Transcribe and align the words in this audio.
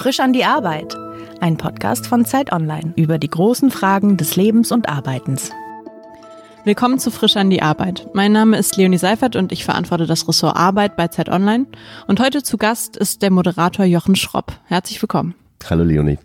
Frisch 0.00 0.20
an 0.20 0.32
die 0.32 0.46
Arbeit. 0.46 0.96
Ein 1.42 1.58
Podcast 1.58 2.06
von 2.06 2.24
Zeit 2.24 2.52
Online 2.52 2.94
über 2.96 3.18
die 3.18 3.28
großen 3.28 3.70
Fragen 3.70 4.16
des 4.16 4.34
Lebens 4.34 4.72
und 4.72 4.88
Arbeitens. 4.88 5.50
Willkommen 6.64 6.98
zu 6.98 7.10
Frisch 7.10 7.36
an 7.36 7.50
die 7.50 7.60
Arbeit. 7.60 8.08
Mein 8.14 8.32
Name 8.32 8.56
ist 8.56 8.78
Leonie 8.78 8.96
Seifert 8.96 9.36
und 9.36 9.52
ich 9.52 9.62
verantworte 9.62 10.06
das 10.06 10.26
Ressort 10.26 10.56
Arbeit 10.56 10.96
bei 10.96 11.08
Zeit 11.08 11.28
Online. 11.28 11.66
Und 12.06 12.18
heute 12.18 12.42
zu 12.42 12.56
Gast 12.56 12.96
ist 12.96 13.20
der 13.20 13.30
Moderator 13.30 13.84
Jochen 13.84 14.16
Schropp. 14.16 14.54
Herzlich 14.64 15.02
willkommen. 15.02 15.34
Hallo 15.68 15.84
Leonie. 15.84 16.18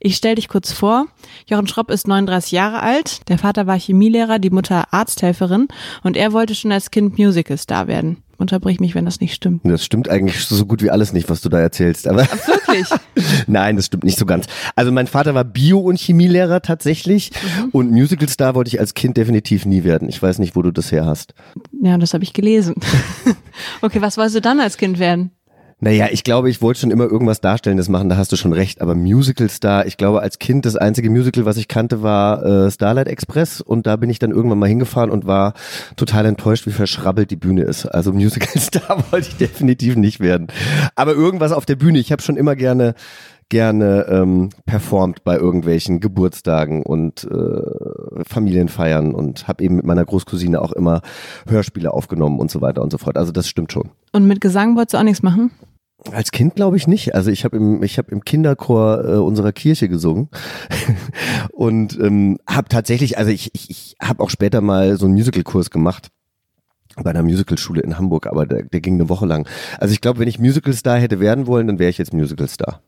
Ich 0.00 0.16
stelle 0.16 0.34
dich 0.34 0.48
kurz 0.48 0.72
vor. 0.72 1.06
Jochen 1.46 1.68
Schropp 1.68 1.92
ist 1.92 2.08
39 2.08 2.50
Jahre 2.50 2.82
alt. 2.82 3.28
Der 3.28 3.38
Vater 3.38 3.68
war 3.68 3.78
Chemielehrer, 3.78 4.40
die 4.40 4.50
Mutter 4.50 4.92
Arzthelferin 4.92 5.68
und 6.02 6.16
er 6.16 6.32
wollte 6.32 6.56
schon 6.56 6.72
als 6.72 6.90
Kind 6.90 7.18
Musicalstar 7.18 7.86
werden. 7.86 8.24
Unterbrich 8.38 8.80
mich, 8.80 8.94
wenn 8.94 9.04
das 9.04 9.20
nicht 9.20 9.34
stimmt. 9.34 9.62
Das 9.64 9.84
stimmt 9.84 10.08
eigentlich 10.08 10.44
so 10.44 10.66
gut 10.66 10.82
wie 10.82 10.90
alles 10.90 11.12
nicht, 11.12 11.28
was 11.28 11.40
du 11.40 11.48
da 11.48 11.58
erzählst. 11.58 12.06
Aber 12.06 12.22
Ach, 12.30 12.48
wirklich? 12.48 12.88
Nein, 13.46 13.76
das 13.76 13.86
stimmt 13.86 14.04
nicht 14.04 14.18
so 14.18 14.26
ganz. 14.26 14.46
Also 14.74 14.92
mein 14.92 15.06
Vater 15.06 15.34
war 15.34 15.44
Bio- 15.44 15.80
und 15.80 15.98
Chemielehrer 15.98 16.62
tatsächlich 16.62 17.30
mhm. 17.32 17.70
und 17.70 17.90
Musicalstar 17.90 18.54
wollte 18.54 18.68
ich 18.68 18.80
als 18.80 18.94
Kind 18.94 19.16
definitiv 19.16 19.66
nie 19.66 19.84
werden. 19.84 20.08
Ich 20.08 20.22
weiß 20.22 20.38
nicht, 20.38 20.56
wo 20.56 20.62
du 20.62 20.70
das 20.70 20.92
her 20.92 21.06
hast. 21.06 21.34
Ja, 21.82 21.98
das 21.98 22.14
habe 22.14 22.24
ich 22.24 22.32
gelesen. 22.32 22.74
okay, 23.80 24.00
was 24.00 24.16
wolltest 24.16 24.36
du 24.36 24.40
dann 24.40 24.60
als 24.60 24.76
Kind 24.76 24.98
werden? 24.98 25.30
Naja, 25.78 26.06
ich 26.10 26.24
glaube, 26.24 26.48
ich 26.48 26.62
wollte 26.62 26.80
schon 26.80 26.90
immer 26.90 27.04
irgendwas 27.04 27.42
Darstellendes 27.42 27.90
machen, 27.90 28.08
da 28.08 28.16
hast 28.16 28.32
du 28.32 28.36
schon 28.36 28.54
recht. 28.54 28.80
Aber 28.80 28.94
Musical-Star, 28.94 29.86
ich 29.86 29.98
glaube, 29.98 30.22
als 30.22 30.38
Kind 30.38 30.64
das 30.64 30.74
einzige 30.74 31.10
Musical, 31.10 31.44
was 31.44 31.58
ich 31.58 31.68
kannte, 31.68 32.02
war 32.02 32.42
äh, 32.44 32.70
Starlight 32.70 33.08
Express. 33.08 33.60
Und 33.60 33.86
da 33.86 33.96
bin 33.96 34.08
ich 34.08 34.18
dann 34.18 34.30
irgendwann 34.30 34.58
mal 34.58 34.70
hingefahren 34.70 35.10
und 35.10 35.26
war 35.26 35.52
total 35.96 36.24
enttäuscht, 36.24 36.66
wie 36.66 36.72
verschrabbelt 36.72 37.30
die 37.30 37.36
Bühne 37.36 37.62
ist. 37.62 37.84
Also 37.84 38.14
Musical-Star 38.14 39.04
wollte 39.10 39.28
ich 39.28 39.36
definitiv 39.36 39.96
nicht 39.96 40.18
werden. 40.20 40.46
Aber 40.94 41.12
irgendwas 41.12 41.52
auf 41.52 41.66
der 41.66 41.76
Bühne. 41.76 41.98
Ich 41.98 42.10
habe 42.10 42.22
schon 42.22 42.38
immer 42.38 42.56
gerne 42.56 42.94
gerne 43.48 44.06
ähm, 44.08 44.50
performt 44.64 45.22
bei 45.24 45.36
irgendwelchen 45.36 46.00
Geburtstagen 46.00 46.82
und 46.82 47.24
äh, 47.24 48.24
Familienfeiern 48.28 49.14
und 49.14 49.46
habe 49.46 49.62
eben 49.62 49.76
mit 49.76 49.86
meiner 49.86 50.04
Großcousine 50.04 50.60
auch 50.60 50.72
immer 50.72 51.02
Hörspiele 51.48 51.92
aufgenommen 51.92 52.40
und 52.40 52.50
so 52.50 52.60
weiter 52.60 52.82
und 52.82 52.90
so 52.90 52.98
fort. 52.98 53.16
Also 53.16 53.32
das 53.32 53.48
stimmt 53.48 53.72
schon. 53.72 53.90
Und 54.12 54.26
mit 54.26 54.40
Gesang 54.40 54.76
wolltest 54.76 54.94
du 54.94 54.98
auch 54.98 55.04
nichts 55.04 55.22
machen? 55.22 55.52
Als 56.12 56.30
Kind 56.30 56.56
glaube 56.56 56.76
ich 56.76 56.86
nicht. 56.86 57.14
Also 57.14 57.30
ich 57.30 57.44
habe 57.44 57.56
im 57.56 57.82
ich 57.82 57.98
habe 57.98 58.10
im 58.10 58.22
Kinderchor 58.22 59.04
äh, 59.04 59.16
unserer 59.16 59.52
Kirche 59.52 59.88
gesungen 59.88 60.28
und 61.52 61.98
ähm, 62.00 62.38
habe 62.48 62.68
tatsächlich, 62.68 63.18
also 63.18 63.30
ich 63.30 63.50
ich, 63.54 63.70
ich 63.70 63.96
habe 64.00 64.22
auch 64.22 64.30
später 64.30 64.60
mal 64.60 64.96
so 64.98 65.06
einen 65.06 65.14
Musicalkurs 65.14 65.70
gemacht 65.70 66.08
bei 67.02 67.10
einer 67.10 67.22
Musicalschule 67.22 67.82
in 67.82 67.98
Hamburg, 67.98 68.26
aber 68.26 68.46
der, 68.46 68.62
der 68.62 68.80
ging 68.80 68.94
eine 68.94 69.08
Woche 69.08 69.26
lang. 69.26 69.48
Also 69.78 69.92
ich 69.92 70.00
glaube, 70.00 70.18
wenn 70.18 70.28
ich 70.28 70.38
Musicalstar 70.38 70.98
hätte 70.98 71.20
werden 71.20 71.46
wollen, 71.46 71.66
dann 71.66 71.78
wäre 71.78 71.90
ich 71.90 71.98
jetzt 71.98 72.12
Musicalstar. 72.12 72.80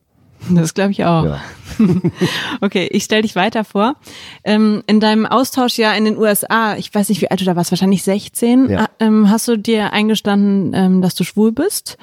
Das 0.49 0.73
glaube 0.73 0.91
ich 0.91 1.03
auch. 1.05 1.25
Ja. 1.25 1.41
okay, 2.61 2.87
ich 2.91 3.03
stelle 3.03 3.21
dich 3.23 3.35
weiter 3.35 3.63
vor. 3.63 3.95
Ähm, 4.43 4.83
in 4.87 4.99
deinem 4.99 5.25
Austausch 5.25 5.77
ja 5.77 5.93
in 5.93 6.05
den 6.05 6.17
USA, 6.17 6.75
ich 6.75 6.93
weiß 6.93 7.09
nicht, 7.09 7.21
wie 7.21 7.29
alt 7.29 7.41
du 7.41 7.45
da 7.45 7.55
warst, 7.55 7.71
wahrscheinlich 7.71 8.03
16, 8.03 8.69
ja. 8.69 8.87
ähm, 8.99 9.29
hast 9.29 9.47
du 9.47 9.57
dir 9.57 9.93
eingestanden, 9.93 10.73
ähm, 10.73 11.01
dass 11.01 11.15
du 11.15 11.23
schwul 11.23 11.51
bist? 11.51 11.97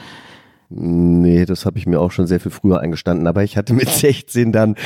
Nee, 0.69 1.45
das 1.45 1.65
habe 1.65 1.79
ich 1.79 1.87
mir 1.87 2.01
auch 2.01 2.11
schon 2.11 2.27
sehr 2.27 2.41
viel 2.41 2.51
früher 2.51 2.81
eingestanden. 2.81 3.27
Aber 3.27 3.45
ich 3.45 3.57
hatte 3.57 3.73
mit 3.73 3.89
16 3.91 4.53
dann 4.53 4.77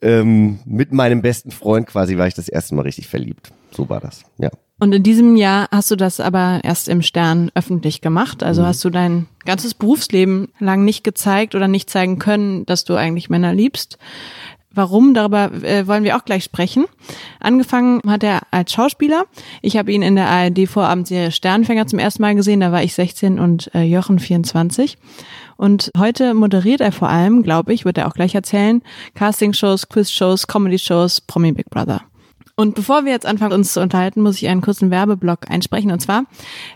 ähm, 0.00 0.60
mit 0.64 0.92
meinem 0.92 1.22
besten 1.22 1.50
Freund 1.50 1.86
quasi, 1.86 2.16
war 2.16 2.26
ich 2.26 2.34
das 2.34 2.48
erste 2.48 2.74
Mal 2.74 2.82
richtig 2.82 3.08
verliebt. 3.08 3.52
So 3.70 3.88
war 3.88 4.00
das, 4.00 4.22
ja. 4.38 4.50
Und 4.80 4.92
in 4.92 5.02
diesem 5.02 5.36
Jahr 5.36 5.68
hast 5.70 5.90
du 5.90 5.96
das 5.96 6.18
aber 6.18 6.60
erst 6.64 6.88
im 6.88 7.00
Stern 7.02 7.50
öffentlich 7.54 8.00
gemacht. 8.00 8.42
Also 8.42 8.62
mhm. 8.62 8.66
hast 8.66 8.84
du 8.84 8.90
dein 8.90 9.26
ganzes 9.44 9.74
Berufsleben 9.74 10.48
lang 10.58 10.84
nicht 10.84 11.04
gezeigt 11.04 11.54
oder 11.54 11.68
nicht 11.68 11.90
zeigen 11.90 12.18
können, 12.18 12.66
dass 12.66 12.84
du 12.84 12.94
eigentlich 12.94 13.30
Männer 13.30 13.54
liebst. 13.54 13.98
Warum? 14.74 15.14
Darüber 15.14 15.52
äh, 15.62 15.86
wollen 15.86 16.02
wir 16.02 16.16
auch 16.16 16.24
gleich 16.24 16.42
sprechen. 16.42 16.86
Angefangen 17.38 18.00
hat 18.08 18.24
er 18.24 18.40
als 18.50 18.72
Schauspieler. 18.72 19.26
Ich 19.62 19.76
habe 19.76 19.92
ihn 19.92 20.02
in 20.02 20.16
der 20.16 20.28
ARD 20.28 20.68
Vorabendserie 20.68 21.30
Sternfänger 21.30 21.86
zum 21.86 22.00
ersten 22.00 22.22
Mal 22.22 22.34
gesehen. 22.34 22.58
Da 22.58 22.72
war 22.72 22.82
ich 22.82 22.94
16 22.94 23.38
und 23.38 23.72
äh, 23.72 23.82
Jochen 23.82 24.18
24. 24.18 24.98
Und 25.56 25.92
heute 25.96 26.34
moderiert 26.34 26.80
er 26.80 26.90
vor 26.90 27.08
allem, 27.08 27.44
glaube 27.44 27.72
ich, 27.72 27.84
wird 27.84 27.98
er 27.98 28.08
auch 28.08 28.14
gleich 28.14 28.34
erzählen, 28.34 28.82
Castingshows, 29.14 29.88
Quizshows, 29.88 30.48
Comedy-Shows, 30.48 31.20
Promi 31.20 31.52
Big 31.52 31.70
Brother. 31.70 32.02
Und 32.56 32.76
bevor 32.76 33.04
wir 33.04 33.10
jetzt 33.10 33.26
anfangen, 33.26 33.52
uns 33.52 33.72
zu 33.72 33.80
unterhalten, 33.80 34.22
muss 34.22 34.40
ich 34.40 34.48
einen 34.48 34.60
kurzen 34.60 34.90
Werbeblock 34.90 35.50
einsprechen. 35.50 35.90
Und 35.90 35.98
zwar, 36.00 36.24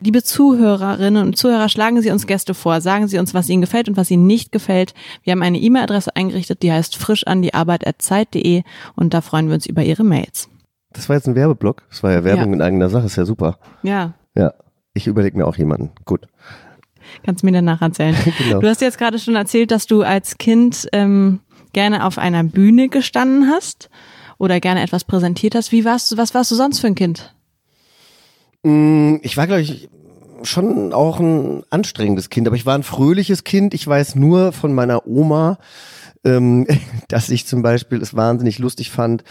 liebe 0.01 0.25
Zuhörerinnen 0.25 1.25
und 1.25 1.37
Zuhörer, 1.37 1.69
schlagen 1.69 2.03
Sie 2.03 2.11
uns 2.11 2.27
Gäste 2.27 2.55
vor. 2.55 2.81
Sagen 2.81 3.07
Sie 3.07 3.19
uns, 3.19 3.33
was 3.33 3.49
Ihnen 3.49 3.61
gefällt 3.61 3.89
und 3.89 3.97
was 3.97 4.11
Ihnen 4.11 4.27
nicht 4.27 4.51
gefällt. 4.51 4.93
Wir 5.23 5.33
haben 5.33 5.43
eine 5.43 5.59
E-Mail-Adresse 5.59 6.17
eingerichtet, 6.17 6.63
die 6.63 6.73
heißt 6.73 6.97
frisch 6.97 7.27
an 7.27 7.43
die 7.43 7.55
Arbeit@zeit.de 7.55 8.63
und 8.97 9.15
da 9.15 9.21
freuen 9.21 9.47
wir 9.47 9.55
uns 9.55 9.67
über 9.67 9.85
Ihre 9.85 10.03
Mails. 10.03 10.49
Das 10.93 11.09
war 11.09 11.15
jetzt 11.15 11.29
ein 11.29 11.37
Werbeblock. 11.37 11.85
Das 11.91 12.03
war 12.03 12.11
ja 12.11 12.25
Werbung 12.25 12.49
ja. 12.49 12.55
in 12.55 12.63
eigener 12.63 12.89
Sache. 12.89 13.07
Ist 13.07 13.17
ja 13.17 13.25
super. 13.25 13.59
Ja. 13.85 14.15
Ja. 14.35 14.55
Ich 14.95 15.07
überlege 15.07 15.37
mir 15.37 15.47
auch 15.47 15.57
jemanden. 15.57 15.91
Gut. 16.05 16.27
Kannst 17.23 17.45
mir 17.45 17.53
danach 17.53 17.83
erzählen. 17.83 18.17
genau. 18.39 18.59
Du 18.61 18.69
hast 18.69 18.81
jetzt 18.81 18.99
gerade 18.99 19.21
schon 19.21 19.37
erzählt, 19.37 19.71
dass 19.71 19.87
du 19.87 20.03
als 20.03 20.39
Kind 20.39 20.89
ähm, 20.93 21.39
gerne 21.73 22.05
auf 22.05 22.19
einer 22.19 22.43
Bühne 22.43 22.89
gestanden 22.89 23.49
hast 23.49 23.91
oder 24.39 24.61
gerne 24.61 24.83
etwas 24.83 25.05
präsentiert 25.05 25.55
hast. 25.55 25.73
Wie 25.73 25.85
warst 25.85 26.11
du, 26.11 26.17
was 26.17 26.35
warst 26.35 26.51
du 26.51 26.55
sonst 26.55 26.79
für 26.79 26.87
ein 26.87 26.95
Kind? 26.95 27.35
Mm, 28.63 29.17
ich 29.23 29.37
war, 29.37 29.47
glaube 29.47 29.63
ich, 29.63 29.89
schon 30.43 30.93
auch 30.93 31.19
ein 31.19 31.65
anstrengendes 31.71 32.31
Kind, 32.31 32.47
aber 32.47 32.57
ich 32.57 32.67
war 32.67 32.75
ein 32.75 32.83
fröhliches 32.83 33.45
Kind. 33.45 33.75
Ich 33.75 33.87
weiß 33.87 34.15
nur 34.15 34.53
von 34.53 34.73
meiner 34.75 35.07
Oma, 35.07 35.59
ähm, 36.25 36.67
dass 37.09 37.29
ich 37.29 37.47
zum 37.47 37.63
Beispiel 37.63 38.01
es 38.01 38.15
wahnsinnig 38.15 38.59
lustig 38.59 38.91
fand, 38.91 39.25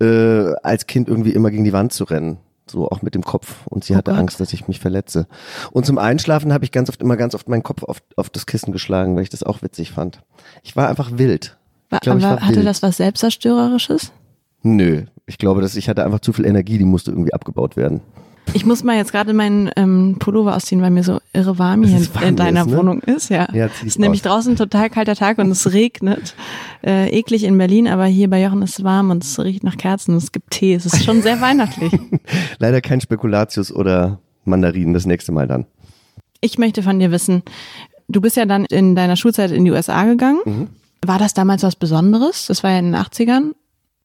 äh, 0.00 0.52
als 0.62 0.86
Kind 0.86 1.08
irgendwie 1.08 1.32
immer 1.32 1.50
gegen 1.50 1.64
die 1.64 1.72
Wand 1.72 1.92
zu 1.92 2.04
rennen. 2.04 2.38
So 2.70 2.88
auch 2.88 3.02
mit 3.02 3.14
dem 3.14 3.22
Kopf. 3.22 3.66
Und 3.66 3.84
sie 3.84 3.94
oh 3.94 3.96
hatte 3.96 4.12
Gott. 4.12 4.20
Angst, 4.20 4.40
dass 4.40 4.52
ich 4.52 4.68
mich 4.68 4.78
verletze. 4.78 5.26
Und 5.72 5.84
zum 5.84 5.98
Einschlafen 5.98 6.52
habe 6.52 6.64
ich 6.64 6.70
ganz 6.70 6.88
oft 6.88 7.02
immer 7.02 7.16
ganz 7.16 7.34
oft 7.34 7.48
meinen 7.48 7.64
Kopf 7.64 7.82
auf, 7.82 7.98
auf 8.16 8.30
das 8.30 8.46
Kissen 8.46 8.72
geschlagen, 8.72 9.16
weil 9.16 9.24
ich 9.24 9.30
das 9.30 9.42
auch 9.42 9.62
witzig 9.62 9.90
fand. 9.90 10.20
Ich 10.62 10.76
war 10.76 10.88
einfach 10.88 11.10
wild. 11.18 11.58
War, 11.90 11.98
glaub, 11.98 12.16
aber 12.16 12.22
war 12.22 12.40
hatte 12.40 12.56
wild. 12.56 12.66
das 12.66 12.82
was 12.82 12.96
Selbstzerstörerisches? 12.98 14.12
Nö, 14.62 15.02
ich 15.26 15.38
glaube, 15.38 15.60
dass 15.60 15.76
ich 15.76 15.88
hatte 15.88 16.04
einfach 16.04 16.20
zu 16.20 16.32
viel 16.32 16.46
Energie, 16.46 16.78
die 16.78 16.84
musste 16.84 17.10
irgendwie 17.10 17.32
abgebaut 17.32 17.76
werden. 17.76 18.00
Ich 18.54 18.66
muss 18.66 18.84
mal 18.84 18.96
jetzt 18.96 19.12
gerade 19.12 19.32
meinen 19.32 19.70
ähm, 19.76 20.16
Pullover 20.18 20.56
ausziehen, 20.56 20.82
weil 20.82 20.90
mir 20.90 21.04
so 21.04 21.20
irre 21.32 21.58
warm 21.58 21.84
hier 21.84 22.00
warm 22.14 22.24
in 22.24 22.36
deiner 22.36 22.62
ist, 22.62 22.66
ne? 22.66 22.76
Wohnung 22.76 23.00
ist. 23.00 23.30
Ja, 23.30 23.48
ja 23.52 23.66
es 23.66 23.82
ist 23.82 23.98
nämlich 23.98 24.20
draußen 24.20 24.56
total 24.56 24.90
kalter 24.90 25.14
Tag 25.14 25.38
und 25.38 25.50
es 25.50 25.72
regnet. 25.72 26.34
Äh, 26.84 27.08
eklig 27.16 27.44
in 27.44 27.56
Berlin, 27.56 27.88
aber 27.88 28.04
hier 28.06 28.28
bei 28.28 28.42
Jochen 28.42 28.60
ist 28.62 28.78
es 28.78 28.84
warm 28.84 29.10
und 29.10 29.24
es 29.24 29.38
riecht 29.38 29.64
nach 29.64 29.76
Kerzen. 29.76 30.16
Es 30.16 30.32
gibt 30.32 30.50
Tee. 30.50 30.74
Es 30.74 30.84
ist 30.84 31.04
schon 31.04 31.22
sehr 31.22 31.40
weihnachtlich. 31.40 31.92
Leider 32.58 32.80
kein 32.80 33.00
Spekulatius 33.00 33.72
oder 33.72 34.18
Mandarinen. 34.44 34.92
Das 34.92 35.06
nächste 35.06 35.32
Mal 35.32 35.46
dann. 35.46 35.64
Ich 36.40 36.58
möchte 36.58 36.82
von 36.82 36.98
dir 36.98 37.10
wissen, 37.10 37.42
du 38.08 38.20
bist 38.20 38.36
ja 38.36 38.44
dann 38.44 38.66
in 38.66 38.96
deiner 38.96 39.16
Schulzeit 39.16 39.50
in 39.50 39.64
die 39.64 39.70
USA 39.70 40.04
gegangen. 40.04 40.40
Mhm. 40.44 40.68
War 41.06 41.18
das 41.18 41.32
damals 41.32 41.62
was 41.62 41.76
Besonderes? 41.76 42.46
Das 42.46 42.62
war 42.62 42.72
ja 42.72 42.80
in 42.80 42.92
den 42.92 42.96
80ern. 42.96 43.52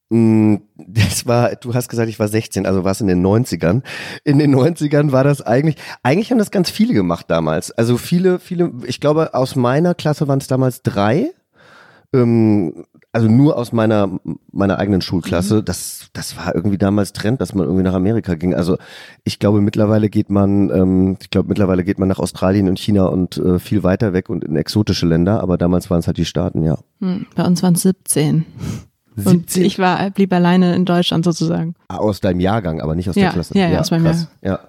Mm, 0.09 0.55
das 0.75 1.25
war, 1.25 1.55
du 1.55 1.73
hast 1.73 1.89
gesagt, 1.89 2.09
ich 2.09 2.19
war 2.19 2.27
16, 2.27 2.65
also 2.65 2.83
war 2.83 2.91
es 2.91 3.01
in 3.01 3.07
den 3.07 3.25
90ern. 3.25 3.81
In 4.23 4.39
den 4.39 4.55
90ern 4.55 5.11
war 5.11 5.23
das 5.23 5.41
eigentlich, 5.41 5.75
eigentlich 6.03 6.31
haben 6.31 6.37
das 6.37 6.51
ganz 6.51 6.69
viele 6.69 6.93
gemacht 6.93 7.25
damals. 7.29 7.71
Also 7.71 7.97
viele, 7.97 8.39
viele, 8.39 8.71
ich 8.85 8.99
glaube, 8.99 9.33
aus 9.33 9.55
meiner 9.55 9.95
Klasse 9.95 10.27
waren 10.27 10.39
es 10.39 10.47
damals 10.47 10.81
drei. 10.81 11.31
Ähm, 12.13 12.85
also 13.17 13.27
nur 13.29 13.57
aus 13.57 13.71
meiner, 13.71 14.19
meiner 14.51 14.77
eigenen 14.77 15.01
Schulklasse. 15.01 15.55
Mhm. 15.55 15.65
Das, 15.65 16.09
das 16.13 16.37
war 16.37 16.53
irgendwie 16.53 16.77
damals 16.77 17.13
Trend, 17.13 17.41
dass 17.41 17.55
man 17.55 17.65
irgendwie 17.65 17.83
nach 17.83 17.95
Amerika 17.95 18.35
ging. 18.35 18.53
Also 18.53 18.77
ich 19.23 19.39
glaube, 19.39 19.59
mittlerweile 19.59 20.09
geht 20.09 20.29
man, 20.29 20.69
ähm, 20.69 21.17
ich 21.19 21.31
glaube, 21.31 21.49
mittlerweile 21.49 21.83
geht 21.83 21.97
man 21.97 22.07
nach 22.07 22.19
Australien 22.19 22.69
und 22.69 22.77
China 22.77 23.07
und 23.07 23.37
äh, 23.37 23.59
viel 23.59 23.83
weiter 23.83 24.13
weg 24.13 24.29
und 24.29 24.43
in 24.43 24.55
exotische 24.55 25.07
Länder. 25.07 25.41
Aber 25.41 25.57
damals 25.57 25.89
waren 25.89 25.99
es 25.99 26.07
halt 26.07 26.17
die 26.17 26.25
Staaten, 26.25 26.63
ja. 26.63 26.77
Hm, 27.01 27.25
bei 27.35 27.43
uns 27.43 27.63
waren 27.63 27.73
es 27.73 27.81
17. 27.81 28.45
17? 29.17 29.33
Und 29.33 29.57
ich 29.57 29.79
war, 29.79 30.09
blieb 30.11 30.31
alleine 30.31 30.75
in 30.75 30.85
Deutschland 30.85 31.25
sozusagen. 31.25 31.75
Ah, 31.87 31.97
aus 31.97 32.21
deinem 32.21 32.39
Jahrgang, 32.39 32.81
aber 32.81 32.95
nicht 32.95 33.09
aus 33.09 33.15
ja, 33.15 33.23
der 33.23 33.33
Klasse. 33.33 33.57
Ja, 33.57 33.67
ja, 33.67 33.79
aus 33.79 33.91
meinem 33.91 34.05
krass. 34.05 34.27
Jahrgang. 34.41 34.65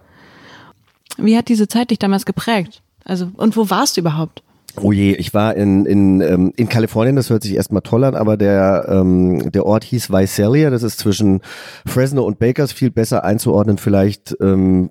Ja. 1.19 1.25
Wie 1.25 1.37
hat 1.37 1.49
diese 1.49 1.69
Zeit 1.69 1.91
dich 1.91 1.99
damals 1.99 2.27
geprägt? 2.27 2.83
Also, 3.05 3.31
und 3.37 3.56
wo 3.56 3.71
warst 3.71 3.97
du 3.97 4.00
überhaupt? 4.00 4.43
Oh 4.81 4.93
je, 4.93 5.12
ich 5.15 5.35
war 5.35 5.56
in, 5.56 5.87
in, 5.87 6.21
ähm, 6.21 6.53
in 6.56 6.69
Kalifornien, 6.69 7.17
das 7.17 7.31
hört 7.31 7.43
sich 7.43 7.55
erstmal 7.55 7.83
toll 7.83 8.05
an, 8.05 8.15
aber 8.15 8.37
der, 8.37 8.87
ähm, 8.89 9.50
der 9.50 9.67
Ort 9.67 9.85
hieß 9.85 10.11
Visalia, 10.11 10.71
das 10.71 10.83
ist 10.83 10.99
zwischen 10.99 11.41
Fresno 11.87 12.23
und 12.23 12.39
Bakersfield 12.39 12.95
besser 12.95 13.25
einzuordnen, 13.25 13.79
vielleicht 13.79 14.37
ähm, 14.41 14.91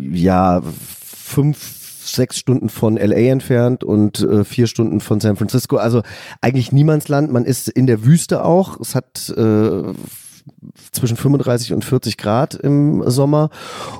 ja 0.00 0.62
fünf 1.02 1.77
sechs 2.12 2.38
Stunden 2.38 2.68
von 2.68 2.96
LA 2.96 3.30
entfernt 3.30 3.84
und 3.84 4.20
äh, 4.20 4.44
vier 4.44 4.66
Stunden 4.66 5.00
von 5.00 5.20
San 5.20 5.36
Francisco. 5.36 5.76
Also 5.76 6.02
eigentlich 6.40 6.72
Niemandsland. 6.72 7.32
Man 7.32 7.44
ist 7.44 7.68
in 7.68 7.86
der 7.86 8.04
Wüste 8.04 8.44
auch. 8.44 8.80
Es 8.80 8.94
hat 8.94 9.32
äh, 9.36 9.94
zwischen 10.92 11.16
35 11.16 11.72
und 11.72 11.84
40 11.84 12.16
Grad 12.16 12.54
im 12.54 13.02
Sommer 13.08 13.50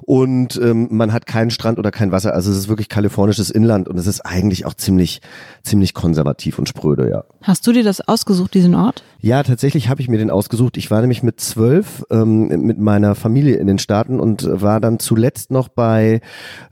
und 0.02 0.58
ähm, 0.62 0.88
man 0.90 1.12
hat 1.12 1.26
keinen 1.26 1.50
Strand 1.50 1.78
oder 1.78 1.90
kein 1.90 2.12
Wasser. 2.12 2.34
Also 2.34 2.50
es 2.50 2.56
ist 2.56 2.68
wirklich 2.68 2.88
kalifornisches 2.88 3.50
Inland 3.50 3.88
und 3.88 3.98
es 3.98 4.06
ist 4.06 4.20
eigentlich 4.20 4.66
auch 4.66 4.74
ziemlich, 4.74 5.20
ziemlich 5.62 5.94
konservativ 5.94 6.58
und 6.58 6.68
spröde, 6.68 7.08
ja. 7.10 7.24
Hast 7.42 7.66
du 7.66 7.72
dir 7.72 7.84
das 7.84 8.00
ausgesucht, 8.00 8.54
diesen 8.54 8.74
Ort? 8.74 9.02
Ja, 9.20 9.42
tatsächlich 9.42 9.88
habe 9.88 10.00
ich 10.00 10.08
mir 10.08 10.18
den 10.18 10.30
ausgesucht. 10.30 10.76
Ich 10.76 10.90
war 10.90 11.00
nämlich 11.00 11.22
mit 11.22 11.40
zwölf 11.40 12.04
ähm, 12.10 12.48
mit 12.48 12.78
meiner 12.78 13.14
Familie 13.14 13.56
in 13.56 13.66
den 13.66 13.78
Staaten 13.78 14.20
und 14.20 14.48
war 14.48 14.80
dann 14.80 14.98
zuletzt 14.98 15.50
noch 15.50 15.68
bei 15.68 16.20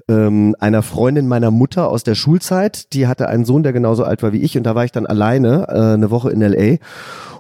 ähm, 0.09 0.55
einer 0.61 0.83
Freundin 0.83 1.27
meiner 1.27 1.51
Mutter 1.51 1.89
aus 1.89 2.05
der 2.05 2.15
Schulzeit. 2.15 2.93
Die 2.93 3.07
hatte 3.07 3.29
einen 3.29 3.45
Sohn, 3.45 3.63
der 3.63 3.73
genauso 3.73 4.05
alt 4.05 4.23
war 4.23 4.33
wie 4.33 4.43
ich 4.43 4.57
und 4.57 4.65
da 4.65 4.75
war 4.75 4.85
ich 4.85 4.93
dann 4.93 5.07
alleine 5.07 5.67
äh, 5.69 5.95
eine 5.95 6.11
Woche 6.11 6.31
in 6.31 6.41
LA 6.41 6.77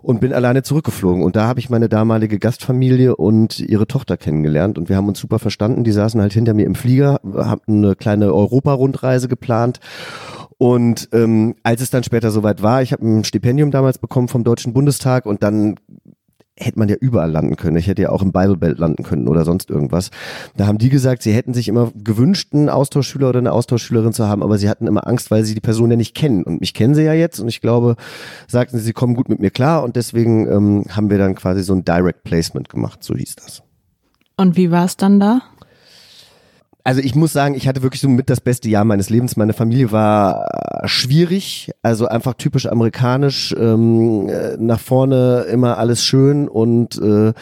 und 0.03 0.21
bin 0.21 0.33
alleine 0.33 0.63
zurückgeflogen. 0.63 1.23
Und 1.23 1.35
da 1.35 1.47
habe 1.47 1.59
ich 1.59 1.69
meine 1.69 1.89
damalige 1.89 2.36
Gastfamilie 2.38 3.17
und 3.17 3.61
ihre 3.61 3.87
Tochter 3.87 4.17
kennengelernt 4.17 4.79
und 4.79 4.88
wir 4.88 4.97
haben 4.97 5.09
uns 5.09 5.19
super 5.19 5.38
verstanden. 5.38 5.85
Die 5.85 5.93
saßen 5.93 6.21
halt 6.21 6.33
hinter 6.33 6.55
mir 6.55 6.67
im 6.67 6.75
Flieger, 6.75 7.21
haben 7.25 7.62
eine 7.67 7.97
kleine 7.97 8.33
Europa-Rundreise 8.33 9.29
geplant 9.29 9.81
und 10.59 11.11
ähm, 11.12 11.55
als 11.62 11.83
es 11.83 11.91
dann 11.91 12.03
später 12.03 12.31
soweit 12.31 12.62
war, 12.62 12.81
ich 12.81 12.93
habe 12.93 13.06
ein 13.06 13.25
Stipendium 13.25 13.71
damals 13.71 13.99
bekommen 13.99 14.29
vom 14.29 14.43
Deutschen 14.43 14.73
Bundestag 14.73 15.27
und 15.27 15.43
dann 15.43 15.77
hätte 16.58 16.79
man 16.79 16.88
ja 16.88 16.97
überall 16.97 17.31
landen 17.31 17.56
können. 17.56 17.76
Ich 17.76 17.87
hätte 17.87 18.03
ja 18.03 18.11
auch 18.11 18.23
im 18.23 18.32
Bible 18.32 18.56
Belt 18.56 18.79
landen 18.79 19.03
können 19.03 19.29
oder 19.29 19.44
sonst 19.44 19.70
irgendwas. 19.70 20.11
Da 20.56 20.67
haben 20.67 20.79
die 20.79 20.88
gesagt, 20.88 21.23
sie 21.23 21.32
hätten 21.32 21.53
sich 21.53 21.69
immer 21.69 21.93
gewünscht, 21.94 22.55
einen 22.55 22.70
Austauschschüler 22.70 23.29
oder 23.29 23.41
eine 23.41 23.53
Austauschschülerin 23.53 24.12
zu 24.12 24.26
haben, 24.26 24.43
aber 24.43 24.56
sie 24.56 24.69
hatten 24.69 24.87
immer 24.87 25.06
Angst, 25.06 25.31
weil 25.31 25.44
sie 25.44 25.55
die 25.55 25.61
Person 25.61 25.91
ja 25.91 25.97
nicht 25.97 26.14
kennen. 26.14 26.43
Und 26.44 26.61
mich 26.61 26.73
kennen 26.73 26.94
sie 26.94 27.03
ja 27.03 27.12
jetzt 27.12 27.41
und 27.41 27.49
ich 27.49 27.61
glaube, 27.61 27.97
sagten 28.49 28.79
sie, 28.79 28.85
sie 28.85 28.93
kommen 28.94 29.14
gut 29.14 29.29
mit 29.29 29.41
mir 29.41 29.50
klar 29.50 29.82
und 29.85 29.97
deswegen 29.97 30.50
ähm, 30.50 30.85
haben 30.88 31.11
wir 31.11 31.19
dann 31.19 31.35
quasi 31.35 31.62
so 31.62 31.75
ein 31.75 31.85
Direct 31.85 32.25
Placement 32.25 32.69
gemacht, 32.69 33.05
so 33.05 33.14
hieß 33.14 33.37
das. 33.37 33.62
Und 34.38 34.56
wie 34.56 34.70
war 34.70 34.85
es 34.85 34.97
dann 34.97 35.20
da? 35.20 35.43
Also 36.87 37.00
ich 37.00 37.17
muss 37.17 37.33
sagen, 37.33 37.56
ich 37.56 37.67
hatte 37.67 37.83
wirklich 37.83 38.00
so 38.00 38.09
mit 38.09 38.31
das 38.31 38.41
beste 38.41 38.69
Jahr 38.69 38.85
meines 38.85 39.11
Lebens. 39.11 39.37
Meine 39.37 39.55
Familie 39.55 39.91
war 39.91 40.47
schwierig, 40.85 41.73
also 41.83 42.06
einfach 42.06 42.35
typisch 42.35 42.67
amerikanisch, 42.67 43.53
ähm, 43.59 44.29
äh, 44.29 44.56
nach 44.56 44.79
vorne 44.79 45.47
immer 45.50 45.79
alles 45.79 46.05
schön 46.05 46.47
und 46.47 46.97
äh, 47.03 47.33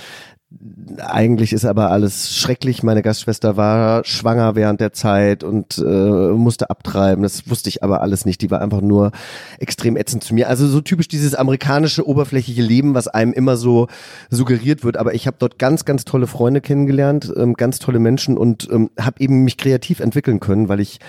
eigentlich 0.98 1.52
ist 1.52 1.64
aber 1.64 1.90
alles 1.90 2.36
schrecklich. 2.36 2.82
Meine 2.82 3.02
Gastschwester 3.02 3.56
war 3.56 4.04
schwanger 4.04 4.54
während 4.54 4.80
der 4.80 4.92
Zeit 4.92 5.42
und 5.42 5.78
äh, 5.78 5.82
musste 5.82 6.70
abtreiben. 6.70 7.22
Das 7.22 7.48
wusste 7.48 7.68
ich 7.68 7.82
aber 7.82 8.02
alles 8.02 8.24
nicht. 8.24 8.42
Die 8.42 8.50
war 8.50 8.60
einfach 8.60 8.80
nur 8.80 9.12
extrem 9.58 9.96
ätzend 9.96 10.24
zu 10.24 10.34
mir. 10.34 10.48
Also 10.48 10.66
so 10.66 10.80
typisch 10.80 11.08
dieses 11.08 11.34
amerikanische 11.34 12.06
oberflächliche 12.06 12.62
Leben, 12.62 12.94
was 12.94 13.08
einem 13.08 13.32
immer 13.32 13.56
so 13.56 13.88
suggeriert 14.30 14.84
wird. 14.84 14.96
Aber 14.96 15.14
ich 15.14 15.26
habe 15.26 15.36
dort 15.38 15.58
ganz, 15.58 15.84
ganz 15.84 16.04
tolle 16.04 16.26
Freunde 16.26 16.60
kennengelernt, 16.60 17.32
ähm, 17.36 17.54
ganz 17.54 17.78
tolle 17.78 17.98
Menschen 17.98 18.36
und 18.38 18.68
ähm, 18.70 18.90
habe 18.98 19.20
eben 19.20 19.44
mich 19.44 19.56
kreativ 19.56 20.00
entwickeln 20.00 20.40
können, 20.40 20.68
weil 20.68 20.80
ich 20.80 21.00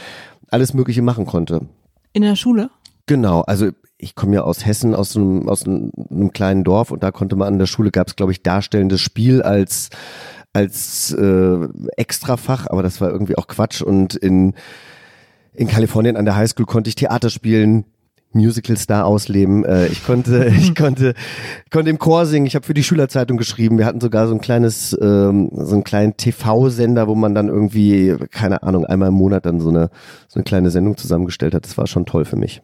alles 0.50 0.74
Mögliche 0.74 1.02
machen 1.02 1.26
konnte. 1.26 1.62
In 2.14 2.22
der 2.22 2.36
Schule? 2.36 2.70
Genau, 3.08 3.42
also 3.42 3.70
ich 3.98 4.16
komme 4.16 4.36
ja 4.36 4.42
aus 4.42 4.66
Hessen, 4.66 4.94
aus 4.94 5.16
einem, 5.16 5.48
aus 5.48 5.66
einem, 5.66 6.32
kleinen 6.34 6.64
Dorf 6.64 6.92
und 6.92 7.04
da 7.04 7.12
konnte 7.12 7.36
man 7.36 7.48
an 7.48 7.60
der 7.60 7.66
Schule 7.66 7.92
gab 7.92 8.08
es, 8.08 8.16
glaube 8.16 8.32
ich, 8.32 8.44
darstellendes 8.44 9.02
Spiel 9.02 9.42
als 9.42 9.90
als 10.54 11.12
äh, 11.12 11.68
Extrafach, 11.98 12.68
aber 12.68 12.82
das 12.82 13.02
war 13.02 13.10
irgendwie 13.10 13.38
auch 13.38 13.48
Quatsch. 13.48 13.82
Und 13.82 14.16
in 14.16 14.54
in 15.54 15.68
Kalifornien 15.68 16.18
an 16.18 16.26
der 16.26 16.36
Highschool 16.36 16.66
konnte 16.66 16.90
ich 16.90 16.96
Theater 16.96 17.30
spielen, 17.30 17.86
Musical-Star 18.34 19.06
ausleben. 19.06 19.64
Äh, 19.64 19.88
ich 19.88 20.06
konnte, 20.06 20.46
ich 20.58 20.76
konnte, 20.76 21.14
konnte 21.72 21.90
im 21.90 22.00
Chor 22.00 22.26
singen. 22.26 22.46
Ich 22.46 22.56
habe 22.56 22.66
für 22.66 22.74
die 22.74 22.84
Schülerzeitung 22.84 23.38
geschrieben. 23.38 23.78
Wir 23.78 23.86
hatten 23.86 24.02
sogar 24.02 24.28
so 24.28 24.34
ein 24.34 24.42
kleines, 24.42 24.96
ähm, 25.02 25.50
so 25.54 25.74
einen 25.74 25.84
kleinen 25.84 26.18
TV-Sender, 26.18 27.08
wo 27.08 27.16
man 27.16 27.34
dann 27.34 27.48
irgendwie, 27.48 28.16
keine 28.32 28.64
Ahnung, 28.64 28.86
einmal 28.86 29.10
im 29.10 29.16
Monat 29.16 29.46
dann 29.46 29.60
so 29.60 29.70
eine, 29.70 29.90
so 30.28 30.36
eine 30.36 30.44
kleine 30.44 30.70
Sendung 30.70 30.98
zusammengestellt 30.98 31.54
hat. 31.54 31.66
Das 31.66 31.78
war 31.78 31.88
schon 31.88 32.06
toll 32.06 32.26
für 32.26 32.36
mich. 32.36 32.62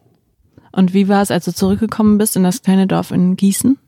Und 0.72 0.94
wie 0.94 1.08
war 1.08 1.22
es, 1.22 1.30
als 1.30 1.44
du 1.44 1.52
zurückgekommen 1.52 2.18
bist 2.18 2.36
in 2.36 2.42
das 2.42 2.62
kleine 2.62 2.86
Dorf 2.86 3.10
in 3.10 3.36
Gießen? 3.36 3.78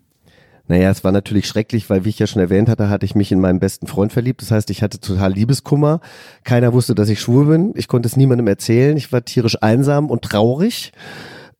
Naja, 0.66 0.90
es 0.90 1.04
war 1.04 1.12
natürlich 1.12 1.46
schrecklich, 1.46 1.90
weil 1.90 2.04
wie 2.04 2.08
ich 2.08 2.18
ja 2.18 2.26
schon 2.26 2.40
erwähnt 2.40 2.70
hatte, 2.70 2.88
hatte 2.88 3.04
ich 3.04 3.14
mich 3.14 3.30
in 3.30 3.40
meinen 3.40 3.60
besten 3.60 3.86
Freund 3.86 4.12
verliebt. 4.12 4.40
Das 4.40 4.50
heißt, 4.50 4.70
ich 4.70 4.82
hatte 4.82 4.98
total 4.98 5.32
Liebeskummer. 5.32 6.00
Keiner 6.42 6.72
wusste, 6.72 6.94
dass 6.94 7.10
ich 7.10 7.20
schwul 7.20 7.46
bin. 7.46 7.72
Ich 7.76 7.86
konnte 7.86 8.06
es 8.06 8.16
niemandem 8.16 8.46
erzählen. 8.46 8.96
Ich 8.96 9.12
war 9.12 9.24
tierisch 9.24 9.62
einsam 9.62 10.08
und 10.08 10.22
traurig. 10.22 10.92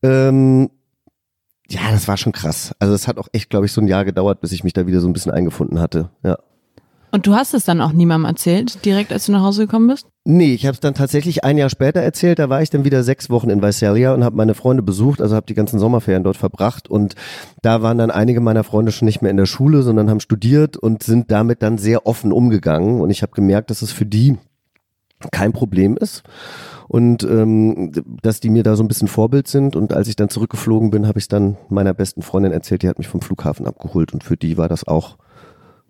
Ähm, 0.01 0.69
ja, 1.69 1.81
das 1.91 2.07
war 2.07 2.17
schon 2.17 2.31
krass. 2.31 2.75
Also 2.79 2.95
es 2.95 3.07
hat 3.07 3.17
auch 3.17 3.27
echt, 3.31 3.49
glaube 3.49 3.67
ich, 3.67 3.71
so 3.71 3.81
ein 3.81 3.87
Jahr 3.87 4.05
gedauert, 4.05 4.41
bis 4.41 4.51
ich 4.51 4.63
mich 4.63 4.73
da 4.73 4.87
wieder 4.87 5.01
so 5.01 5.07
ein 5.07 5.13
bisschen 5.13 5.31
eingefunden 5.31 5.79
hatte. 5.79 6.09
Ja. 6.23 6.37
Und 7.15 7.27
du 7.27 7.33
hast 7.33 7.53
es 7.53 7.63
dann 7.63 7.79
auch 7.79 7.93
niemandem 7.93 8.25
erzählt, 8.25 8.83
direkt 8.83 9.13
als 9.13 9.27
du 9.27 9.31
nach 9.31 9.41
Hause 9.41 9.67
gekommen 9.67 9.87
bist? 9.87 10.05
Nee, 10.25 10.53
ich 10.53 10.65
habe 10.65 10.73
es 10.73 10.81
dann 10.81 10.95
tatsächlich 10.95 11.45
ein 11.45 11.57
Jahr 11.57 11.69
später 11.69 12.01
erzählt. 12.01 12.39
Da 12.39 12.49
war 12.49 12.61
ich 12.61 12.69
dann 12.69 12.83
wieder 12.83 13.03
sechs 13.03 13.29
Wochen 13.29 13.49
in 13.49 13.61
Visalia 13.61 14.13
und 14.13 14.25
habe 14.25 14.35
meine 14.35 14.53
Freunde 14.53 14.83
besucht, 14.83 15.21
also 15.21 15.33
habe 15.33 15.45
die 15.45 15.53
ganzen 15.53 15.79
Sommerferien 15.79 16.25
dort 16.25 16.35
verbracht. 16.35 16.89
Und 16.89 17.15
da 17.61 17.81
waren 17.81 17.97
dann 17.97 18.11
einige 18.11 18.41
meiner 18.41 18.65
Freunde 18.65 18.91
schon 18.91 19.05
nicht 19.05 19.21
mehr 19.21 19.31
in 19.31 19.37
der 19.37 19.45
Schule, 19.45 19.81
sondern 19.81 20.09
haben 20.09 20.19
studiert 20.19 20.75
und 20.75 21.03
sind 21.03 21.31
damit 21.31 21.61
dann 21.61 21.77
sehr 21.77 22.05
offen 22.05 22.33
umgegangen. 22.33 22.99
Und 22.99 23.11
ich 23.11 23.21
habe 23.21 23.31
gemerkt, 23.31 23.69
dass 23.69 23.81
es 23.81 23.93
für 23.93 24.05
die 24.05 24.37
kein 25.31 25.53
Problem 25.53 25.95
ist 25.95 26.23
und 26.89 27.23
ähm, 27.23 27.93
dass 28.21 28.41
die 28.41 28.49
mir 28.49 28.63
da 28.63 28.75
so 28.75 28.83
ein 28.83 28.89
bisschen 28.89 29.07
Vorbild 29.07 29.47
sind. 29.47 29.77
Und 29.77 29.93
als 29.93 30.09
ich 30.09 30.17
dann 30.17 30.27
zurückgeflogen 30.27 30.89
bin, 30.89 31.07
habe 31.07 31.19
ich 31.19 31.29
dann 31.29 31.55
meiner 31.69 31.93
besten 31.93 32.23
Freundin 32.23 32.51
erzählt, 32.51 32.83
die 32.83 32.89
hat 32.89 32.97
mich 32.97 33.07
vom 33.07 33.21
Flughafen 33.21 33.67
abgeholt 33.67 34.13
und 34.13 34.25
für 34.25 34.35
die 34.35 34.57
war 34.57 34.67
das 34.67 34.85
auch 34.85 35.15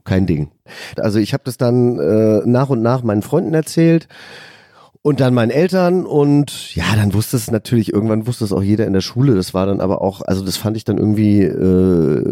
kein 0.06 0.26
Ding. 0.26 0.52
Also 0.98 1.20
ich 1.20 1.34
habe 1.34 1.44
das 1.44 1.58
dann 1.58 2.00
äh, 2.00 2.42
nach 2.46 2.70
und 2.70 2.82
nach 2.82 3.04
meinen 3.04 3.22
Freunden 3.22 3.54
erzählt 3.54 4.08
und 5.06 5.20
dann 5.20 5.36
meinen 5.36 5.52
Eltern 5.52 6.04
und 6.04 6.74
ja, 6.74 6.96
dann 6.96 7.14
wusste 7.14 7.38
es 7.38 7.52
natürlich, 7.52 7.94
irgendwann 7.94 8.26
wusste 8.26 8.44
es 8.44 8.52
auch 8.52 8.64
jeder 8.64 8.88
in 8.88 8.94
der 8.94 9.02
Schule. 9.02 9.36
Das 9.36 9.54
war 9.54 9.68
dann 9.68 9.80
aber 9.80 10.02
auch, 10.02 10.24
also 10.24 10.44
das 10.44 10.58
fand 10.58 10.78
ich 10.78 10.84
dann 10.84 10.98
irgendwie 10.98 11.44
äh, 11.44 12.24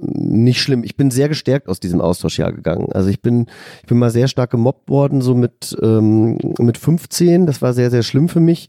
nicht 0.00 0.62
schlimm. 0.62 0.84
Ich 0.84 0.96
bin 0.96 1.10
sehr 1.10 1.28
gestärkt 1.28 1.68
aus 1.68 1.80
diesem 1.80 2.00
Austauschjahr 2.00 2.50
gegangen. 2.52 2.92
Also 2.92 3.10
ich 3.10 3.20
bin, 3.20 3.44
ich 3.82 3.88
bin 3.88 3.98
mal 3.98 4.08
sehr 4.08 4.26
stark 4.26 4.50
gemobbt 4.50 4.88
worden, 4.88 5.20
so 5.20 5.34
mit, 5.34 5.76
ähm, 5.82 6.38
mit 6.58 6.78
15. 6.78 7.44
Das 7.44 7.60
war 7.60 7.74
sehr, 7.74 7.90
sehr 7.90 8.02
schlimm 8.02 8.30
für 8.30 8.40
mich. 8.40 8.68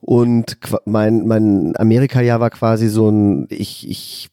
Und 0.00 0.58
mein, 0.84 1.28
mein 1.28 1.74
Amerika-Jahr 1.76 2.40
war 2.40 2.50
quasi 2.50 2.88
so 2.88 3.08
ein, 3.08 3.46
ich, 3.50 3.88
ich 3.88 4.30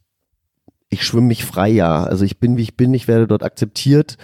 ich 0.91 1.03
schwimme 1.03 1.27
mich 1.27 1.45
frei, 1.45 1.69
ja. 1.69 2.03
Also 2.03 2.25
ich 2.25 2.37
bin, 2.37 2.57
wie 2.57 2.61
ich 2.61 2.75
bin, 2.75 2.93
ich 2.93 3.07
werde 3.07 3.25
dort 3.25 3.43
akzeptiert. 3.43 4.17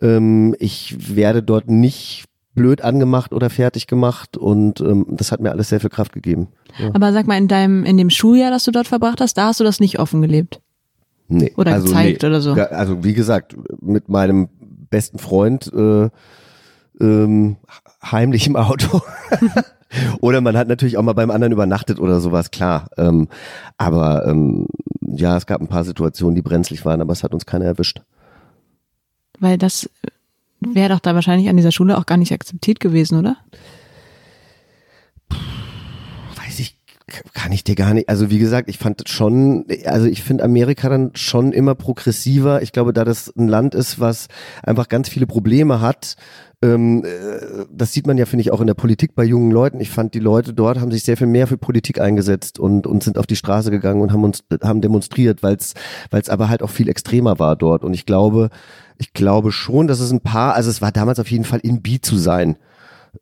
Ähm, 0.00 0.56
ich 0.58 1.14
werde 1.14 1.42
dort 1.42 1.70
nicht 1.70 2.24
blöd 2.54 2.82
angemacht 2.82 3.32
oder 3.32 3.50
fertig 3.50 3.86
gemacht 3.86 4.36
und 4.36 4.80
ähm, 4.80 5.06
das 5.10 5.32
hat 5.32 5.40
mir 5.40 5.50
alles 5.50 5.68
sehr 5.68 5.80
viel 5.80 5.90
Kraft 5.90 6.12
gegeben. 6.12 6.48
Ja. 6.78 6.90
Aber 6.94 7.12
sag 7.12 7.26
mal, 7.26 7.36
in 7.36 7.48
deinem, 7.48 7.84
in 7.84 7.96
dem 7.96 8.10
Schuljahr, 8.10 8.50
das 8.50 8.64
du 8.64 8.70
dort 8.70 8.88
verbracht 8.88 9.20
hast, 9.20 9.36
da 9.36 9.48
hast 9.48 9.60
du 9.60 9.64
das 9.64 9.80
nicht 9.80 9.98
offen 9.98 10.22
gelebt? 10.22 10.60
Nee. 11.28 11.52
Oder 11.56 11.74
also 11.74 11.86
gezeigt 11.86 12.22
nee. 12.22 12.28
oder 12.28 12.40
so? 12.40 12.52
Also 12.52 13.04
wie 13.04 13.14
gesagt, 13.14 13.56
mit 13.82 14.08
meinem 14.08 14.48
besten 14.88 15.18
Freund 15.18 15.70
äh, 15.74 16.08
ähm, 17.00 17.56
heimlich 18.02 18.46
im 18.46 18.56
Auto. 18.56 19.02
oder 20.20 20.40
man 20.40 20.56
hat 20.56 20.68
natürlich 20.68 20.96
auch 20.96 21.02
mal 21.02 21.12
beim 21.12 21.30
anderen 21.30 21.52
übernachtet 21.52 21.98
oder 21.98 22.20
sowas, 22.20 22.50
klar. 22.50 22.88
Ähm, 22.96 23.28
aber 23.76 24.26
ähm, 24.26 24.66
ja, 25.00 25.36
es 25.36 25.46
gab 25.46 25.60
ein 25.60 25.68
paar 25.68 25.84
Situationen, 25.84 26.34
die 26.34 26.42
brenzlig 26.42 26.84
waren, 26.84 27.00
aber 27.00 27.12
es 27.12 27.22
hat 27.22 27.34
uns 27.34 27.46
keiner 27.46 27.66
erwischt. 27.66 28.00
Weil 29.38 29.58
das 29.58 29.88
wäre 30.60 30.90
doch 30.90 31.00
da 31.00 31.14
wahrscheinlich 31.14 31.48
an 31.48 31.56
dieser 31.56 31.72
Schule 31.72 31.98
auch 31.98 32.06
gar 32.06 32.16
nicht 32.16 32.32
akzeptiert 32.32 32.80
gewesen, 32.80 33.18
oder? 33.18 33.36
Weiß 36.36 36.58
ich, 36.58 36.78
kann 37.34 37.52
ich 37.52 37.64
dir 37.64 37.74
gar 37.74 37.92
nicht. 37.92 38.08
Also 38.08 38.30
wie 38.30 38.38
gesagt, 38.38 38.68
ich 38.70 38.78
fand 38.78 39.08
schon, 39.08 39.66
also 39.84 40.06
ich 40.06 40.22
finde 40.22 40.42
Amerika 40.44 40.88
dann 40.88 41.10
schon 41.14 41.52
immer 41.52 41.74
progressiver. 41.74 42.62
Ich 42.62 42.72
glaube, 42.72 42.92
da 42.94 43.04
das 43.04 43.32
ein 43.36 43.46
Land 43.48 43.74
ist, 43.74 44.00
was 44.00 44.28
einfach 44.62 44.88
ganz 44.88 45.10
viele 45.10 45.26
Probleme 45.26 45.82
hat, 45.82 46.16
ähm, 46.62 47.04
äh, 47.04 47.66
das 47.70 47.92
sieht 47.92 48.06
man 48.06 48.16
ja, 48.16 48.24
finde 48.24 48.40
ich, 48.40 48.50
auch 48.50 48.60
in 48.62 48.66
der 48.66 48.74
Politik 48.74 49.14
bei 49.14 49.24
jungen 49.24 49.50
Leuten. 49.50 49.80
Ich 49.80 49.90
fand, 49.90 50.14
die 50.14 50.20
Leute 50.20 50.54
dort 50.54 50.80
haben 50.80 50.90
sich 50.92 51.02
sehr 51.02 51.18
viel 51.18 51.26
mehr 51.26 51.46
für 51.46 51.58
Politik 51.58 52.00
eingesetzt 52.00 52.58
und, 52.58 52.86
und 52.86 53.02
sind 53.02 53.18
auf 53.18 53.26
die 53.26 53.36
Straße 53.36 53.70
gegangen 53.70 54.00
und 54.00 54.12
haben 54.12 54.24
uns 54.24 54.42
haben 54.62 54.80
demonstriert, 54.80 55.42
weil 55.42 55.56
es 55.56 55.74
weil 56.10 56.22
es 56.22 56.30
aber 56.30 56.48
halt 56.48 56.62
auch 56.62 56.70
viel 56.70 56.88
extremer 56.88 57.38
war 57.38 57.56
dort. 57.56 57.84
Und 57.84 57.92
ich 57.92 58.06
glaube, 58.06 58.48
ich 58.96 59.12
glaube 59.12 59.52
schon, 59.52 59.88
dass 59.88 60.00
es 60.00 60.10
ein 60.10 60.20
paar, 60.20 60.54
also 60.54 60.70
es 60.70 60.80
war 60.80 60.92
damals 60.92 61.18
auf 61.18 61.30
jeden 61.30 61.44
Fall 61.44 61.60
in 61.62 61.82
B 61.82 62.00
zu 62.00 62.16
sein. 62.16 62.56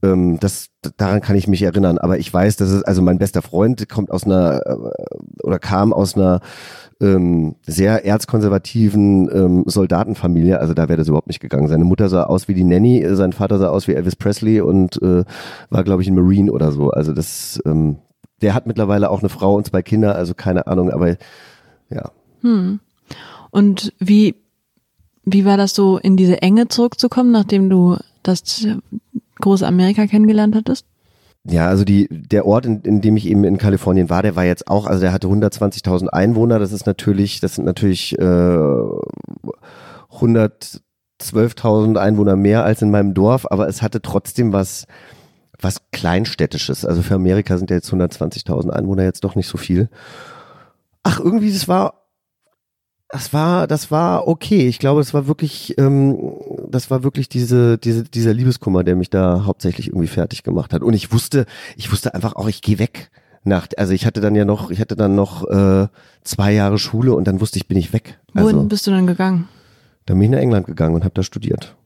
Ähm, 0.02 0.38
das, 0.40 0.68
daran 0.96 1.20
kann 1.20 1.36
ich 1.36 1.48
mich 1.48 1.62
erinnern. 1.62 1.98
Aber 1.98 2.18
ich 2.18 2.32
weiß, 2.32 2.56
dass 2.56 2.70
es, 2.70 2.82
also 2.82 3.02
mein 3.02 3.18
bester 3.18 3.42
Freund 3.42 3.88
kommt 3.88 4.10
aus 4.10 4.24
einer 4.24 4.60
äh, 4.66 5.42
oder 5.42 5.58
kam 5.58 5.92
aus 5.92 6.16
einer 6.16 6.40
ähm, 7.00 7.56
sehr 7.66 8.04
erzkonservativen 8.04 9.28
ähm, 9.32 9.64
Soldatenfamilie. 9.66 10.58
Also 10.58 10.74
da 10.74 10.88
wäre 10.88 10.98
das 10.98 11.08
überhaupt 11.08 11.28
nicht 11.28 11.40
gegangen. 11.40 11.68
Seine 11.68 11.84
Mutter 11.84 12.08
sah 12.08 12.24
aus 12.24 12.48
wie 12.48 12.54
die 12.54 12.64
Nanny, 12.64 13.04
sein 13.12 13.32
Vater 13.32 13.58
sah 13.58 13.68
aus 13.68 13.88
wie 13.88 13.94
Elvis 13.94 14.16
Presley 14.16 14.60
und 14.60 15.00
äh, 15.02 15.24
war, 15.70 15.84
glaube 15.84 16.02
ich, 16.02 16.08
ein 16.08 16.14
Marine 16.14 16.52
oder 16.52 16.72
so. 16.72 16.90
Also 16.90 17.12
das, 17.12 17.60
ähm, 17.66 17.98
der 18.40 18.54
hat 18.54 18.66
mittlerweile 18.66 19.10
auch 19.10 19.20
eine 19.20 19.28
Frau 19.28 19.56
und 19.56 19.66
zwei 19.66 19.82
Kinder, 19.82 20.14
also 20.14 20.34
keine 20.34 20.66
Ahnung, 20.66 20.90
aber 20.90 21.16
ja. 21.90 22.10
Hm. 22.40 22.80
Und 23.50 23.92
wie 23.98 24.34
wie 25.24 25.44
war 25.44 25.56
das 25.56 25.74
so, 25.74 25.98
in 25.98 26.16
diese 26.16 26.42
Enge 26.42 26.68
zurückzukommen, 26.68 27.30
nachdem 27.30 27.70
du 27.70 27.96
das 28.22 28.66
große 29.42 29.66
Amerika 29.66 30.06
kennengelernt 30.06 30.56
hattest? 30.56 30.86
Ja, 31.44 31.66
also 31.68 31.84
die, 31.84 32.06
der 32.08 32.46
Ort, 32.46 32.66
in, 32.66 32.82
in 32.82 33.00
dem 33.00 33.16
ich 33.16 33.26
eben 33.26 33.42
in 33.44 33.58
Kalifornien 33.58 34.08
war, 34.08 34.22
der 34.22 34.36
war 34.36 34.44
jetzt 34.44 34.68
auch, 34.68 34.86
also 34.86 35.00
der 35.00 35.12
hatte 35.12 35.26
120.000 35.26 36.06
Einwohner. 36.06 36.60
Das 36.60 36.72
ist 36.72 36.86
natürlich, 36.86 37.40
das 37.40 37.56
sind 37.56 37.64
natürlich 37.64 38.16
äh, 38.18 38.22
112.000 40.12 41.96
Einwohner 41.98 42.36
mehr 42.36 42.64
als 42.64 42.80
in 42.80 42.92
meinem 42.92 43.12
Dorf, 43.12 43.50
aber 43.50 43.66
es 43.68 43.82
hatte 43.82 44.00
trotzdem 44.02 44.52
was, 44.52 44.86
was 45.60 45.82
kleinstädtisches. 45.90 46.84
Also 46.84 47.02
für 47.02 47.14
Amerika 47.16 47.58
sind 47.58 47.70
ja 47.70 47.76
jetzt 47.76 47.92
120.000 47.92 48.70
Einwohner 48.70 49.02
jetzt 49.02 49.24
doch 49.24 49.34
nicht 49.34 49.48
so 49.48 49.58
viel. 49.58 49.90
Ach, 51.02 51.18
irgendwie, 51.18 51.52
das 51.52 51.66
war 51.66 52.01
das 53.12 53.34
war, 53.34 53.66
das 53.66 53.90
war 53.90 54.26
okay. 54.26 54.66
Ich 54.66 54.78
glaube, 54.78 55.02
es 55.02 55.12
war 55.12 55.26
wirklich, 55.26 55.78
ähm, 55.78 56.32
das 56.68 56.90
war 56.90 57.04
wirklich 57.04 57.28
diese, 57.28 57.76
diese, 57.76 58.04
dieser 58.04 58.32
Liebeskummer, 58.32 58.84
der 58.84 58.96
mich 58.96 59.10
da 59.10 59.44
hauptsächlich 59.44 59.88
irgendwie 59.88 60.06
fertig 60.06 60.42
gemacht 60.42 60.72
hat. 60.72 60.82
Und 60.82 60.94
ich 60.94 61.12
wusste, 61.12 61.44
ich 61.76 61.92
wusste 61.92 62.14
einfach 62.14 62.34
auch, 62.36 62.48
ich 62.48 62.62
gehe 62.62 62.78
weg. 62.78 63.10
Nach, 63.44 63.68
also 63.76 63.92
ich 63.92 64.06
hatte 64.06 64.22
dann 64.22 64.34
ja 64.34 64.46
noch, 64.46 64.70
ich 64.70 64.80
hatte 64.80 64.96
dann 64.96 65.14
noch 65.14 65.46
äh, 65.50 65.88
zwei 66.22 66.52
Jahre 66.52 66.78
Schule 66.78 67.14
und 67.14 67.26
dann 67.26 67.40
wusste 67.40 67.58
ich, 67.58 67.68
bin 67.68 67.76
ich 67.76 67.92
weg. 67.92 68.18
Wohin 68.32 68.56
Also, 68.56 68.62
bist 68.68 68.86
du 68.86 68.90
dann 68.90 69.06
gegangen? 69.06 69.46
dann 70.06 70.18
bin 70.18 70.24
ich 70.24 70.30
nach 70.30 70.38
England 70.38 70.66
gegangen 70.66 70.94
und 70.94 71.04
habe 71.04 71.14
da 71.14 71.22
studiert. 71.22 71.76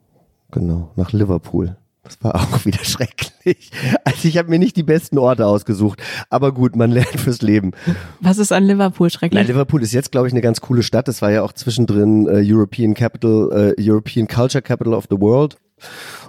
Genau, 0.53 0.93
nach 0.95 1.13
Liverpool. 1.13 1.77
Das 2.07 2.23
war 2.23 2.35
auch 2.37 2.65
wieder 2.65 2.85
schrecklich. 2.85 3.71
Also 4.05 4.29
ich 4.29 4.39
habe 4.39 4.49
mir 4.49 4.59
nicht 4.59 4.77
die 4.77 4.83
besten 4.83 5.19
Orte 5.19 5.47
ausgesucht, 5.47 6.03
aber 6.31 6.53
gut, 6.53 6.77
man 6.77 6.91
lernt 6.91 7.21
fürs 7.21 7.43
Leben. 7.43 7.73
Was 8.21 8.39
ist 8.39 8.53
an 8.53 8.65
Liverpool 8.65 9.11
schrecklich? 9.11 9.39
Nein, 9.39 9.49
Liverpool 9.49 9.83
ist 9.83 9.93
jetzt, 9.93 10.13
glaube 10.13 10.29
ich, 10.29 10.33
eine 10.33 10.43
ganz 10.43 10.61
coole 10.61 10.83
Stadt. 10.83 11.09
Das 11.09 11.23
war 11.23 11.31
ja 11.31 11.43
auch 11.43 11.53
zwischendrin 11.53 12.27
äh, 12.27 12.43
European 12.45 12.95
Capital, 12.95 13.75
äh, 13.79 13.91
European 13.91 14.29
Culture 14.29 14.63
Capital 14.63 14.95
of 14.95 15.07
the 15.11 15.21
World. 15.21 15.57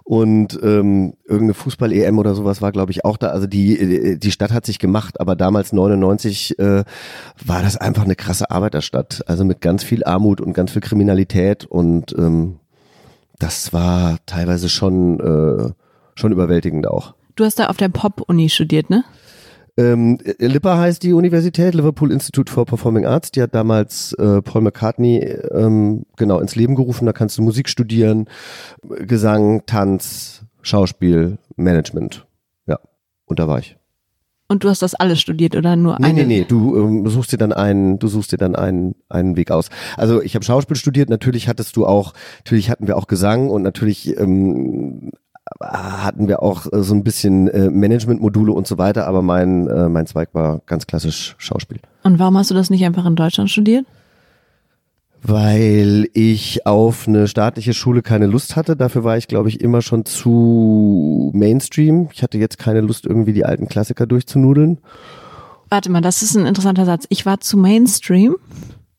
Und 0.03 0.60
ähm, 0.62 1.13
irgendeine 1.25 1.53
Fußball-EM 1.53 2.17
oder 2.17 2.34
sowas 2.36 2.62
war, 2.62 2.72
glaube 2.72 2.91
ich, 2.91 3.05
auch 3.05 3.17
da. 3.17 3.27
Also 3.27 3.48
die, 3.48 3.77
äh, 3.77 4.17
die 4.17 4.31
Stadt 4.31 4.51
hat 4.51 4.65
sich 4.65 4.79
gemacht, 4.79 5.19
aber 5.19 5.36
damals 5.36 5.74
99 5.74 6.60
äh, 6.60 6.84
war 7.46 7.62
das 7.62 7.77
einfach 7.77 8.03
eine 8.03 8.15
krasse 8.15 8.50
Arbeiterstadt. 8.50 9.24
Also 9.27 9.46
mit 9.46 9.62
ganz 9.62 9.84
viel 9.84 10.03
Armut 10.03 10.41
und 10.41 10.53
ganz 10.53 10.72
viel 10.72 10.81
Kriminalität 10.81 11.65
und 11.65 12.13
ähm, 12.17 12.60
das 13.39 13.74
war 13.74 14.17
teilweise 14.25 14.70
schon, 14.70 15.20
äh, 15.20 15.72
schon 16.15 16.32
überwältigend 16.32 16.88
auch. 16.88 17.13
Du 17.36 17.46
hast 17.46 17.60
da 17.60 17.67
auf 17.67 17.77
der 17.77 17.89
Pop-Uni 17.89 18.50
studiert, 18.50 18.89
ne? 18.89 19.03
Ähm, 19.79 20.17
LIPA 20.39 20.79
heißt 20.79 21.03
die 21.03 21.13
Universität, 21.13 21.75
Liverpool 21.75 22.12
Institute 22.12 22.51
for 22.51 22.65
Performing 22.65 23.06
Arts. 23.06 23.29
Die 23.29 23.44
hat 23.44 23.53
damals 23.53 24.12
äh, 24.13 24.41
Paul 24.41 24.62
McCartney 24.62 25.20
ähm, 25.51 26.08
genau 26.15 26.39
ins 26.39 26.56
Leben 26.56 26.74
gerufen. 26.74 27.06
Da 27.06 27.13
kannst 27.13 27.38
du 27.38 27.44
Musik 27.44 27.70
studieren, 27.70 28.25
Gesang, 28.82 29.67
Tanz, 29.67 30.46
Schauspiel, 30.63 31.38
Management. 31.58 32.25
Ja, 32.65 32.79
und 33.25 33.38
da 33.38 33.48
war 33.48 33.60
ich. 33.60 33.77
Und 34.49 34.63
du 34.63 34.69
hast 34.69 34.81
das 34.81 34.95
alles 34.95 35.19
studiert 35.19 35.55
oder 35.55 35.75
nur 35.75 35.97
Nee, 35.99 36.05
eine? 36.07 36.13
nee, 36.21 36.39
nee, 36.39 36.45
du 36.47 36.77
ähm, 36.77 37.07
suchst 37.07 37.33
dir 37.33 37.37
dann 37.37 37.51
einen, 37.51 37.99
du 37.99 38.07
suchst 38.07 38.31
dir 38.31 38.37
dann 38.37 38.55
einen, 38.55 38.95
einen 39.09 39.35
Weg 39.35 39.51
aus. 39.51 39.69
Also 39.97 40.21
ich 40.21 40.35
habe 40.35 40.45
Schauspiel 40.45 40.77
studiert, 40.77 41.09
natürlich 41.09 41.47
hattest 41.49 41.75
du 41.75 41.85
auch, 41.85 42.13
natürlich 42.45 42.69
hatten 42.69 42.87
wir 42.87 42.95
auch 42.97 43.07
Gesang 43.07 43.49
und 43.49 43.61
natürlich 43.63 44.17
ähm, 44.17 45.11
hatten 45.61 46.27
wir 46.27 46.41
auch 46.43 46.65
äh, 46.71 46.81
so 46.81 46.93
ein 46.93 47.03
bisschen 47.03 47.47
äh, 47.49 47.69
Managementmodule 47.69 48.51
und 48.53 48.67
so 48.67 48.77
weiter, 48.77 49.05
aber 49.07 49.21
mein, 49.21 49.67
äh, 49.67 49.89
mein 49.89 50.05
Zweig 50.07 50.29
war 50.33 50.61
ganz 50.65 50.87
klassisch 50.87 51.35
Schauspiel. 51.37 51.79
Und 52.03 52.19
warum 52.19 52.37
hast 52.37 52.49
du 52.49 52.55
das 52.55 52.69
nicht 52.69 52.85
einfach 52.85 53.05
in 53.05 53.15
Deutschland 53.15 53.49
studiert? 53.49 53.85
Weil 55.24 56.07
ich 56.13 56.65
auf 56.65 57.07
eine 57.07 57.27
staatliche 57.27 57.74
Schule 57.74 58.01
keine 58.01 58.27
Lust 58.27 58.55
hatte. 58.55 58.75
Dafür 58.75 59.03
war 59.03 59.17
ich, 59.17 59.27
glaube 59.27 59.50
ich, 59.50 59.62
immer 59.62 59.81
schon 59.81 60.05
zu 60.05 61.31
Mainstream. 61.33 62.09
Ich 62.13 62.24
hatte 62.24 62.38
jetzt 62.38 62.57
keine 62.57 62.81
Lust, 62.81 63.05
irgendwie 63.05 63.33
die 63.33 63.45
alten 63.45 63.67
Klassiker 63.67 64.05
durchzunudeln. 64.05 64.79
Warte 65.69 65.91
mal, 65.91 66.01
das 66.01 66.21
ist 66.21 66.36
ein 66.36 66.45
interessanter 66.45 66.86
Satz. 66.86 67.05
Ich 67.09 67.25
war 67.25 67.39
zu 67.39 67.57
Mainstream. 67.57 68.38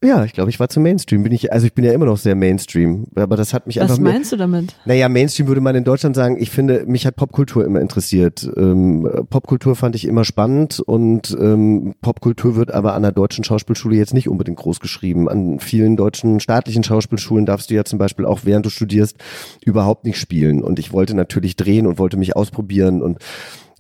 Ja, 0.03 0.23
ich 0.25 0.33
glaube, 0.33 0.49
ich 0.49 0.61
war 0.61 0.69
zu 0.69 0.79
Mainstream. 0.79 1.25
Bin 1.25 1.33
ich, 1.33 1.53
also 1.53 1.67
ich 1.67 1.75
bin 1.75 1.85
ja 1.85 1.93
immer 1.93 2.05
noch 2.07 2.19
sehr 2.19 2.37
Mainstream. 2.37 3.07
Aber 3.17 3.37
das 3.37 3.53
hat 3.53 3.67
mich 3.67 3.81
einfach. 3.81 3.95
Was 3.95 4.01
mehr- 4.01 4.13
meinst 4.13 4.31
du 4.31 4.37
damit? 4.37 4.77
Naja, 4.85 5.09
Mainstream 5.09 5.49
würde 5.49 5.61
man 5.61 5.75
in 5.75 5.83
Deutschland 5.83 6.15
sagen, 6.15 6.37
ich 6.39 6.51
finde, 6.51 6.85
mich 6.87 7.05
hat 7.05 7.17
Popkultur 7.17 7.65
immer 7.65 7.81
interessiert. 7.81 8.49
Ähm, 8.57 9.11
Popkultur 9.29 9.75
fand 9.75 9.97
ich 9.97 10.05
immer 10.07 10.25
spannend 10.25 10.79
und 10.79 11.37
ähm, 11.41 11.95
Popkultur 12.01 12.55
wird 12.55 12.73
aber 12.73 12.95
an 12.95 13.03
der 13.03 13.11
deutschen 13.11 13.43
Schauspielschule 13.43 13.97
jetzt 13.97 14.15
nicht 14.15 14.29
unbedingt 14.29 14.59
groß 14.59 14.79
geschrieben. 14.79 15.29
An 15.29 15.59
vielen 15.59 15.97
deutschen 15.97 16.39
staatlichen 16.39 16.85
Schauspielschulen 16.85 17.45
darfst 17.45 17.71
du 17.71 17.75
ja 17.75 17.85
zum 17.85 17.99
Beispiel 17.99 18.25
auch 18.25 18.41
während 18.45 18.67
du 18.67 18.71
studierst 18.71 19.17
überhaupt 19.65 20.05
nicht 20.05 20.21
spielen. 20.21 20.63
Und 20.63 20.79
ich 20.79 20.93
wollte 20.93 21.15
natürlich 21.15 21.57
drehen 21.57 21.89
und 21.89 21.99
wollte 21.99 22.17
mich 22.17 22.37
ausprobieren 22.37 23.03
und 23.03 23.19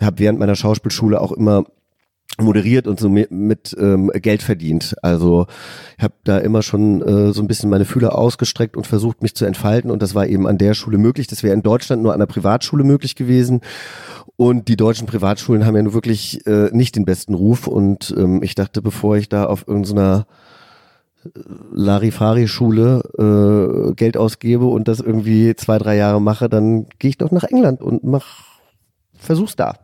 habe 0.01 0.19
während 0.19 0.41
meiner 0.41 0.57
Schauspielschule 0.57 1.21
auch 1.21 1.31
immer 1.31 1.65
moderiert 2.41 2.87
und 2.87 3.01
so 3.01 3.09
mit, 3.09 3.77
ähm, 3.79 4.11
Geld 4.15 4.43
verdient. 4.43 4.95
Also 5.03 5.47
ich 5.97 6.05
habe 6.05 6.15
da 6.25 6.39
immer 6.39 6.63
schon 6.63 7.03
äh, 7.03 7.33
so 7.33 7.43
ein 7.43 7.49
bisschen 7.49 7.71
meine 7.71 7.85
Fühler 7.85 8.17
ausgestreckt 8.17 8.77
und 8.77 8.87
versucht, 8.87 9.23
mich 9.23 9.35
zu 9.35 9.45
entfalten. 9.45 9.91
Und 9.91 10.03
das 10.03 10.15
war 10.15 10.27
eben 10.27 10.47
an 10.47 10.59
der 10.59 10.75
Schule 10.75 10.99
möglich. 10.99 11.27
Das 11.27 11.43
wäre 11.43 11.55
in 11.55 11.63
Deutschland 11.63 12.03
nur 12.03 12.13
an 12.13 12.21
der 12.21 12.27
Privatschule 12.27 12.85
möglich 12.85 13.17
gewesen. 13.17 13.63
Und 14.37 14.69
die 14.69 14.77
deutschen 14.77 15.07
Privatschulen 15.07 15.67
haben 15.67 15.75
ja 15.75 15.83
nur 15.83 15.95
wirklich 15.95 16.47
äh, 16.47 16.71
nicht 16.71 16.95
den 16.95 17.05
besten 17.05 17.35
Ruf. 17.35 17.67
Und 17.67 18.15
ähm, 18.17 18.43
ich 18.43 18.55
dachte, 18.55 18.83
bevor 18.83 19.17
ich 19.17 19.29
da 19.29 19.47
auf 19.47 19.67
irgendeiner 19.67 20.27
Larifari-Schule 21.73 23.91
äh, 23.91 23.95
Geld 23.95 24.17
ausgebe 24.17 24.67
und 24.67 24.87
das 24.87 25.01
irgendwie 25.01 25.57
zwei, 25.57 25.79
drei 25.79 25.97
Jahre 25.97 26.21
mache, 26.21 26.49
dann 26.49 26.87
gehe 26.99 27.11
ich 27.11 27.19
doch 27.19 27.31
nach 27.31 27.45
England 27.45 27.83
und 27.83 28.05
mach, 28.05 28.45
versuch's 29.17 29.57
da. 29.57 29.75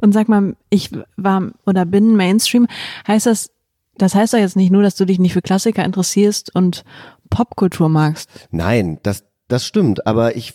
Und 0.00 0.12
sag 0.12 0.28
mal, 0.28 0.56
ich 0.70 0.90
war 1.16 1.50
oder 1.66 1.84
bin 1.84 2.16
Mainstream. 2.16 2.66
Heißt 3.06 3.26
das, 3.26 3.50
das 3.96 4.14
heißt 4.14 4.34
doch 4.34 4.38
jetzt 4.38 4.56
nicht 4.56 4.70
nur, 4.70 4.82
dass 4.82 4.96
du 4.96 5.04
dich 5.04 5.18
nicht 5.18 5.32
für 5.32 5.42
Klassiker 5.42 5.84
interessierst 5.84 6.54
und 6.54 6.84
Popkultur 7.30 7.88
magst. 7.88 8.30
Nein, 8.50 8.98
das, 9.02 9.24
das 9.48 9.66
stimmt, 9.66 10.06
aber 10.06 10.36
ich, 10.36 10.54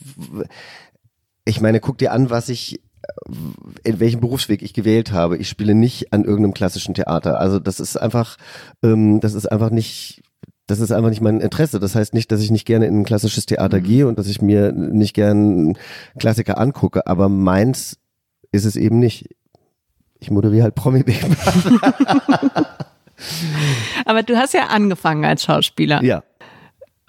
ich 1.46 1.62
meine, 1.62 1.80
guck 1.80 1.98
dir 1.98 2.12
an, 2.12 2.30
was 2.30 2.50
ich, 2.50 2.82
in 3.84 4.00
welchem 4.00 4.20
Berufsweg 4.20 4.62
ich 4.62 4.74
gewählt 4.74 5.12
habe. 5.12 5.38
Ich 5.38 5.50
spiele 5.50 5.76
nicht 5.76 6.14
an 6.14 6.24
irgendeinem 6.24 6.54
klassischen 6.54 6.94
Theater. 6.94 7.40
Also 7.40 7.60
das 7.60 7.80
ist 7.80 7.96
einfach, 7.96 8.38
ähm, 8.84 9.20
das 9.22 9.34
ist 9.34 9.46
einfach 9.52 9.70
nicht, 9.70 10.24
das 10.66 10.80
ist 10.80 10.92
einfach 10.92 11.10
nicht 11.10 11.22
mein 11.22 11.40
Interesse. 11.40 11.80
Das 11.80 11.96
heißt 11.96 12.14
nicht, 12.14 12.32
dass 12.32 12.42
ich 12.42 12.52
nicht 12.52 12.66
gerne 12.66 12.86
in 12.88 13.00
ein 13.00 13.06
klassisches 13.06 13.46
Theater 13.46 13.80
gehe 13.80 14.08
und 14.08 14.20
dass 14.20 14.28
ich 14.28 14.42
mir 14.42 14.72
nicht 14.72 15.14
gern 15.14 15.78
Klassiker 16.20 16.58
angucke, 16.58 17.08
aber 17.08 17.30
meins 17.30 17.98
ist 18.52 18.66
es 18.66 18.76
eben 18.76 19.00
nicht. 19.00 19.36
Ich 20.20 20.32
moderiere 20.32 20.64
halt 20.64 20.76
Promi 20.76 21.04
Big 21.04 21.22
Brother. 21.22 22.66
Aber 24.06 24.24
du 24.24 24.38
hast 24.38 24.54
ja 24.54 24.68
angefangen 24.68 25.26
als 25.26 25.44
Schauspieler. 25.44 26.04
Ja, 26.04 26.24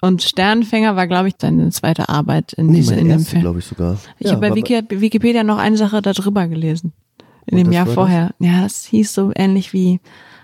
Und 0.01 0.23
Sternfänger 0.23 0.95
war, 0.95 1.07
glaube 1.07 1.27
ich, 1.27 1.35
deine 1.35 1.69
zweite 1.69 2.09
Arbeit 2.09 2.53
in, 2.53 2.67
nee, 2.67 2.77
diesem, 2.77 2.95
meine 2.95 3.01
in 3.01 3.07
dem 3.07 3.17
erste, 3.19 3.31
Film. 3.31 3.41
glaube 3.41 3.59
ich 3.59 3.65
sogar. 3.65 3.97
Ich 4.17 4.27
ja, 4.27 4.33
habe 4.33 4.49
bei 4.49 4.55
Wikipedia 4.55 5.43
noch 5.43 5.57
eine 5.57 5.77
Sache 5.77 6.01
darüber 6.01 6.47
gelesen. 6.47 6.93
In 7.45 7.57
dem 7.57 7.67
das 7.67 7.75
Jahr 7.75 7.87
vorher. 7.87 8.31
Ja, 8.39 8.61
das 8.61 8.85
hieß 8.85 9.13
so 9.13 9.31
ähnlich 9.35 9.73
wie 9.73 9.99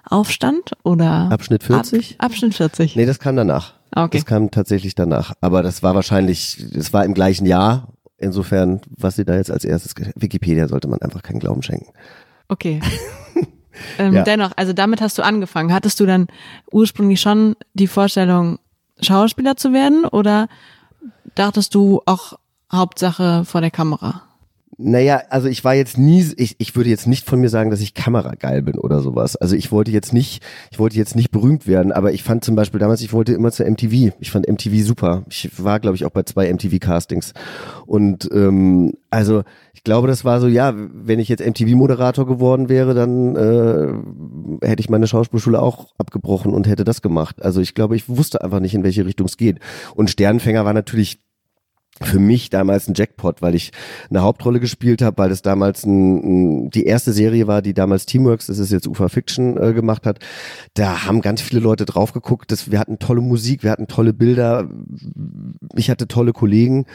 Aufstand 0.10 0.72
oder 0.84 1.32
Abschnitt 1.32 1.64
40? 1.64 2.16
Ab, 2.18 2.26
Abschnitt 2.26 2.56
40. 2.56 2.96
Nee, 2.96 3.06
das 3.06 3.20
kam 3.20 3.36
danach. 3.36 3.74
Okay. 3.96 4.18
Das 4.18 4.26
kam 4.26 4.52
tatsächlich 4.52 4.96
danach. 4.96 5.34
Aber 5.42 5.64
das 5.64 5.84
war 5.84 5.96
wahrscheinlich, 5.96 6.58
es 6.74 6.94
war 6.94 7.06
im 7.06 7.14
gleichen 7.14 7.46
Jahr. 7.46 7.94
Insofern, 8.18 8.82
was 8.90 9.16
sie 9.16 9.26
da 9.26 9.36
jetzt 9.36 9.52
als 9.52 9.66
erstes, 9.66 9.94
Wikipedia 10.16 10.68
sollte 10.68 10.88
man 10.88 11.02
einfach 11.02 11.22
keinen 11.22 11.40
Glauben 11.40 11.62
schenken. 11.62 11.92
Okay. 12.48 12.82
ähm, 14.00 14.14
Ja. 14.14 14.24
Dennoch, 14.24 14.52
also 14.56 14.74
damit 14.74 15.02
hast 15.02 15.18
du 15.18 15.24
angefangen. 15.24 15.74
Hattest 15.74 16.00
du 16.00 16.06
dann 16.06 16.28
ursprünglich 16.72 17.20
schon 17.20 17.56
die 17.74 17.88
Vorstellung, 17.88 18.60
Schauspieler 19.02 19.58
zu 19.58 19.74
werden 19.74 20.06
oder 20.06 20.48
dachtest 21.36 21.76
du 21.76 22.02
auch 22.06 22.40
Hauptsache 22.72 23.44
vor 23.44 23.60
der 23.60 23.72
Kamera? 23.72 24.22
Naja, 24.78 25.22
also 25.30 25.48
ich 25.48 25.64
war 25.64 25.74
jetzt 25.74 25.98
nie, 25.98 26.26
ich, 26.36 26.56
ich 26.58 26.76
würde 26.76 26.90
jetzt 26.90 27.08
nicht 27.08 27.26
von 27.26 27.40
mir 27.40 27.48
sagen, 27.48 27.70
dass 27.70 27.80
ich 27.80 27.94
kamerageil 27.94 28.62
bin 28.62 28.78
oder 28.78 29.00
sowas. 29.00 29.38
Also 29.38 29.56
ich 29.56 29.72
wollte 29.72 29.92
jetzt 29.92 30.12
nicht, 30.12 30.44
ich 30.70 30.80
wollte 30.80 30.98
jetzt 30.98 31.16
nicht 31.16 31.32
berühmt 31.32 31.66
werden, 31.66 31.94
aber 31.94 32.12
ich 32.12 32.24
fand 32.24 32.44
zum 32.44 32.58
Beispiel 32.58 32.80
damals, 32.80 33.02
ich 33.02 33.14
wollte 33.14 33.34
immer 33.34 33.52
zur 33.52 33.70
MTV. 33.70 34.14
Ich 34.20 34.32
fand 34.32 34.50
MTV 34.50 34.84
super. 34.84 35.24
Ich 35.30 35.50
war, 35.64 35.80
glaube 35.80 35.96
ich, 35.96 36.04
auch 36.04 36.10
bei 36.10 36.24
zwei 36.24 36.52
MTV-Castings. 36.52 37.34
Und 37.86 38.30
ähm, 38.34 38.94
also 39.10 39.44
ich 39.74 39.86
glaube, 39.86 40.10
das 40.10 40.26
war 40.26 40.42
so, 40.42 40.48
ja, 40.48 40.74
wenn 40.76 41.20
ich 41.20 41.30
jetzt 41.30 41.46
MTV-Moderator 41.46 42.28
geworden 42.28 42.68
wäre, 42.68 42.94
dann 42.94 43.36
äh, 43.38 44.68
hätte 44.68 44.82
ich 44.82 44.90
meine 44.90 45.08
Schauspielschule 45.08 45.62
auch 45.62 45.94
abgebrochen 45.98 46.54
und 46.54 46.68
hätte 46.68 46.84
das 46.84 47.02
gemacht. 47.02 47.42
Also 47.42 47.62
ich 47.62 47.76
glaube, 47.76 47.96
ich 47.96 48.10
wusste 48.10 48.44
einfach 48.44 48.60
nicht, 48.60 48.74
in 48.74 48.84
welche 48.84 49.06
Richtung 49.06 49.28
es 49.28 49.38
geht. 49.38 49.60
Und 49.96 50.10
Sternfänger 50.10 50.66
war 50.66 50.74
natürlich 50.74 51.20
für 52.02 52.20
mich 52.20 52.50
damals 52.50 52.88
ein 52.88 52.94
Jackpot, 52.94 53.42
weil 53.42 53.56
ich 53.56 53.72
eine 54.10 54.22
Hauptrolle 54.22 54.60
gespielt 54.60 55.02
habe, 55.02 55.18
weil 55.18 55.32
es 55.32 55.42
damals 55.42 55.86
ein, 55.86 56.66
ein, 56.66 56.70
die 56.70 56.86
erste 56.86 57.14
Serie 57.14 57.48
war, 57.48 57.62
die 57.62 57.74
damals 57.74 58.06
Teamworks, 58.06 58.48
das 58.48 58.60
ist 58.60 58.72
jetzt 58.72 58.88
Ufa 58.88 59.08
Fiction 59.08 59.58
äh, 59.58 59.74
gemacht 59.74 60.06
hat. 60.06 60.20
Da 60.74 61.06
haben 61.06 61.22
ganz 61.22 61.42
viele 61.42 61.62
Leute 61.62 61.86
drauf 61.86 62.12
geguckt. 62.12 62.52
Das, 62.52 62.70
wir 62.70 62.80
hatten 62.80 63.00
tolle 63.00 63.22
Musik, 63.22 63.64
wir 63.64 63.72
hatten 63.72 63.88
tolle 63.88 64.14
Bilder, 64.14 64.70
ich 65.76 65.90
hatte 65.90 66.08
tolle 66.08 66.34
Kollegen. 66.34 66.86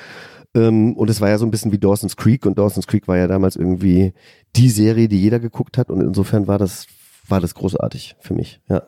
Ähm, 0.55 0.95
und 0.95 1.09
es 1.09 1.21
war 1.21 1.31
ja 1.31 1.39
so 1.39 1.47
ein 1.47 1.51
bisschen 1.51 1.73
wie 1.73 1.79
Dawson's 1.79 2.17
Creek 2.17 2.45
und 2.45 2.59
Dawson's 2.59 2.87
Creek 2.87 3.09
war 3.09 3.17
ja 3.17 3.27
damals 3.27 3.57
irgendwie 3.57 4.13
die 4.57 4.69
Serie, 4.69 5.09
die 5.09 5.21
jeder 5.21 5.39
geguckt 5.39 5.79
hat 5.79 5.91
und 5.91 6.01
insofern 6.01 6.47
war 6.47 6.59
das 6.59 6.87
war 7.29 7.41
das 7.41 7.55
großartig 7.55 8.17
für 8.19 8.35
mich. 8.35 8.61
Ja. 8.69 8.83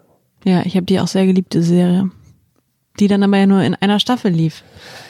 Ja, 0.44 0.62
ich 0.66 0.74
habe 0.74 0.86
die 0.86 0.98
auch 0.98 1.06
sehr 1.06 1.24
geliebte 1.24 1.62
Serie 1.62 2.10
die 2.98 3.08
dann 3.08 3.22
aber 3.22 3.38
ja 3.38 3.46
nur 3.46 3.62
in 3.62 3.74
einer 3.74 3.98
Staffel 3.98 4.30
lief. 4.32 4.62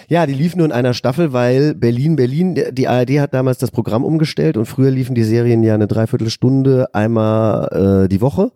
Ja, 0.08 0.26
die 0.26 0.34
lief 0.34 0.56
nur 0.56 0.66
in 0.66 0.72
einer 0.72 0.94
Staffel, 0.94 1.32
weil 1.32 1.74
Berlin, 1.74 2.16
Berlin, 2.16 2.58
die 2.72 2.88
ARD 2.88 3.20
hat 3.20 3.34
damals 3.34 3.58
das 3.58 3.70
Programm 3.70 4.04
umgestellt 4.04 4.56
und 4.56 4.66
früher 4.66 4.90
liefen 4.90 5.14
die 5.14 5.24
Serien 5.24 5.62
ja 5.62 5.74
eine 5.74 5.86
Dreiviertelstunde 5.86 6.94
einmal 6.94 8.04
äh, 8.04 8.08
die 8.08 8.20
Woche 8.20 8.52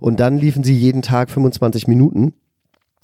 und 0.00 0.20
dann 0.20 0.38
liefen 0.38 0.64
sie 0.64 0.74
jeden 0.74 1.02
Tag 1.02 1.30
25 1.30 1.88
Minuten. 1.88 2.34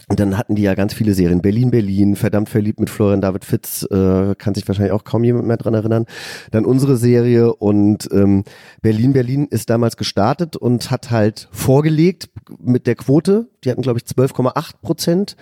Und 0.09 0.21
dann 0.21 0.37
hatten 0.37 0.55
die 0.55 0.63
ja 0.63 0.75
ganz 0.75 0.93
viele 0.93 1.15
Serien. 1.15 1.41
Berlin, 1.41 1.71
Berlin, 1.71 2.17
verdammt 2.17 2.49
verliebt 2.49 2.81
mit 2.81 2.91
Florian 2.91 3.21
David 3.21 3.45
Fitz, 3.45 3.87
äh, 3.91 4.35
kann 4.37 4.55
sich 4.55 4.67
wahrscheinlich 4.69 4.93
auch 4.93 5.05
kaum 5.05 5.25
jemand 5.25 5.47
mehr 5.47 5.57
dran 5.57 5.75
erinnern. 5.75 6.07
Dann 6.51 6.65
unsere 6.65 6.97
Serie 6.97 7.55
und 7.55 8.09
ähm, 8.13 8.45
Berlin, 8.83 9.13
Berlin 9.15 9.47
ist 9.51 9.71
damals 9.71 9.97
gestartet 9.97 10.57
und 10.57 10.91
hat 10.91 11.11
halt 11.11 11.49
vorgelegt 11.53 12.29
mit 12.59 12.87
der 12.87 12.97
Quote. 12.97 13.49
Die 13.65 13.71
hatten, 13.71 13.83
glaube 13.83 13.99
ich, 13.99 14.05
12,8 14.05 14.73
Prozent 14.83 15.37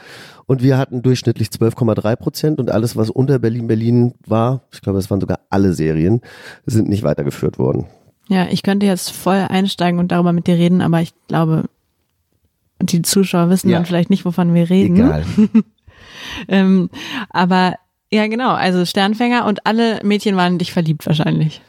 und 0.46 0.62
wir 0.62 0.78
hatten 0.78 1.02
durchschnittlich 1.02 1.48
12,3 1.48 2.16
Prozent 2.16 2.60
und 2.60 2.70
alles, 2.70 2.96
was 2.96 3.10
unter 3.10 3.38
Berlin, 3.38 3.66
Berlin 3.66 4.14
war, 4.26 4.62
ich 4.72 4.80
glaube, 4.80 4.98
es 4.98 5.10
waren 5.10 5.20
sogar 5.20 5.40
alle 5.50 5.72
Serien, 5.72 6.20
sind 6.66 6.88
nicht 6.88 7.02
weitergeführt 7.02 7.58
worden. 7.58 7.86
Ja, 8.28 8.46
ich 8.48 8.62
könnte 8.62 8.86
jetzt 8.86 9.10
voll 9.10 9.46
einsteigen 9.48 9.98
und 9.98 10.12
darüber 10.12 10.32
mit 10.32 10.46
dir 10.46 10.54
reden, 10.54 10.80
aber 10.80 11.00
ich 11.00 11.12
glaube, 11.26 11.64
die 12.82 13.02
Zuschauer 13.02 13.50
wissen 13.50 13.68
ja. 13.68 13.78
dann 13.78 13.86
vielleicht 13.86 14.10
nicht, 14.10 14.24
wovon 14.24 14.54
wir 14.54 14.68
reden. 14.70 14.96
Egal. 14.96 15.24
ähm, 16.48 16.90
aber 17.30 17.74
ja, 18.10 18.26
genau, 18.26 18.50
also 18.50 18.84
Sternfänger 18.84 19.46
und 19.46 19.66
alle 19.66 20.00
Mädchen 20.04 20.36
waren 20.36 20.54
in 20.54 20.58
dich 20.58 20.72
verliebt 20.72 21.06
wahrscheinlich. 21.06 21.62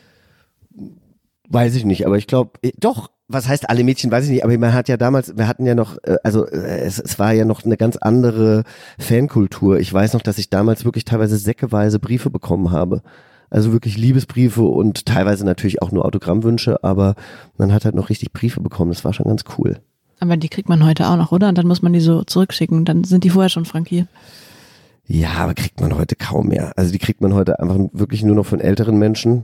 Weiß 1.50 1.76
ich 1.76 1.86
nicht, 1.86 2.06
aber 2.06 2.18
ich 2.18 2.28
glaube, 2.28 2.52
äh, 2.62 2.72
doch, 2.78 3.10
was 3.28 3.48
heißt 3.48 3.70
alle 3.70 3.84
Mädchen, 3.84 4.12
weiß 4.12 4.26
ich 4.26 4.32
nicht, 4.32 4.44
aber 4.44 4.58
man 4.58 4.74
hat 4.74 4.90
ja 4.90 4.98
damals, 4.98 5.38
wir 5.38 5.48
hatten 5.48 5.66
ja 5.66 5.76
noch, 5.76 5.98
äh, 6.04 6.18
also 6.24 6.46
äh, 6.46 6.82
es, 6.82 7.00
es 7.00 7.18
war 7.20 7.34
ja 7.34 7.46
noch 7.46 7.64
eine 7.64 7.78
ganz 7.78 7.96
andere 7.98 8.64
Fankultur. 9.00 9.80
Ich 9.80 9.94
weiß 9.94 10.14
noch, 10.14 10.22
dass 10.22 10.38
ich 10.38 10.50
damals 10.50 10.84
wirklich 10.84 11.06
teilweise 11.06 11.38
säckeweise 11.38 12.00
Briefe 12.00 12.30
bekommen 12.30 12.72
habe. 12.72 13.02
Also 13.50 13.72
wirklich 13.72 13.98
Liebesbriefe 13.98 14.64
und 14.64 15.06
teilweise 15.06 15.46
natürlich 15.46 15.82
auch 15.82 15.92
nur 15.92 16.06
Autogrammwünsche, 16.06 16.84
aber 16.84 17.14
man 17.58 17.72
hat 17.72 17.86
halt 17.86 17.94
noch 17.94 18.10
richtig 18.10 18.34
Briefe 18.34 18.62
bekommen. 18.62 18.92
Das 18.92 19.06
war 19.06 19.14
schon 19.14 19.28
ganz 19.28 19.44
cool. 19.58 19.80
Aber 20.24 20.38
die 20.38 20.48
kriegt 20.48 20.70
man 20.70 20.86
heute 20.86 21.10
auch 21.10 21.18
noch, 21.18 21.34
oder? 21.34 21.50
Und 21.50 21.58
dann 21.58 21.68
muss 21.68 21.82
man 21.82 21.92
die 21.92 22.00
so 22.00 22.24
zurückschicken. 22.24 22.86
Dann 22.86 23.04
sind 23.04 23.26
die 23.26 23.30
vorher 23.30 23.50
schon 23.50 23.66
frankiert. 23.66 24.08
Ja, 25.06 25.32
aber 25.34 25.54
kriegt 25.54 25.82
man 25.82 25.98
heute 25.98 26.16
kaum 26.16 26.48
mehr. 26.48 26.72
Also 26.78 26.94
die 26.94 26.98
kriegt 26.98 27.20
man 27.20 27.34
heute 27.34 27.60
einfach 27.60 27.78
wirklich 27.92 28.24
nur 28.24 28.36
noch 28.36 28.46
von 28.46 28.62
älteren 28.62 28.98
Menschen. 28.98 29.44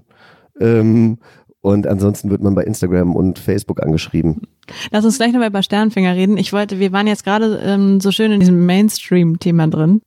Ähm, 0.57 1.17
und 1.59 1.85
ansonsten 1.85 2.29
wird 2.29 2.41
man 2.41 2.55
bei 2.55 2.63
Instagram 2.63 3.13
und 3.13 3.39
Facebook 3.39 3.83
angeschrieben. 3.83 4.43
Lass 4.91 5.03
uns 5.03 5.17
gleich 5.17 5.33
nochmal 5.33 5.49
über 5.49 5.63
Sternfinger 5.63 6.15
reden. 6.15 6.37
Ich 6.37 6.53
wollte, 6.53 6.79
wir 6.79 6.93
waren 6.93 7.07
jetzt 7.07 7.25
gerade 7.25 7.59
ähm, 7.61 7.99
so 7.99 8.11
schön 8.11 8.31
in 8.31 8.39
diesem 8.39 8.65
Mainstream-Thema 8.65 9.67
drin. 9.67 10.01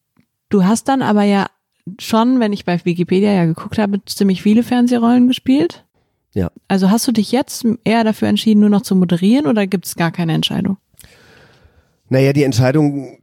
Du 0.49 0.65
hast 0.65 0.89
dann 0.89 1.03
aber 1.03 1.25
ja 1.25 1.49
schon, 1.99 2.41
wenn 2.41 2.55
ich 2.55 2.65
bei 2.65 2.83
Wikipedia 2.83 3.31
ja 3.31 3.45
geguckt 3.45 3.77
habe, 3.77 4.03
ziemlich 4.07 4.41
viele 4.41 4.63
Fernsehrollen 4.63 5.29
gespielt. 5.29 5.85
Ja. 6.35 6.51
Also 6.69 6.91
hast 6.91 7.07
du 7.07 7.13
dich 7.13 7.33
jetzt 7.33 7.67
eher 7.85 8.05
dafür 8.05 8.29
entschieden, 8.29 8.61
nur 8.61 8.71
noch 8.71 8.83
zu 8.83 8.97
moderieren 8.97 9.47
oder 9.47 9.67
gibt 9.67 9.87
es 9.87 9.97
gar 9.97 10.11
keine 10.11 10.33
Entscheidung? 10.33 10.79
Naja, 12.09 12.33
die 12.33 12.45
Entscheidung 12.45 13.19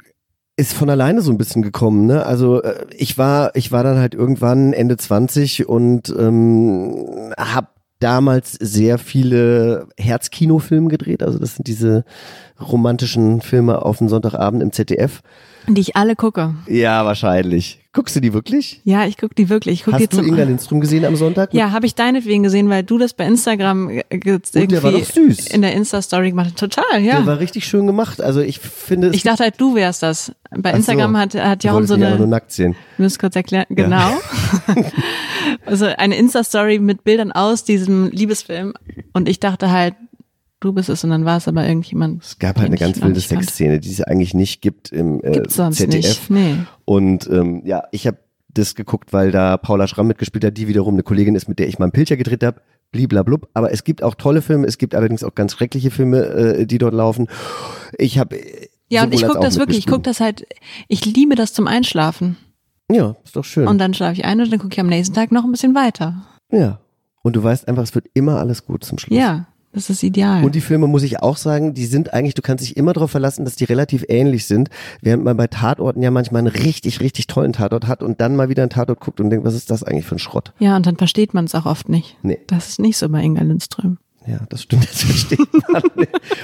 ist 0.55 0.73
von 0.73 0.89
alleine 0.89 1.21
so 1.21 1.31
ein 1.31 1.37
bisschen 1.37 1.61
gekommen. 1.61 2.05
Ne? 2.05 2.25
Also 2.25 2.61
äh, 2.61 2.85
ich 2.95 3.17
war, 3.17 3.55
ich 3.55 3.71
war 3.71 3.83
dann 3.83 3.97
halt 3.97 4.13
irgendwann 4.13 4.73
Ende 4.73 4.97
20 4.97 5.67
und 5.67 6.13
ähm, 6.17 7.33
habe 7.37 7.67
damals 7.99 8.53
sehr 8.53 8.97
viele 8.97 9.87
Herzkinofilme 9.97 10.89
gedreht. 10.89 11.23
Also 11.23 11.39
das 11.39 11.55
sind 11.55 11.67
diese 11.67 12.03
romantischen 12.59 13.41
Filme 13.41 13.83
auf 13.83 13.99
dem 13.99 14.09
Sonntagabend 14.09 14.61
im 14.61 14.71
ZDF. 14.71 15.21
Die 15.67 15.81
ich 15.81 15.95
alle 15.95 16.15
gucke. 16.15 16.55
Ja, 16.67 17.05
wahrscheinlich. 17.05 17.81
Guckst 17.91 18.15
du 18.15 18.19
die 18.19 18.33
wirklich? 18.33 18.81
Ja, 18.83 19.07
ich 19.07 19.17
guck 19.17 19.35
die 19.35 19.49
wirklich. 19.49 19.79
Ich 19.79 19.83
guck 19.85 19.95
Hast 19.95 20.01
die 20.01 20.07
du 20.15 20.21
Inga 20.21 20.43
Lindström 20.43 20.79
gesehen 20.79 21.05
am 21.05 21.15
Sonntag? 21.15 21.55
Ja, 21.55 21.71
habe 21.71 21.87
ich 21.87 21.95
deinetwegen 21.95 22.43
gesehen, 22.43 22.69
weil 22.69 22.83
du 22.83 22.99
das 22.99 23.13
bei 23.13 23.25
Instagram 23.25 23.89
irgendwie 23.89 24.67
der 24.67 24.83
war 24.83 24.91
doch 24.91 25.03
süß. 25.03 25.47
in 25.47 25.63
der 25.63 25.73
Insta-Story 25.73 26.29
gemacht 26.29 26.49
hast. 26.51 26.59
Total, 26.59 27.01
ja. 27.01 27.17
Der 27.17 27.25
war 27.25 27.39
richtig 27.39 27.65
schön 27.65 27.87
gemacht. 27.87 28.21
Also 28.21 28.41
ich 28.41 28.59
finde 28.59 29.09
Ich 29.09 29.23
dachte 29.23 29.43
halt, 29.43 29.59
du 29.59 29.73
wärst 29.73 30.03
das. 30.03 30.31
Bei 30.51 30.71
Instagram 30.71 31.13
so. 31.13 31.17
hat, 31.17 31.33
hat 31.35 31.63
Jochen 31.63 31.87
so 31.87 31.95
eine... 31.95 32.15
nur 32.15 32.27
nackt 32.27 32.51
sehen. 32.51 32.75
Du 32.97 33.03
musst 33.03 33.17
kurz 33.17 33.35
erklären. 33.35 33.65
Genau. 33.69 33.97
Ja. 33.97 34.19
also 35.65 35.85
eine 35.85 36.15
Insta-Story 36.15 36.77
mit 36.77 37.03
Bildern 37.03 37.31
aus 37.31 37.63
diesem 37.63 38.11
Liebesfilm. 38.11 38.73
Und 39.13 39.27
ich 39.27 39.39
dachte 39.39 39.71
halt, 39.71 39.95
du 40.59 40.73
bist 40.73 40.89
es 40.89 41.03
und 41.03 41.09
dann 41.09 41.25
war 41.25 41.37
es 41.37 41.47
aber 41.47 41.67
irgendjemand. 41.67 42.23
Es 42.23 42.39
gab 42.39 42.57
halt 42.57 42.67
eine 42.67 42.77
ganz 42.77 43.01
wilde 43.01 43.19
Sexszene, 43.19 43.79
die 43.79 43.91
es 43.91 44.01
eigentlich 44.01 44.33
nicht 44.33 44.61
gibt 44.61 44.91
im 44.91 45.23
äh, 45.23 45.31
Gibt's 45.31 45.55
sonst 45.55 45.77
ZDF. 45.77 46.29
Nicht. 46.29 46.29
Nee. 46.29 46.55
Und 46.85 47.27
ähm, 47.31 47.61
ja, 47.65 47.83
ich 47.91 48.07
habe 48.07 48.17
das 48.49 48.75
geguckt, 48.75 49.13
weil 49.13 49.31
da 49.31 49.57
Paula 49.57 49.87
Schramm 49.87 50.07
mitgespielt 50.07 50.43
hat, 50.43 50.57
die 50.57 50.67
wiederum 50.67 50.95
eine 50.95 51.03
Kollegin 51.03 51.35
ist, 51.35 51.47
mit 51.47 51.59
der 51.59 51.67
ich 51.67 51.79
mal 51.79 51.85
einen 51.85 51.91
Pilcher 51.91 52.17
gedreht 52.17 52.43
habe. 52.43 52.61
Bliblablub. 52.91 53.47
Aber 53.53 53.71
es 53.71 53.83
gibt 53.83 54.01
auch 54.01 54.15
tolle 54.15 54.41
Filme, 54.41 54.65
es 54.65 54.77
gibt 54.77 54.95
allerdings 54.95 55.23
auch 55.23 55.35
ganz 55.35 55.53
schreckliche 55.53 55.91
Filme, 55.91 56.25
äh, 56.25 56.65
die 56.65 56.79
dort 56.79 56.93
laufen. 56.93 57.27
Ich 57.97 58.17
habe 58.17 58.37
äh, 58.37 58.69
ja 58.89 59.03
und 59.03 59.13
ich 59.13 59.23
gucke 59.23 59.39
das 59.39 59.57
wirklich. 59.57 59.77
Ich 59.79 59.87
gucke 59.87 60.01
das 60.01 60.19
halt. 60.19 60.47
Ich 60.87 61.05
liebe 61.05 61.35
das 61.35 61.53
zum 61.53 61.67
Einschlafen. 61.67 62.37
Ja, 62.91 63.15
ist 63.23 63.35
doch 63.35 63.45
schön. 63.45 63.67
Und 63.67 63.77
dann 63.77 63.93
schlafe 63.93 64.13
ich 64.13 64.25
ein 64.25 64.41
und 64.41 64.51
dann 64.51 64.59
gucke 64.59 64.73
ich 64.73 64.79
am 64.79 64.87
nächsten 64.87 65.13
Tag 65.13 65.31
noch 65.31 65.43
ein 65.43 65.51
bisschen 65.51 65.75
weiter. 65.75 66.25
Ja. 66.51 66.79
Und 67.21 67.35
du 67.35 67.43
weißt 67.43 67.67
einfach, 67.67 67.83
es 67.83 67.93
wird 67.93 68.07
immer 68.15 68.39
alles 68.39 68.65
gut 68.65 68.83
zum 68.83 68.97
Schluss. 68.97 69.17
Ja. 69.17 69.47
Das 69.71 69.89
ist 69.89 70.01
ideal. 70.01 70.43
Und 70.43 70.55
die 70.55 70.61
Filme, 70.61 70.87
muss 70.87 71.03
ich 71.03 71.19
auch 71.19 71.37
sagen, 71.37 71.73
die 71.73 71.85
sind 71.85 72.13
eigentlich, 72.13 72.33
du 72.33 72.41
kannst 72.41 72.63
dich 72.63 72.75
immer 72.75 72.93
darauf 72.93 73.11
verlassen, 73.11 73.45
dass 73.45 73.55
die 73.55 73.65
relativ 73.65 74.03
ähnlich 74.07 74.45
sind, 74.45 74.69
während 75.01 75.23
man 75.23 75.37
bei 75.37 75.47
Tatorten 75.47 76.01
ja 76.01 76.09
manchmal 76.09 76.39
einen 76.39 76.47
richtig, 76.47 77.01
richtig 77.01 77.27
tollen 77.27 77.53
Tatort 77.53 77.87
hat 77.87 78.01
und 78.01 78.19
dann 78.19 78.35
mal 78.35 78.49
wieder 78.49 78.63
einen 78.63 78.71
Tatort 78.71 78.99
guckt 78.99 79.19
und 79.19 79.29
denkt, 79.29 79.45
was 79.45 79.53
ist 79.53 79.69
das 79.69 79.83
eigentlich 79.83 80.05
für 80.05 80.15
ein 80.15 80.19
Schrott? 80.19 80.53
Ja, 80.59 80.75
und 80.75 80.87
dann 80.87 80.97
versteht 80.97 81.33
man 81.33 81.45
es 81.45 81.53
auch 81.53 81.65
oft 81.65 81.87
nicht. 81.87 82.17
Nee. 82.23 82.39
Das 82.47 82.69
ist 82.69 82.79
nicht 82.79 82.97
so 82.97 83.07
bei 83.09 83.21
Inga 83.21 83.43
Lindström. 83.43 83.99
Ja, 84.25 84.39
das 84.49 84.63
stimmt, 84.63 84.83
das 84.89 85.03
versteht 85.03 85.39
man. 85.67 85.81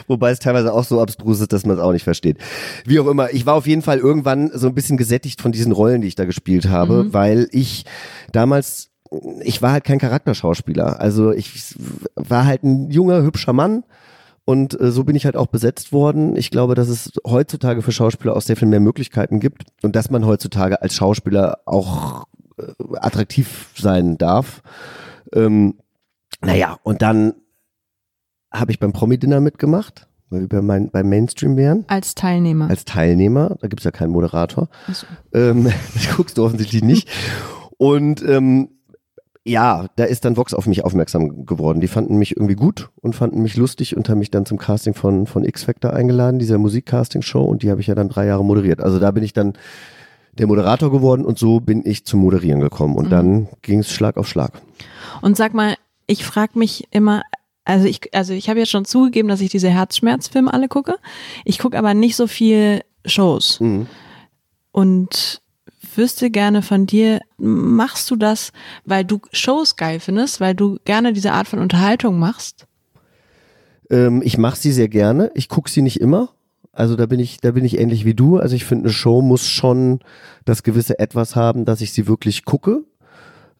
Wobei 0.07 0.31
es 0.31 0.39
teilweise 0.39 0.73
auch 0.73 0.83
so 0.83 1.01
abstrus 1.01 1.39
ist, 1.39 1.51
dass 1.51 1.65
man 1.65 1.77
es 1.77 1.81
auch 1.81 1.91
nicht 1.91 2.03
versteht. 2.03 2.37
Wie 2.85 2.99
auch 2.99 3.07
immer, 3.07 3.33
ich 3.33 3.45
war 3.45 3.55
auf 3.55 3.67
jeden 3.67 3.81
Fall 3.81 3.99
irgendwann 3.99 4.51
so 4.53 4.67
ein 4.67 4.75
bisschen 4.75 4.97
gesättigt 4.97 5.41
von 5.41 5.51
diesen 5.51 5.71
Rollen, 5.71 6.01
die 6.01 6.07
ich 6.07 6.15
da 6.15 6.25
gespielt 6.25 6.69
habe, 6.69 7.05
mhm. 7.05 7.13
weil 7.13 7.47
ich 7.51 7.85
damals 8.31 8.91
ich 9.41 9.61
war 9.61 9.71
halt 9.71 9.83
kein 9.83 9.99
Charakterschauspieler. 9.99 10.99
Also 10.99 11.31
ich 11.31 11.75
war 12.15 12.45
halt 12.45 12.63
ein 12.63 12.89
junger, 12.91 13.21
hübscher 13.21 13.53
Mann. 13.53 13.83
Und 14.45 14.79
äh, 14.79 14.91
so 14.91 15.03
bin 15.03 15.15
ich 15.15 15.25
halt 15.25 15.35
auch 15.35 15.47
besetzt 15.47 15.91
worden. 15.91 16.35
Ich 16.35 16.51
glaube, 16.51 16.75
dass 16.75 16.87
es 16.87 17.13
heutzutage 17.25 17.81
für 17.81 17.91
Schauspieler 17.91 18.35
auch 18.35 18.41
sehr 18.41 18.55
viel 18.55 18.67
mehr 18.67 18.79
Möglichkeiten 18.79 19.39
gibt 19.39 19.63
und 19.81 19.95
dass 19.95 20.11
man 20.11 20.25
heutzutage 20.25 20.81
als 20.81 20.93
Schauspieler 20.93 21.59
auch 21.65 22.25
äh, 22.57 22.63
attraktiv 22.97 23.71
sein 23.75 24.17
darf. 24.19 24.61
Ähm, 25.33 25.79
naja, 26.41 26.77
und 26.83 27.01
dann 27.01 27.33
habe 28.53 28.71
ich 28.71 28.79
beim 28.79 28.93
Promi-Dinner 28.93 29.39
mitgemacht, 29.39 30.07
weil 30.29 30.41
wir 30.41 30.47
bei 30.47 30.61
mein, 30.61 30.91
beim 30.91 31.09
Mainstream 31.09 31.57
wären. 31.57 31.83
Als 31.87 32.13
Teilnehmer. 32.13 32.69
Als 32.69 32.85
Teilnehmer, 32.85 33.57
da 33.59 33.67
gibt's 33.67 33.83
ja 33.83 33.91
keinen 33.91 34.11
Moderator. 34.11 34.69
So. 34.91 35.07
Ähm, 35.33 35.63
das 35.95 36.15
guckst 36.15 36.37
du 36.37 36.45
offensichtlich 36.45 36.83
nicht. 36.83 37.09
Und 37.77 38.23
ähm, 38.23 38.69
ja, 39.47 39.85
da 39.95 40.05
ist 40.05 40.25
dann 40.25 40.37
Vox 40.37 40.55
auf 40.55 40.65
mich 40.65 40.83
aufmerksam 40.83 41.45
geworden. 41.45 41.79
Die 41.79 41.87
fanden 41.87 42.17
mich 42.17 42.35
irgendwie 42.35 42.55
gut 42.55 42.89
und 43.01 43.15
fanden 43.15 43.43
mich 43.43 43.55
lustig 43.55 43.95
und 43.95 44.09
haben 44.09 44.17
mich 44.17 44.31
dann 44.31 44.47
zum 44.47 44.57
Casting 44.57 44.95
von, 44.95 45.27
von 45.27 45.45
X-Factor 45.45 45.93
eingeladen, 45.93 46.39
dieser 46.39 46.57
Musikcasting-Show, 46.57 47.43
und 47.43 47.61
die 47.61 47.69
habe 47.69 47.79
ich 47.79 47.87
ja 47.87 47.93
dann 47.93 48.09
drei 48.09 48.25
Jahre 48.25 48.43
moderiert. 48.43 48.81
Also 48.81 48.97
da 48.97 49.11
bin 49.11 49.23
ich 49.23 49.33
dann 49.33 49.53
der 50.33 50.47
Moderator 50.47 50.91
geworden 50.91 51.23
und 51.23 51.37
so 51.37 51.59
bin 51.59 51.83
ich 51.85 52.05
zum 52.05 52.21
Moderieren 52.21 52.59
gekommen. 52.59 52.95
Und 52.95 53.05
mhm. 53.05 53.11
dann 53.11 53.47
ging 53.61 53.79
es 53.79 53.91
Schlag 53.91 54.17
auf 54.17 54.27
Schlag. 54.27 54.61
Und 55.21 55.37
sag 55.37 55.53
mal, 55.53 55.75
ich 56.07 56.25
frage 56.25 56.57
mich 56.57 56.87
immer, 56.89 57.21
also 57.65 57.85
ich, 57.85 58.13
also 58.13 58.33
ich 58.33 58.49
habe 58.49 58.59
jetzt 58.59 58.71
schon 58.71 58.85
zugegeben, 58.85 59.29
dass 59.29 59.41
ich 59.41 59.51
diese 59.51 59.69
Herzschmerzfilme 59.69 60.51
alle 60.51 60.67
gucke. 60.67 60.95
Ich 61.45 61.59
gucke 61.59 61.77
aber 61.77 61.93
nicht 61.93 62.15
so 62.15 62.25
viel 62.25 62.81
Shows. 63.05 63.59
Mhm. 63.59 63.85
Und 64.71 65.41
wüsste 65.97 66.29
gerne 66.29 66.61
von 66.61 66.85
dir, 66.85 67.21
machst 67.37 68.09
du 68.11 68.15
das, 68.15 68.51
weil 68.85 69.05
du 69.05 69.19
Shows 69.31 69.75
geil 69.75 69.99
findest, 69.99 70.39
weil 70.39 70.55
du 70.55 70.77
gerne 70.85 71.13
diese 71.13 71.31
Art 71.31 71.47
von 71.47 71.59
Unterhaltung 71.59 72.19
machst? 72.19 72.65
Ähm, 73.89 74.21
ich 74.23 74.37
mache 74.37 74.57
sie 74.57 74.71
sehr 74.71 74.87
gerne. 74.87 75.31
Ich 75.35 75.49
gucke 75.49 75.69
sie 75.69 75.81
nicht 75.81 76.01
immer. 76.01 76.29
Also 76.71 76.95
da 76.95 77.05
bin 77.05 77.19
ich, 77.19 77.39
da 77.39 77.51
bin 77.51 77.63
ich 77.63 77.79
ähnlich 77.79 78.05
wie 78.05 78.13
du. 78.13 78.37
Also 78.37 78.55
ich 78.55 78.65
finde, 78.65 78.85
eine 78.85 78.93
Show 78.93 79.21
muss 79.21 79.47
schon 79.47 79.99
das 80.43 80.63
gewisse 80.63 80.99
Etwas 80.99 81.35
haben, 81.35 81.65
dass 81.65 81.81
ich 81.81 81.93
sie 81.93 82.07
wirklich 82.07 82.45
gucke. 82.45 82.83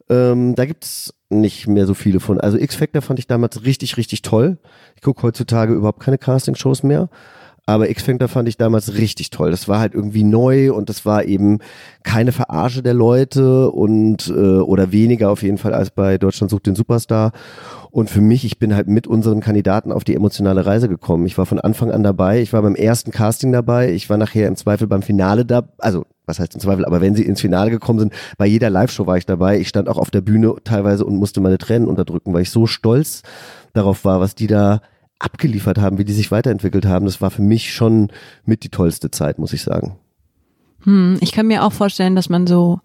Ähm, 0.08 0.54
da 0.54 0.66
gibt's 0.66 1.14
nicht 1.30 1.66
mehr 1.66 1.86
so 1.86 1.94
viele 1.94 2.20
von. 2.20 2.40
Also 2.40 2.58
X-Factor 2.58 3.02
fand 3.02 3.18
ich 3.18 3.26
damals 3.26 3.64
richtig, 3.64 3.96
richtig 3.96 4.22
toll. 4.22 4.58
Ich 4.94 5.02
gucke 5.02 5.22
heutzutage 5.22 5.72
überhaupt 5.74 6.00
keine 6.00 6.18
Casting-Shows 6.18 6.82
mehr. 6.82 7.08
Aber 7.68 7.90
X-Factor 7.90 8.28
fand 8.28 8.48
ich 8.48 8.56
damals 8.56 8.94
richtig 8.94 9.30
toll. 9.30 9.50
Das 9.50 9.66
war 9.66 9.80
halt 9.80 9.92
irgendwie 9.92 10.22
neu 10.22 10.72
und 10.72 10.88
das 10.88 11.04
war 11.04 11.24
eben 11.24 11.58
keine 12.04 12.30
Verarsche 12.30 12.80
der 12.80 12.94
Leute 12.94 13.70
und 13.72 14.28
äh, 14.28 14.32
oder 14.60 14.92
weniger 14.92 15.30
auf 15.30 15.42
jeden 15.42 15.58
Fall 15.58 15.74
als 15.74 15.90
bei 15.90 16.16
Deutschland 16.16 16.50
sucht 16.50 16.66
den 16.66 16.76
Superstar. 16.76 17.32
Und 17.90 18.08
für 18.08 18.20
mich, 18.20 18.44
ich 18.44 18.60
bin 18.60 18.76
halt 18.76 18.86
mit 18.86 19.08
unseren 19.08 19.40
Kandidaten 19.40 19.90
auf 19.90 20.04
die 20.04 20.14
emotionale 20.14 20.64
Reise 20.64 20.88
gekommen. 20.88 21.26
Ich 21.26 21.36
war 21.38 21.46
von 21.46 21.58
Anfang 21.58 21.90
an 21.90 22.04
dabei. 22.04 22.40
Ich 22.40 22.52
war 22.52 22.62
beim 22.62 22.76
ersten 22.76 23.10
Casting 23.10 23.50
dabei. 23.50 23.90
Ich 23.90 24.08
war 24.08 24.16
nachher 24.16 24.46
im 24.46 24.54
Zweifel 24.54 24.86
beim 24.86 25.02
Finale 25.02 25.44
da. 25.44 25.68
Also 25.78 26.04
was 26.26 26.38
heißt 26.38 26.54
im 26.54 26.60
Zweifel, 26.60 26.84
aber 26.84 27.00
wenn 27.00 27.14
sie 27.14 27.24
ins 27.24 27.40
Finale 27.40 27.70
gekommen 27.70 28.00
sind, 28.00 28.12
bei 28.36 28.46
jeder 28.46 28.68
Live-Show 28.68 29.06
war 29.06 29.16
ich 29.16 29.26
dabei. 29.26 29.58
Ich 29.58 29.68
stand 29.68 29.88
auch 29.88 29.96
auf 29.96 30.10
der 30.10 30.20
Bühne 30.20 30.54
teilweise 30.64 31.04
und 31.04 31.16
musste 31.16 31.40
meine 31.40 31.58
Tränen 31.58 31.88
unterdrücken, 31.88 32.34
weil 32.34 32.42
ich 32.42 32.50
so 32.50 32.66
stolz 32.66 33.22
darauf 33.72 34.04
war, 34.04 34.20
was 34.20 34.34
die 34.34 34.46
da 34.48 34.80
abgeliefert 35.18 35.78
haben, 35.78 35.98
wie 35.98 36.04
die 36.04 36.12
sich 36.12 36.30
weiterentwickelt 36.30 36.86
haben, 36.86 37.06
das 37.06 37.20
war 37.20 37.30
für 37.30 37.42
mich 37.42 37.72
schon 37.72 38.12
mit 38.44 38.64
die 38.64 38.68
tollste 38.68 39.10
Zeit, 39.10 39.38
muss 39.38 39.52
ich 39.52 39.62
sagen. 39.62 39.96
Hm, 40.82 41.18
ich 41.20 41.32
kann 41.32 41.46
mir 41.46 41.64
auch 41.64 41.72
vorstellen, 41.72 42.16
dass 42.16 42.28
man 42.28 42.46
so 42.46 42.80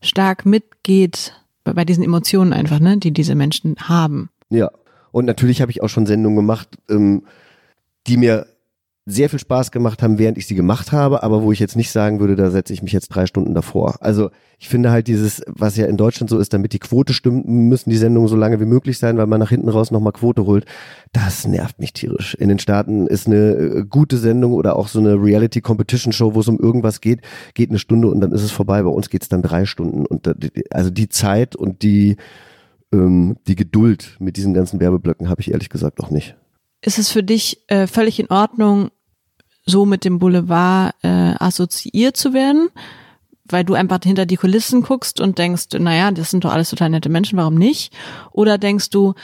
stark 0.00 0.46
mitgeht 0.46 1.32
bei, 1.64 1.84
diesen 1.84 2.04
Emotionen 2.04 2.52
einfach, 2.52 2.80
ne, 2.80 2.98
die 2.98 3.12
diese 3.12 3.34
Menschen 3.34 3.76
haben. 3.80 4.30
Ja, 4.50 4.70
und 5.12 5.24
natürlich 5.24 5.60
habe 5.60 5.70
ich 5.70 5.82
auch 5.82 5.88
schon 5.88 6.06
Sendungen 6.06 6.36
gemacht, 6.36 6.68
ähm, 6.88 7.24
die 8.06 8.16
mir 8.16 8.46
sehr 9.08 9.30
viel 9.30 9.38
Spaß 9.38 9.70
gemacht 9.70 10.02
haben, 10.02 10.18
während 10.18 10.36
ich 10.36 10.48
sie 10.48 10.56
gemacht 10.56 10.90
habe, 10.90 11.22
aber 11.22 11.42
wo 11.44 11.52
ich 11.52 11.60
jetzt 11.60 11.76
nicht 11.76 11.92
sagen 11.92 12.18
würde, 12.18 12.34
da 12.34 12.50
setze 12.50 12.72
ich 12.72 12.82
mich 12.82 12.92
jetzt 12.92 13.08
drei 13.08 13.26
Stunden 13.26 13.54
davor. 13.54 13.98
Also 14.00 14.30
ich 14.58 14.68
finde 14.68 14.90
halt 14.90 15.06
dieses, 15.06 15.42
was 15.46 15.76
ja 15.76 15.86
in 15.86 15.96
Deutschland 15.96 16.28
so 16.28 16.38
ist, 16.38 16.52
damit 16.52 16.72
die 16.72 16.80
Quote 16.80 17.12
stimmt, 17.12 17.46
müssen 17.46 17.90
die 17.90 17.96
Sendungen 17.96 18.28
so 18.28 18.34
lange 18.34 18.58
wie 18.58 18.64
möglich 18.64 18.98
sein, 18.98 19.16
weil 19.16 19.28
man 19.28 19.38
nach 19.38 19.50
hinten 19.50 19.68
raus 19.68 19.92
nochmal 19.92 20.12
Quote 20.12 20.44
holt. 20.44 20.64
Das 21.12 21.46
nervt 21.46 21.78
mich 21.78 21.92
tierisch. 21.92 22.34
In 22.34 22.48
den 22.48 22.58
Staaten 22.58 23.06
ist 23.06 23.28
eine 23.28 23.52
äh, 23.52 23.84
gute 23.88 24.16
Sendung 24.18 24.54
oder 24.54 24.74
auch 24.74 24.88
so 24.88 24.98
eine 24.98 25.14
Reality 25.14 25.60
Competition 25.60 26.12
Show, 26.12 26.34
wo 26.34 26.40
es 26.40 26.48
um 26.48 26.58
irgendwas 26.58 27.00
geht, 27.00 27.20
geht 27.54 27.70
eine 27.70 27.78
Stunde 27.78 28.08
und 28.08 28.20
dann 28.20 28.32
ist 28.32 28.42
es 28.42 28.50
vorbei. 28.50 28.82
Bei 28.82 28.90
uns 28.90 29.08
geht 29.08 29.22
es 29.22 29.28
dann 29.28 29.42
drei 29.42 29.66
Stunden. 29.66 30.04
Und 30.04 30.28
also 30.70 30.90
die 30.90 31.08
Zeit 31.08 31.54
und 31.54 31.82
die, 31.82 32.16
ähm, 32.92 33.36
die 33.46 33.54
Geduld 33.54 34.16
mit 34.18 34.36
diesen 34.36 34.52
ganzen 34.52 34.80
Werbeblöcken 34.80 35.28
habe 35.28 35.42
ich 35.42 35.52
ehrlich 35.52 35.68
gesagt 35.68 36.00
auch 36.00 36.10
nicht. 36.10 36.34
Ist 36.82 36.98
es 36.98 37.10
für 37.10 37.22
dich 37.22 37.62
äh, 37.68 37.86
völlig 37.86 38.20
in 38.20 38.30
Ordnung, 38.30 38.90
so 39.66 39.84
mit 39.84 40.04
dem 40.04 40.18
Boulevard 40.18 40.94
äh, 41.02 41.34
assoziiert 41.38 42.16
zu 42.16 42.32
werden, 42.32 42.68
weil 43.44 43.64
du 43.64 43.74
einfach 43.74 43.98
hinter 44.02 44.26
die 44.26 44.36
Kulissen 44.36 44.82
guckst 44.82 45.20
und 45.20 45.38
denkst, 45.38 45.66
naja, 45.78 46.10
das 46.12 46.30
sind 46.30 46.44
doch 46.44 46.52
alles 46.52 46.70
total 46.70 46.90
nette 46.90 47.08
Menschen, 47.08 47.36
warum 47.36 47.54
nicht? 47.54 47.92
Oder 48.32 48.58
denkst 48.58 48.90
du, 48.90 49.14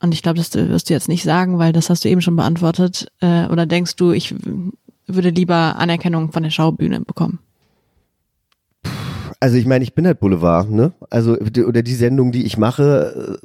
und 0.00 0.12
ich 0.12 0.22
glaube, 0.22 0.38
das 0.38 0.54
wirst 0.54 0.90
du 0.90 0.94
jetzt 0.94 1.08
nicht 1.08 1.22
sagen, 1.22 1.58
weil 1.58 1.72
das 1.72 1.88
hast 1.88 2.04
du 2.04 2.08
eben 2.08 2.20
schon 2.20 2.36
beantwortet, 2.36 3.08
äh, 3.20 3.46
oder 3.46 3.66
denkst 3.66 3.96
du, 3.96 4.12
ich 4.12 4.34
würde 5.06 5.30
lieber 5.30 5.76
Anerkennung 5.76 6.32
von 6.32 6.42
der 6.42 6.50
Schaubühne 6.50 7.00
bekommen? 7.00 7.38
Also 9.40 9.56
ich 9.56 9.66
meine, 9.66 9.82
ich 9.82 9.94
bin 9.94 10.06
halt 10.06 10.20
Boulevard, 10.20 10.70
ne? 10.70 10.92
Also 11.10 11.36
oder 11.36 11.82
die 11.82 11.94
Sendung, 11.94 12.30
die 12.30 12.44
ich 12.44 12.58
mache, 12.58 13.40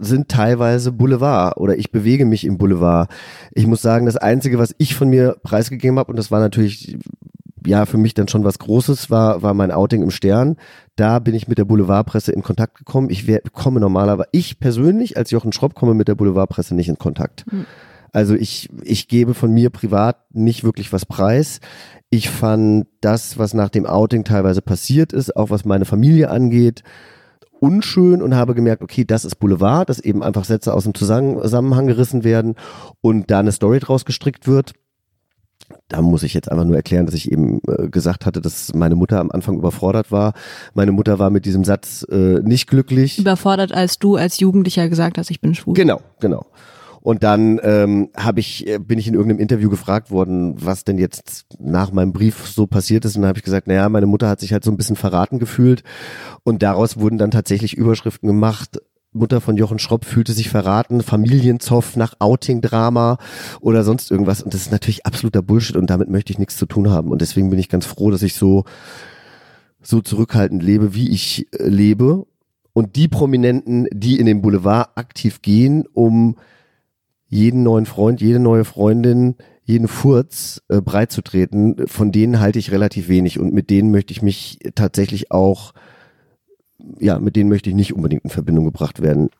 sind 0.00 0.28
teilweise 0.28 0.92
Boulevard 0.92 1.56
oder 1.58 1.76
ich 1.76 1.92
bewege 1.92 2.24
mich 2.24 2.44
im 2.44 2.58
Boulevard. 2.58 3.10
Ich 3.52 3.66
muss 3.66 3.82
sagen, 3.82 4.06
das 4.06 4.16
Einzige, 4.16 4.58
was 4.58 4.74
ich 4.78 4.94
von 4.94 5.08
mir 5.08 5.36
preisgegeben 5.42 5.98
habe, 5.98 6.10
und 6.10 6.16
das 6.16 6.30
war 6.30 6.40
natürlich 6.40 6.98
ja 7.66 7.84
für 7.86 7.98
mich 7.98 8.14
dann 8.14 8.28
schon 8.28 8.44
was 8.44 8.58
Großes, 8.58 9.10
war, 9.10 9.42
war 9.42 9.54
mein 9.54 9.70
Outing 9.70 10.02
im 10.02 10.10
Stern. 10.10 10.56
Da 10.96 11.18
bin 11.18 11.34
ich 11.34 11.48
mit 11.48 11.58
der 11.58 11.64
Boulevardpresse 11.64 12.32
in 12.32 12.42
Kontakt 12.42 12.78
gekommen. 12.78 13.10
Ich 13.10 13.26
wär, 13.26 13.42
komme 13.52 13.80
normalerweise, 13.80 14.28
ich 14.32 14.58
persönlich 14.58 15.16
als 15.16 15.30
Jochen 15.30 15.52
Schropp 15.52 15.74
komme 15.74 15.94
mit 15.94 16.08
der 16.08 16.14
Boulevardpresse 16.14 16.74
nicht 16.74 16.88
in 16.88 16.98
Kontakt. 16.98 17.44
Mhm. 17.50 17.66
Also 18.12 18.34
ich, 18.34 18.68
ich 18.82 19.08
gebe 19.08 19.34
von 19.34 19.52
mir 19.52 19.70
privat 19.70 20.16
nicht 20.32 20.64
wirklich 20.64 20.92
was 20.92 21.06
preis. 21.06 21.60
Ich 22.08 22.28
fand 22.28 22.86
das, 23.00 23.38
was 23.38 23.54
nach 23.54 23.68
dem 23.68 23.86
Outing 23.86 24.24
teilweise 24.24 24.62
passiert 24.62 25.12
ist, 25.12 25.36
auch 25.36 25.50
was 25.50 25.64
meine 25.64 25.84
Familie 25.84 26.28
angeht, 26.30 26.82
unschön 27.60 28.22
und 28.22 28.34
habe 28.34 28.54
gemerkt, 28.54 28.82
okay, 28.82 29.04
das 29.04 29.24
ist 29.24 29.36
Boulevard, 29.36 29.88
dass 29.88 30.00
eben 30.00 30.22
einfach 30.22 30.44
Sätze 30.44 30.74
aus 30.74 30.84
dem 30.84 30.94
Zusammenhang 30.94 31.86
gerissen 31.86 32.24
werden 32.24 32.56
und 33.00 33.30
da 33.30 33.40
eine 33.40 33.52
Story 33.52 33.78
draus 33.78 34.04
gestrickt 34.04 34.46
wird. 34.46 34.72
Da 35.88 36.02
muss 36.02 36.22
ich 36.22 36.34
jetzt 36.34 36.50
einfach 36.50 36.64
nur 36.64 36.76
erklären, 36.76 37.06
dass 37.06 37.14
ich 37.14 37.30
eben 37.30 37.60
äh, 37.68 37.88
gesagt 37.88 38.26
hatte, 38.26 38.40
dass 38.40 38.74
meine 38.74 38.96
Mutter 38.96 39.20
am 39.20 39.30
Anfang 39.30 39.56
überfordert 39.56 40.10
war. 40.10 40.34
Meine 40.74 40.92
Mutter 40.92 41.18
war 41.18 41.30
mit 41.30 41.44
diesem 41.44 41.64
Satz 41.64 42.04
äh, 42.10 42.40
nicht 42.42 42.68
glücklich. 42.68 43.18
Überfordert, 43.18 43.72
als 43.72 43.98
du 43.98 44.16
als 44.16 44.40
Jugendlicher 44.40 44.88
gesagt 44.88 45.18
hast, 45.18 45.30
ich 45.30 45.40
bin 45.40 45.54
schwul. 45.54 45.74
Genau, 45.74 46.00
genau. 46.20 46.46
Und 47.02 47.22
dann 47.22 47.60
ähm, 47.62 48.10
habe 48.16 48.40
ich, 48.40 48.66
äh, 48.66 48.78
bin 48.78 48.98
ich 48.98 49.08
in 49.08 49.14
irgendeinem 49.14 49.40
Interview 49.40 49.70
gefragt 49.70 50.10
worden, 50.10 50.54
was 50.58 50.84
denn 50.84 50.98
jetzt 50.98 51.46
nach 51.58 51.92
meinem 51.92 52.12
Brief 52.12 52.46
so 52.46 52.66
passiert 52.66 53.04
ist. 53.04 53.16
Und 53.16 53.22
dann 53.22 53.30
habe 53.30 53.38
ich 53.38 53.44
gesagt, 53.44 53.66
naja, 53.66 53.88
meine 53.88 54.06
Mutter 54.06 54.28
hat 54.28 54.40
sich 54.40 54.52
halt 54.52 54.64
so 54.64 54.70
ein 54.70 54.76
bisschen 54.76 54.96
verraten 54.96 55.38
gefühlt. 55.38 55.82
Und 56.42 56.62
daraus 56.62 56.98
wurden 56.98 57.18
dann 57.18 57.30
tatsächlich 57.30 57.76
Überschriften 57.76 58.26
gemacht. 58.26 58.80
Mutter 59.12 59.40
von 59.40 59.56
Jochen 59.56 59.80
Schropp 59.80 60.04
fühlte 60.04 60.32
sich 60.32 60.50
verraten, 60.50 61.02
Familienzoff 61.02 61.96
nach 61.96 62.14
Outing-Drama 62.20 63.18
oder 63.60 63.82
sonst 63.82 64.10
irgendwas. 64.10 64.42
Und 64.42 64.54
das 64.54 64.62
ist 64.62 64.72
natürlich 64.72 65.04
absoluter 65.04 65.42
Bullshit 65.42 65.76
und 65.76 65.90
damit 65.90 66.08
möchte 66.08 66.32
ich 66.32 66.38
nichts 66.38 66.56
zu 66.56 66.66
tun 66.66 66.90
haben. 66.90 67.10
Und 67.10 67.20
deswegen 67.20 67.50
bin 67.50 67.58
ich 67.58 67.68
ganz 67.68 67.86
froh, 67.86 68.10
dass 68.10 68.22
ich 68.22 68.34
so, 68.34 68.64
so 69.82 70.00
zurückhaltend 70.00 70.62
lebe, 70.62 70.94
wie 70.94 71.10
ich 71.10 71.48
äh, 71.52 71.66
lebe. 71.66 72.26
Und 72.72 72.94
die 72.94 73.08
Prominenten, 73.08 73.88
die 73.92 74.20
in 74.20 74.26
den 74.26 74.42
Boulevard 74.42 74.90
aktiv 74.94 75.42
gehen, 75.42 75.86
um 75.92 76.36
jeden 77.30 77.62
neuen 77.62 77.86
Freund, 77.86 78.20
jede 78.20 78.40
neue 78.40 78.64
Freundin, 78.64 79.36
jeden 79.64 79.88
Furz 79.88 80.62
äh, 80.68 80.80
breit 80.80 81.12
zu 81.12 81.22
treten, 81.22 81.86
von 81.86 82.10
denen 82.10 82.40
halte 82.40 82.58
ich 82.58 82.72
relativ 82.72 83.08
wenig 83.08 83.38
und 83.38 83.54
mit 83.54 83.70
denen 83.70 83.92
möchte 83.92 84.12
ich 84.12 84.20
mich 84.20 84.58
tatsächlich 84.74 85.30
auch, 85.30 85.72
ja, 86.98 87.20
mit 87.20 87.36
denen 87.36 87.48
möchte 87.48 87.70
ich 87.70 87.76
nicht 87.76 87.94
unbedingt 87.94 88.24
in 88.24 88.30
Verbindung 88.30 88.64
gebracht 88.64 89.00
werden. 89.00 89.30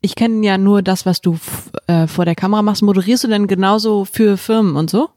Ich 0.00 0.14
kenne 0.14 0.46
ja 0.46 0.56
nur 0.56 0.80
das, 0.80 1.04
was 1.04 1.20
du 1.20 1.38
äh, 1.88 2.06
vor 2.06 2.24
der 2.24 2.34
Kamera 2.34 2.62
machst. 2.62 2.82
Moderierst 2.82 3.24
du 3.24 3.28
denn 3.28 3.48
genauso 3.48 4.04
für 4.04 4.36
Firmen 4.36 4.76
und 4.76 4.88
so? 4.88 5.10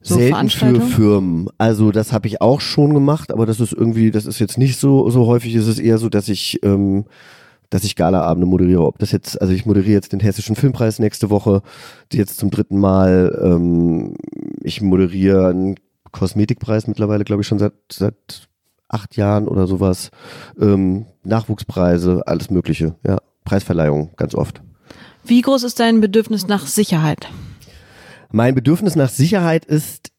So 0.00 0.16
Selten 0.16 0.50
für 0.50 0.80
Firmen. 0.82 1.48
Also 1.56 1.90
das 1.90 2.12
habe 2.12 2.26
ich 2.26 2.42
auch 2.42 2.60
schon 2.60 2.92
gemacht, 2.92 3.32
aber 3.32 3.46
das 3.46 3.60
ist 3.60 3.72
irgendwie, 3.72 4.10
das 4.10 4.26
ist 4.26 4.40
jetzt 4.40 4.58
nicht 4.58 4.78
so 4.78 5.08
so 5.08 5.26
häufig. 5.26 5.54
Es 5.54 5.66
ist 5.66 5.78
eher 5.78 5.96
so, 5.96 6.10
dass 6.10 6.28
ich 6.28 6.62
ähm, 6.62 7.06
dass 7.74 7.82
ich 7.82 7.96
Galaabende 7.96 8.46
moderiere. 8.46 8.86
Ob 8.86 9.00
das 9.00 9.10
jetzt, 9.10 9.40
also 9.40 9.52
ich 9.52 9.66
moderiere 9.66 9.94
jetzt 9.94 10.12
den 10.12 10.20
Hessischen 10.20 10.54
Filmpreis 10.54 11.00
nächste 11.00 11.28
Woche, 11.28 11.60
jetzt 12.12 12.38
zum 12.38 12.52
dritten 12.52 12.78
Mal. 12.78 13.36
Ähm, 13.42 14.14
ich 14.62 14.80
moderiere 14.80 15.48
einen 15.48 15.74
Kosmetikpreis 16.12 16.86
mittlerweile, 16.86 17.24
glaube 17.24 17.42
ich, 17.42 17.48
schon 17.48 17.58
seit, 17.58 17.72
seit 17.90 18.48
acht 18.88 19.16
Jahren 19.16 19.48
oder 19.48 19.66
sowas. 19.66 20.12
Ähm, 20.60 21.06
Nachwuchspreise, 21.24 22.22
alles 22.26 22.48
Mögliche, 22.48 22.94
ja. 23.04 23.18
Preisverleihung, 23.42 24.12
ganz 24.14 24.36
oft. 24.36 24.62
Wie 25.24 25.40
groß 25.40 25.64
ist 25.64 25.80
dein 25.80 26.00
Bedürfnis 26.00 26.46
nach 26.46 26.68
Sicherheit? 26.68 27.28
Mein 28.30 28.54
Bedürfnis 28.54 28.94
nach 28.94 29.08
Sicherheit 29.08 29.64
ist 29.64 30.12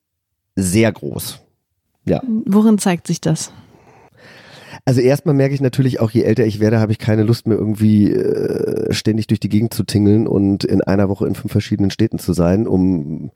sehr 0.57 0.91
groß. 0.91 1.39
Ja. 2.03 2.21
Worin 2.45 2.79
zeigt 2.79 3.07
sich 3.07 3.21
das? 3.21 3.53
Also 4.87 5.01
erstmal 5.01 5.33
merke 5.33 5.55
ich 5.55 5.61
natürlich 5.61 5.99
auch, 5.99 6.11
je 6.11 6.21
älter 6.21 6.45
ich 6.45 6.59
werde, 6.59 6.79
habe 6.79 6.91
ich 6.91 6.99
keine 6.99 7.23
Lust 7.23 7.47
mehr 7.47 7.57
irgendwie 7.57 8.11
äh, 8.11 8.93
ständig 8.93 9.25
durch 9.25 9.39
die 9.39 9.49
Gegend 9.49 9.73
zu 9.73 9.83
tingeln 9.83 10.27
und 10.27 10.63
in 10.63 10.81
einer 10.81 11.09
Woche 11.09 11.27
in 11.27 11.33
fünf 11.33 11.51
verschiedenen 11.51 11.89
Städten 11.89 12.19
zu 12.19 12.33
sein, 12.33 12.67
um 12.67 13.31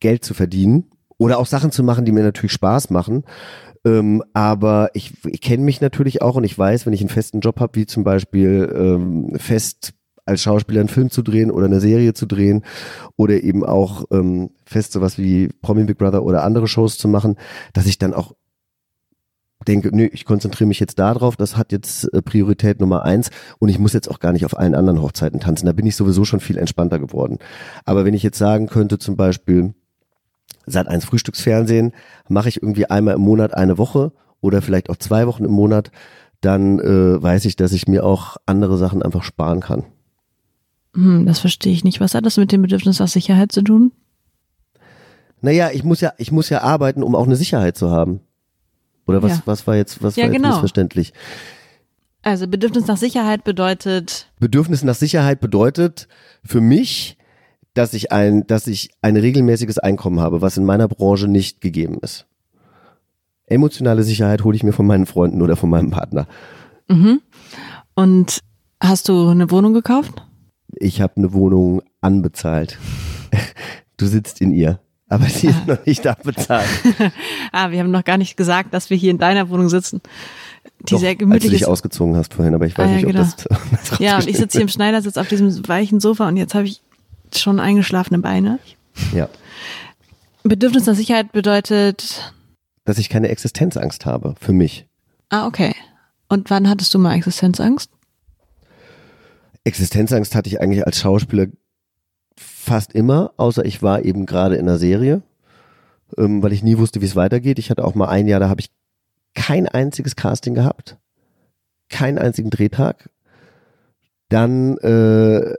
Geld 0.00 0.24
zu 0.24 0.32
verdienen 0.32 0.90
oder 1.18 1.38
auch 1.38 1.46
Sachen 1.46 1.72
zu 1.72 1.84
machen, 1.84 2.06
die 2.06 2.12
mir 2.12 2.22
natürlich 2.22 2.52
Spaß 2.52 2.88
machen. 2.88 3.24
Ähm, 3.84 4.22
aber 4.32 4.90
ich, 4.94 5.12
ich 5.26 5.42
kenne 5.42 5.62
mich 5.62 5.82
natürlich 5.82 6.22
auch 6.22 6.36
und 6.36 6.44
ich 6.44 6.58
weiß, 6.58 6.86
wenn 6.86 6.94
ich 6.94 7.00
einen 7.00 7.10
festen 7.10 7.40
Job 7.40 7.60
habe, 7.60 7.74
wie 7.74 7.86
zum 7.86 8.02
Beispiel 8.02 8.72
ähm, 8.74 9.34
fest 9.36 9.92
als 10.24 10.42
Schauspieler 10.42 10.80
einen 10.80 10.88
Film 10.88 11.10
zu 11.10 11.22
drehen 11.22 11.50
oder 11.50 11.66
eine 11.66 11.80
Serie 11.80 12.14
zu 12.14 12.26
drehen 12.26 12.64
oder 13.16 13.42
eben 13.42 13.64
auch 13.64 14.04
ähm, 14.10 14.50
fest 14.64 14.92
sowas 14.92 15.18
wie 15.18 15.48
Promi 15.60 15.84
Big 15.84 15.98
Brother 15.98 16.22
oder 16.22 16.44
andere 16.44 16.68
Shows 16.68 16.96
zu 16.96 17.08
machen, 17.08 17.36
dass 17.72 17.86
ich 17.86 17.98
dann 17.98 18.14
auch 18.14 18.34
denke, 19.64 19.90
nö, 19.92 20.08
ich 20.12 20.24
konzentriere 20.24 20.68
mich 20.68 20.80
jetzt 20.80 20.98
darauf, 20.98 21.36
das 21.36 21.56
hat 21.56 21.72
jetzt 21.72 22.04
äh, 22.12 22.22
Priorität 22.22 22.80
Nummer 22.80 23.02
eins 23.02 23.30
und 23.58 23.68
ich 23.68 23.78
muss 23.78 23.92
jetzt 23.92 24.10
auch 24.10 24.18
gar 24.18 24.32
nicht 24.32 24.44
auf 24.44 24.58
allen 24.58 24.74
anderen 24.74 25.02
Hochzeiten 25.02 25.40
tanzen. 25.40 25.66
Da 25.66 25.72
bin 25.72 25.86
ich 25.86 25.96
sowieso 25.96 26.24
schon 26.24 26.40
viel 26.40 26.58
entspannter 26.58 26.98
geworden. 26.98 27.38
Aber 27.84 28.04
wenn 28.04 28.14
ich 28.14 28.22
jetzt 28.22 28.38
sagen 28.38 28.66
könnte, 28.66 28.98
zum 28.98 29.16
Beispiel, 29.16 29.74
seit 30.66 30.88
eins 30.88 31.04
Frühstücksfernsehen 31.04 31.92
mache 32.28 32.48
ich 32.48 32.62
irgendwie 32.62 32.86
einmal 32.86 33.14
im 33.14 33.20
Monat 33.22 33.54
eine 33.54 33.78
Woche 33.78 34.12
oder 34.40 34.62
vielleicht 34.62 34.90
auch 34.90 34.96
zwei 34.96 35.26
Wochen 35.26 35.44
im 35.44 35.52
Monat, 35.52 35.90
dann 36.40 36.78
äh, 36.80 37.22
weiß 37.22 37.44
ich, 37.44 37.56
dass 37.56 37.72
ich 37.72 37.86
mir 37.86 38.04
auch 38.04 38.36
andere 38.46 38.76
Sachen 38.76 39.02
einfach 39.02 39.22
sparen 39.22 39.60
kann. 39.60 39.84
Hm, 40.94 41.24
das 41.26 41.38
verstehe 41.38 41.72
ich 41.72 41.84
nicht. 41.84 42.00
Was 42.00 42.14
hat 42.14 42.26
das 42.26 42.36
mit 42.36 42.52
dem 42.52 42.62
Bedürfnis 42.62 42.98
nach 42.98 43.08
Sicherheit 43.08 43.52
zu 43.52 43.62
tun? 43.62 43.92
Naja, 45.40 45.70
ich 45.72 45.84
muss 45.84 46.00
ja, 46.00 46.12
ich 46.18 46.30
muss 46.30 46.48
ja 46.50 46.62
arbeiten, 46.62 47.02
um 47.02 47.14
auch 47.14 47.26
eine 47.26 47.36
Sicherheit 47.36 47.76
zu 47.76 47.90
haben. 47.90 48.20
Oder 49.06 49.22
was, 49.22 49.32
Ja. 49.32 49.42
was 49.46 49.66
war 49.66 49.76
jetzt, 49.76 50.02
was 50.02 50.16
Ja, 50.16 50.24
war 50.24 50.32
jetzt 50.32 50.36
genau. 50.42 50.50
missverständlich? 50.54 51.12
Also 52.22 52.46
Bedürfnis 52.46 52.86
nach 52.86 52.96
Sicherheit 52.96 53.42
bedeutet, 53.44 54.30
Bedürfnis 54.38 54.84
nach 54.84 54.94
Sicherheit 54.94 55.40
bedeutet 55.40 56.06
für 56.44 56.60
mich, 56.60 57.16
dass 57.74 57.94
ich 57.94 58.12
ein, 58.12 58.46
dass 58.46 58.66
ich 58.68 58.90
ein 59.02 59.16
regelmäßiges 59.16 59.78
Einkommen 59.78 60.20
habe, 60.20 60.40
was 60.40 60.56
in 60.56 60.64
meiner 60.64 60.86
Branche 60.88 61.26
nicht 61.26 61.60
gegeben 61.60 61.98
ist. 62.00 62.26
Emotionale 63.46 64.02
Sicherheit 64.04 64.44
hole 64.44 64.54
ich 64.56 64.62
mir 64.62 64.72
von 64.72 64.86
meinen 64.86 65.06
Freunden 65.06 65.42
oder 65.42 65.56
von 65.56 65.68
meinem 65.70 65.90
Partner. 65.90 66.26
und 67.94 68.40
hast 68.80 69.08
du 69.08 69.28
eine 69.28 69.50
Wohnung 69.50 69.72
gekauft? 69.74 70.22
Ich 70.74 71.00
habe 71.00 71.14
eine 71.16 71.32
Wohnung 71.32 71.82
anbezahlt. 72.00 72.78
Du 73.98 74.06
sitzt 74.06 74.40
in 74.40 74.50
ihr, 74.50 74.80
aber 75.12 75.26
sie 75.26 75.48
ist 75.48 75.66
noch 75.66 75.84
nicht 75.86 76.06
abbezahlt. 76.06 76.68
Ah, 77.52 77.70
wir 77.70 77.80
haben 77.80 77.90
noch 77.90 78.04
gar 78.04 78.16
nicht 78.18 78.36
gesagt, 78.36 78.72
dass 78.72 78.88
wir 78.90 78.96
hier 78.96 79.10
in 79.10 79.18
deiner 79.18 79.48
Wohnung 79.50 79.68
sitzen. 79.68 80.00
Die 80.88 80.94
Doch, 80.94 81.00
sehr 81.00 81.10
als 81.10 81.18
du 81.18 81.24
gemütlich 81.26 81.50
dich 81.52 81.62
ist. 81.62 81.68
ausgezogen 81.68 82.16
hast 82.16 82.34
vorhin, 82.34 82.54
aber 82.54 82.66
ich 82.66 82.76
weiß 82.78 82.86
Ah, 82.86 82.90
ja, 82.90 82.96
nicht, 82.96 83.04
ob 83.06 83.12
genau. 83.12 83.24
das, 83.24 83.36
das 83.90 83.98
Ja, 83.98 84.16
und 84.16 84.26
ich 84.28 84.36
sitze 84.38 84.58
hier 84.58 84.62
im 84.62 84.68
Schneidersitz 84.68 85.16
auf 85.18 85.28
diesem 85.28 85.68
weichen 85.68 86.00
Sofa 86.00 86.28
und 86.28 86.36
jetzt 86.36 86.54
habe 86.54 86.66
ich 86.66 86.80
schon 87.36 87.60
eingeschlafene 87.60 88.18
Beine. 88.20 88.58
Ja, 89.14 89.28
Bedürfnis 90.44 90.86
nach 90.86 90.94
Sicherheit 90.94 91.30
bedeutet, 91.32 92.34
dass 92.84 92.98
ich 92.98 93.08
keine 93.08 93.28
Existenzangst 93.28 94.06
habe 94.06 94.34
für 94.40 94.52
mich. 94.52 94.86
ah, 95.28 95.46
okay. 95.46 95.74
Und 96.28 96.48
wann 96.50 96.68
hattest 96.68 96.92
du 96.94 96.98
mal 96.98 97.14
Existenzangst? 97.14 97.90
Existenzangst 99.64 100.34
hatte 100.34 100.48
ich 100.48 100.60
eigentlich 100.60 100.84
als 100.86 100.98
Schauspieler 100.98 101.46
fast 102.36 102.92
immer, 102.92 103.32
außer 103.36 103.64
ich 103.64 103.82
war 103.82 104.04
eben 104.04 104.26
gerade 104.26 104.56
in 104.56 104.68
einer 104.68 104.78
Serie, 104.78 105.22
ähm, 106.16 106.42
weil 106.42 106.52
ich 106.52 106.62
nie 106.62 106.78
wusste, 106.78 107.00
wie 107.00 107.06
es 107.06 107.16
weitergeht. 107.16 107.58
Ich 107.58 107.70
hatte 107.70 107.84
auch 107.84 107.94
mal 107.94 108.08
ein 108.08 108.26
Jahr, 108.26 108.40
da 108.40 108.48
habe 108.48 108.60
ich 108.60 108.70
kein 109.34 109.66
einziges 109.66 110.16
Casting 110.16 110.54
gehabt, 110.54 110.96
keinen 111.88 112.18
einzigen 112.18 112.50
Drehtag. 112.50 113.08
Dann 114.28 114.78
äh, 114.78 115.54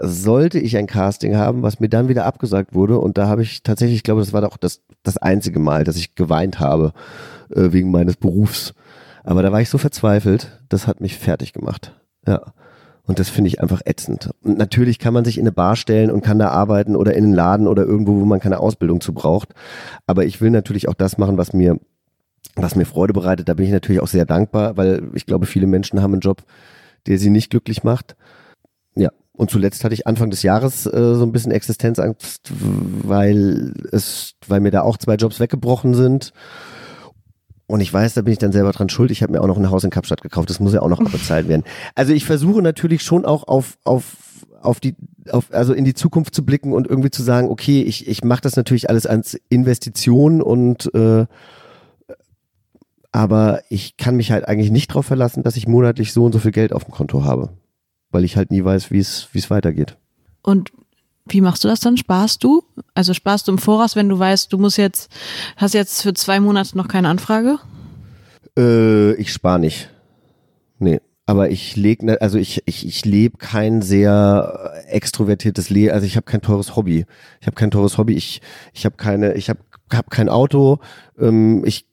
sollte 0.00 0.58
ich 0.58 0.76
ein 0.76 0.86
Casting 0.86 1.36
haben, 1.36 1.62
was 1.62 1.80
mir 1.80 1.88
dann 1.88 2.08
wieder 2.08 2.26
abgesagt 2.26 2.74
wurde. 2.74 2.98
Und 2.98 3.16
da 3.16 3.26
habe 3.26 3.42
ich 3.42 3.62
tatsächlich, 3.62 3.96
ich 3.96 4.02
glaube, 4.02 4.20
das 4.20 4.32
war 4.32 4.42
doch 4.42 4.58
das, 4.58 4.82
das 5.02 5.16
einzige 5.16 5.58
Mal, 5.58 5.84
dass 5.84 5.96
ich 5.96 6.14
geweint 6.14 6.60
habe 6.60 6.92
äh, 7.50 7.72
wegen 7.72 7.90
meines 7.90 8.16
Berufs. 8.16 8.74
Aber 9.24 9.42
da 9.42 9.52
war 9.52 9.60
ich 9.60 9.70
so 9.70 9.78
verzweifelt, 9.78 10.60
das 10.68 10.86
hat 10.86 11.00
mich 11.00 11.16
fertig 11.16 11.52
gemacht. 11.52 11.94
Ja. 12.26 12.52
Und 13.04 13.18
das 13.18 13.28
finde 13.28 13.48
ich 13.48 13.60
einfach 13.60 13.82
ätzend. 13.84 14.30
Und 14.42 14.58
natürlich 14.58 14.98
kann 14.98 15.12
man 15.12 15.24
sich 15.24 15.36
in 15.36 15.42
eine 15.42 15.52
Bar 15.52 15.74
stellen 15.74 16.10
und 16.10 16.22
kann 16.22 16.38
da 16.38 16.48
arbeiten 16.48 16.94
oder 16.94 17.14
in 17.14 17.24
einen 17.24 17.34
Laden 17.34 17.66
oder 17.66 17.84
irgendwo, 17.84 18.20
wo 18.20 18.24
man 18.24 18.38
keine 18.38 18.60
Ausbildung 18.60 19.00
zu 19.00 19.12
braucht. 19.12 19.54
Aber 20.06 20.24
ich 20.24 20.40
will 20.40 20.50
natürlich 20.50 20.88
auch 20.88 20.94
das 20.94 21.18
machen, 21.18 21.36
was 21.36 21.52
mir, 21.52 21.78
was 22.54 22.76
mir 22.76 22.86
Freude 22.86 23.12
bereitet. 23.12 23.48
Da 23.48 23.54
bin 23.54 23.66
ich 23.66 23.72
natürlich 23.72 24.00
auch 24.00 24.08
sehr 24.08 24.24
dankbar, 24.24 24.76
weil 24.76 25.10
ich 25.14 25.26
glaube, 25.26 25.46
viele 25.46 25.66
Menschen 25.66 26.00
haben 26.00 26.12
einen 26.12 26.20
Job, 26.20 26.44
der 27.08 27.18
sie 27.18 27.30
nicht 27.30 27.50
glücklich 27.50 27.82
macht. 27.82 28.14
Ja. 28.94 29.10
Und 29.32 29.50
zuletzt 29.50 29.82
hatte 29.82 29.94
ich 29.94 30.06
Anfang 30.06 30.30
des 30.30 30.42
Jahres 30.42 30.86
äh, 30.86 31.14
so 31.14 31.24
ein 31.24 31.32
bisschen 31.32 31.52
Existenzangst, 31.52 32.52
weil 32.52 33.72
es, 33.90 34.34
weil 34.46 34.60
mir 34.60 34.70
da 34.70 34.82
auch 34.82 34.98
zwei 34.98 35.16
Jobs 35.16 35.40
weggebrochen 35.40 35.94
sind. 35.94 36.32
Und 37.72 37.80
ich 37.80 37.90
weiß, 37.90 38.12
da 38.12 38.20
bin 38.20 38.34
ich 38.34 38.38
dann 38.38 38.52
selber 38.52 38.70
dran 38.72 38.90
schuld. 38.90 39.10
Ich 39.10 39.22
habe 39.22 39.32
mir 39.32 39.40
auch 39.40 39.46
noch 39.46 39.56
ein 39.56 39.70
Haus 39.70 39.82
in 39.82 39.88
Kapstadt 39.88 40.20
gekauft. 40.20 40.50
Das 40.50 40.60
muss 40.60 40.74
ja 40.74 40.82
auch 40.82 40.90
noch 40.90 41.00
abbezahlt 41.00 41.48
werden. 41.48 41.64
Also 41.94 42.12
ich 42.12 42.26
versuche 42.26 42.60
natürlich 42.60 43.00
schon 43.00 43.24
auch 43.24 43.48
auf, 43.48 43.78
auf, 43.82 44.14
auf 44.60 44.78
die, 44.78 44.94
auf, 45.30 45.46
also 45.54 45.72
in 45.72 45.86
die 45.86 45.94
Zukunft 45.94 46.34
zu 46.34 46.44
blicken 46.44 46.74
und 46.74 46.86
irgendwie 46.86 47.10
zu 47.10 47.22
sagen, 47.22 47.48
okay, 47.48 47.80
ich, 47.80 48.06
ich 48.08 48.24
mache 48.24 48.42
das 48.42 48.56
natürlich 48.56 48.90
alles 48.90 49.06
als 49.06 49.40
Investition 49.48 50.42
und 50.42 50.94
äh, 50.94 51.24
aber 53.10 53.62
ich 53.70 53.96
kann 53.96 54.16
mich 54.16 54.32
halt 54.32 54.46
eigentlich 54.46 54.70
nicht 54.70 54.90
darauf 54.90 55.06
verlassen, 55.06 55.42
dass 55.42 55.56
ich 55.56 55.66
monatlich 55.66 56.12
so 56.12 56.26
und 56.26 56.32
so 56.32 56.40
viel 56.40 56.52
Geld 56.52 56.74
auf 56.74 56.84
dem 56.84 56.92
Konto 56.92 57.24
habe. 57.24 57.54
Weil 58.10 58.24
ich 58.24 58.36
halt 58.36 58.50
nie 58.50 58.62
weiß, 58.62 58.90
wie 58.90 58.98
es, 58.98 59.28
wie 59.32 59.38
es 59.38 59.48
weitergeht. 59.48 59.96
Und 60.42 60.72
wie 61.26 61.40
machst 61.40 61.64
du 61.64 61.68
das 61.68 61.80
dann? 61.80 61.96
Sparst 61.96 62.42
du? 62.44 62.64
Also 62.94 63.14
sparst 63.14 63.48
du 63.48 63.52
im 63.52 63.58
Voraus, 63.58 63.96
wenn 63.96 64.08
du 64.08 64.18
weißt, 64.18 64.52
du 64.52 64.58
musst 64.58 64.78
jetzt, 64.78 65.10
hast 65.56 65.74
jetzt 65.74 66.02
für 66.02 66.14
zwei 66.14 66.40
Monate 66.40 66.76
noch 66.76 66.88
keine 66.88 67.08
Anfrage? 67.08 67.58
Äh, 68.58 69.12
ich 69.14 69.32
spare 69.32 69.58
nicht. 69.58 69.88
Nee. 70.78 71.00
Aber 71.24 71.50
ich 71.50 71.76
leg, 71.76 72.02
ne, 72.02 72.20
also 72.20 72.36
ich, 72.36 72.62
ich, 72.66 72.86
ich 72.86 73.04
lebe 73.04 73.38
kein 73.38 73.80
sehr 73.80 74.82
äh, 74.86 74.88
extrovertiertes 74.90 75.70
Leben, 75.70 75.94
also 75.94 76.04
ich 76.04 76.16
habe 76.16 76.24
kein 76.24 76.42
teures 76.42 76.74
Hobby. 76.74 77.06
Ich 77.40 77.46
habe 77.46 77.54
kein 77.54 77.70
teures 77.70 77.96
Hobby, 77.96 78.14
ich, 78.14 78.42
ich 78.74 78.84
habe 78.84 78.96
keine, 78.96 79.34
ich 79.34 79.48
habe 79.48 79.60
hab 79.92 80.10
kein 80.10 80.28
Auto, 80.28 80.80
ähm, 81.18 81.64
ich 81.64 81.86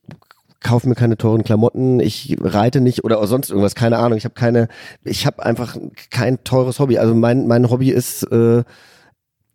kaufe 0.62 0.90
mir 0.90 0.96
keine 0.96 1.16
teuren 1.16 1.44
Klamotten, 1.44 2.00
ich 2.00 2.38
reite 2.42 2.82
nicht 2.82 3.04
oder 3.04 3.26
sonst 3.28 3.50
irgendwas, 3.50 3.76
keine 3.76 3.98
Ahnung. 3.98 4.18
Ich 4.18 4.26
habe 4.26 4.36
keine, 4.36 4.68
ich 5.04 5.26
habe 5.26 5.46
einfach 5.46 5.78
kein 6.10 6.44
teures 6.44 6.80
Hobby. 6.80 6.98
Also 6.98 7.16
mein, 7.16 7.48
mein 7.48 7.70
Hobby 7.70 7.92
ist 7.92 8.24
äh, 8.24 8.64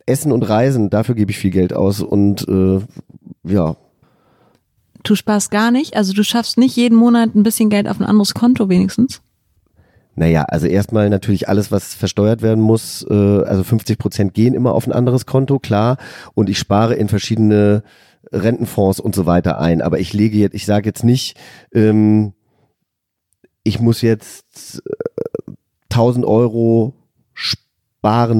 Essen 0.05 0.31
und 0.31 0.43
Reisen, 0.43 0.89
dafür 0.89 1.15
gebe 1.15 1.31
ich 1.31 1.37
viel 1.37 1.51
Geld 1.51 1.73
aus 1.73 2.01
und 2.01 2.47
äh, 2.47 2.79
ja, 3.43 3.75
Du 5.05 5.15
sparst 5.15 5.51
gar 5.51 5.69
nicht? 5.69 5.95
Also 5.95 6.13
du 6.13 6.23
schaffst 6.23 6.57
nicht 6.57 6.75
jeden 6.75 6.97
Monat 6.97 7.35
ein 7.35 7.43
bisschen 7.43 7.69
Geld 7.69 7.87
auf 7.87 7.99
ein 7.99 8.05
anderes 8.05 8.33
Konto 8.33 8.69
wenigstens? 8.69 9.21
Naja, 10.15 10.43
also 10.43 10.65
erstmal 10.65 11.09
natürlich 11.09 11.47
alles, 11.47 11.71
was 11.71 11.93
versteuert 11.93 12.41
werden 12.41 12.61
muss, 12.61 13.05
äh, 13.07 13.13
also 13.13 13.63
50 13.63 13.99
Prozent 13.99 14.33
gehen 14.33 14.55
immer 14.55 14.73
auf 14.73 14.87
ein 14.87 14.93
anderes 14.93 15.25
Konto, 15.25 15.59
klar. 15.59 15.97
Und 16.33 16.49
ich 16.49 16.57
spare 16.57 16.95
in 16.95 17.07
verschiedene 17.07 17.83
Rentenfonds 18.31 18.99
und 18.99 19.13
so 19.13 19.25
weiter 19.27 19.59
ein. 19.59 19.81
Aber 19.81 19.99
ich 19.99 20.13
lege 20.13 20.37
jetzt, 20.37 20.55
ich 20.55 20.65
sage 20.65 20.87
jetzt 20.87 21.03
nicht, 21.03 21.37
ähm, 21.73 22.33
ich 23.63 23.79
muss 23.79 24.01
jetzt 24.01 24.81
äh, 25.47 25.51
1000 25.91 26.25
Euro 26.25 26.93
sparen 27.33 27.64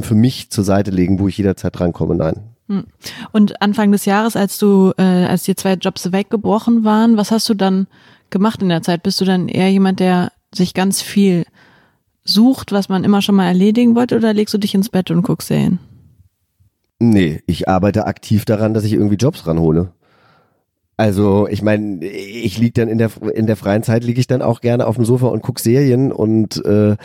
für 0.03 0.15
mich 0.15 0.49
zur 0.49 0.63
Seite 0.63 0.91
legen, 0.91 1.19
wo 1.19 1.27
ich 1.27 1.37
jederzeit 1.37 1.77
drankomme. 1.77 2.15
Nein. 2.15 2.85
Und 3.31 3.61
Anfang 3.61 3.91
des 3.91 4.05
Jahres, 4.05 4.35
als 4.35 4.57
du, 4.57 4.91
äh, 4.97 5.03
als 5.03 5.43
die 5.43 5.55
zwei 5.55 5.73
Jobs 5.73 6.11
weggebrochen 6.11 6.83
waren, 6.83 7.15
was 7.15 7.31
hast 7.31 7.47
du 7.47 7.53
dann 7.53 7.87
gemacht 8.31 8.61
in 8.61 8.69
der 8.69 8.81
Zeit? 8.81 9.03
Bist 9.03 9.21
du 9.21 9.25
dann 9.25 9.47
eher 9.47 9.71
jemand, 9.71 9.99
der 9.99 10.31
sich 10.53 10.73
ganz 10.73 11.01
viel 11.01 11.45
sucht, 12.23 12.71
was 12.71 12.89
man 12.89 13.03
immer 13.03 13.21
schon 13.21 13.35
mal 13.35 13.45
erledigen 13.45 13.95
wollte, 13.95 14.15
oder 14.17 14.33
legst 14.33 14.53
du 14.53 14.57
dich 14.57 14.73
ins 14.73 14.89
Bett 14.89 15.11
und 15.11 15.21
guckst 15.21 15.49
Serien? 15.49 15.79
Nee, 16.99 17.43
ich 17.45 17.69
arbeite 17.69 18.07
aktiv 18.07 18.45
daran, 18.45 18.73
dass 18.73 18.83
ich 18.83 18.93
irgendwie 18.93 19.15
Jobs 19.15 19.45
ranhole. 19.45 19.91
Also, 20.97 21.47
ich 21.49 21.61
meine, 21.61 22.05
ich 22.05 22.57
lieg 22.57 22.73
dann 22.75 22.87
in 22.87 22.97
der 22.97 23.11
in 23.33 23.47
der 23.47 23.57
freien 23.57 23.83
Zeit 23.83 24.05
liege 24.05 24.19
ich 24.19 24.27
dann 24.27 24.41
auch 24.41 24.61
gerne 24.61 24.87
auf 24.87 24.95
dem 24.95 25.03
Sofa 25.03 25.27
und 25.27 25.43
guck 25.43 25.59
Serien 25.59 26.13
und 26.13 26.63
äh, 26.65 26.95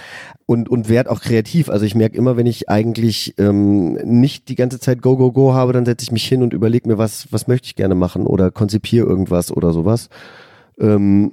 und 0.46 0.68
und 0.68 0.88
werd 0.88 1.08
auch 1.08 1.20
kreativ. 1.20 1.68
Also 1.68 1.84
ich 1.84 1.96
merke 1.96 2.16
immer, 2.16 2.36
wenn 2.36 2.46
ich 2.46 2.68
eigentlich 2.68 3.34
ähm, 3.38 3.94
nicht 4.04 4.48
die 4.48 4.54
ganze 4.54 4.78
Zeit 4.78 5.02
Go 5.02 5.16
Go 5.16 5.32
Go 5.32 5.54
habe, 5.54 5.72
dann 5.72 5.86
setze 5.86 6.04
ich 6.04 6.12
mich 6.12 6.24
hin 6.24 6.42
und 6.44 6.52
überlege 6.52 6.88
mir, 6.88 6.98
was 6.98 7.32
was 7.32 7.48
möchte 7.48 7.66
ich 7.66 7.74
gerne 7.74 7.96
machen 7.96 8.26
oder 8.26 8.52
konzipiere 8.52 9.08
irgendwas 9.08 9.50
oder 9.50 9.72
sowas. 9.72 10.08
Ähm, 10.78 11.32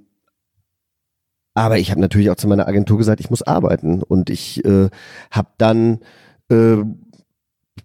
aber 1.53 1.77
ich 1.77 1.91
habe 1.91 2.01
natürlich 2.01 2.31
auch 2.31 2.35
zu 2.35 2.47
meiner 2.47 2.67
Agentur 2.67 2.97
gesagt, 2.97 3.19
ich 3.19 3.29
muss 3.29 3.43
arbeiten 3.43 4.01
und 4.01 4.31
ich 4.31 4.65
äh, 4.65 4.89
habe 5.31 5.49
dann 5.57 5.99
äh, 6.49 6.77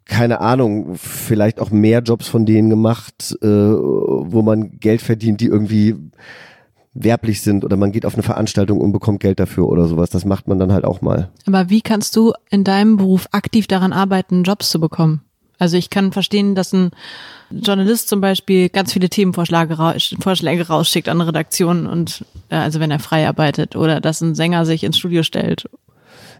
keine 0.05 0.41
Ahnung, 0.41 0.97
vielleicht 0.97 1.61
auch 1.61 1.71
mehr 1.71 2.01
Jobs 2.01 2.29
von 2.29 2.47
denen 2.47 2.71
gemacht, 2.71 3.37
äh, 3.43 3.47
wo 3.47 4.43
man 4.43 4.79
Geld 4.79 5.03
verdient, 5.03 5.41
die 5.41 5.47
irgendwie 5.47 5.97
werblich 6.95 7.41
sind 7.41 7.65
oder 7.65 7.77
man 7.77 7.93
geht 7.93 8.05
auf 8.05 8.15
eine 8.15 8.23
Veranstaltung 8.23 8.81
und 8.81 8.93
bekommt 8.93 9.21
Geld 9.21 9.41
dafür 9.41 9.69
oder 9.69 9.87
sowas. 9.87 10.11
Das 10.11 10.25
macht 10.25 10.49
man 10.49 10.59
dann 10.59 10.73
halt 10.73 10.85
auch 10.85 11.01
mal. 11.01 11.31
Aber 11.47 11.71
wie 11.71 11.81
kannst 11.81 12.17
du 12.17 12.33
in 12.51 12.65
deinem 12.65 12.97
Beruf 12.97 13.29
aktiv 13.33 13.67
daran 13.67 13.93
arbeiten, 13.93 14.43
Jobs 14.43 14.71
zu 14.71 14.81
bekommen? 14.81 15.23
Also 15.59 15.77
ich 15.77 15.91
kann 15.91 16.13
verstehen, 16.13 16.55
dass 16.55 16.73
ein 16.73 16.91
Journalist 17.51 18.09
zum 18.09 18.21
Beispiel 18.21 18.69
ganz 18.69 18.93
viele 18.93 19.09
Themenvorschläge 19.09 19.77
Vorschläge 20.21 20.67
rausschickt 20.67 21.09
an 21.09 21.21
Redaktionen 21.21 21.87
und 21.87 22.25
äh, 22.49 22.57
also 22.57 22.81
wenn 22.81 22.91
er 22.91 22.99
frei 22.99 23.29
arbeitet 23.29 23.77
oder 23.77 24.01
dass 24.01 24.21
ein 24.21 24.35
Sänger 24.35 24.67
sich 24.67 24.83
ins 24.83 24.99
Studio 24.99 25.23
stellt. 25.23 25.69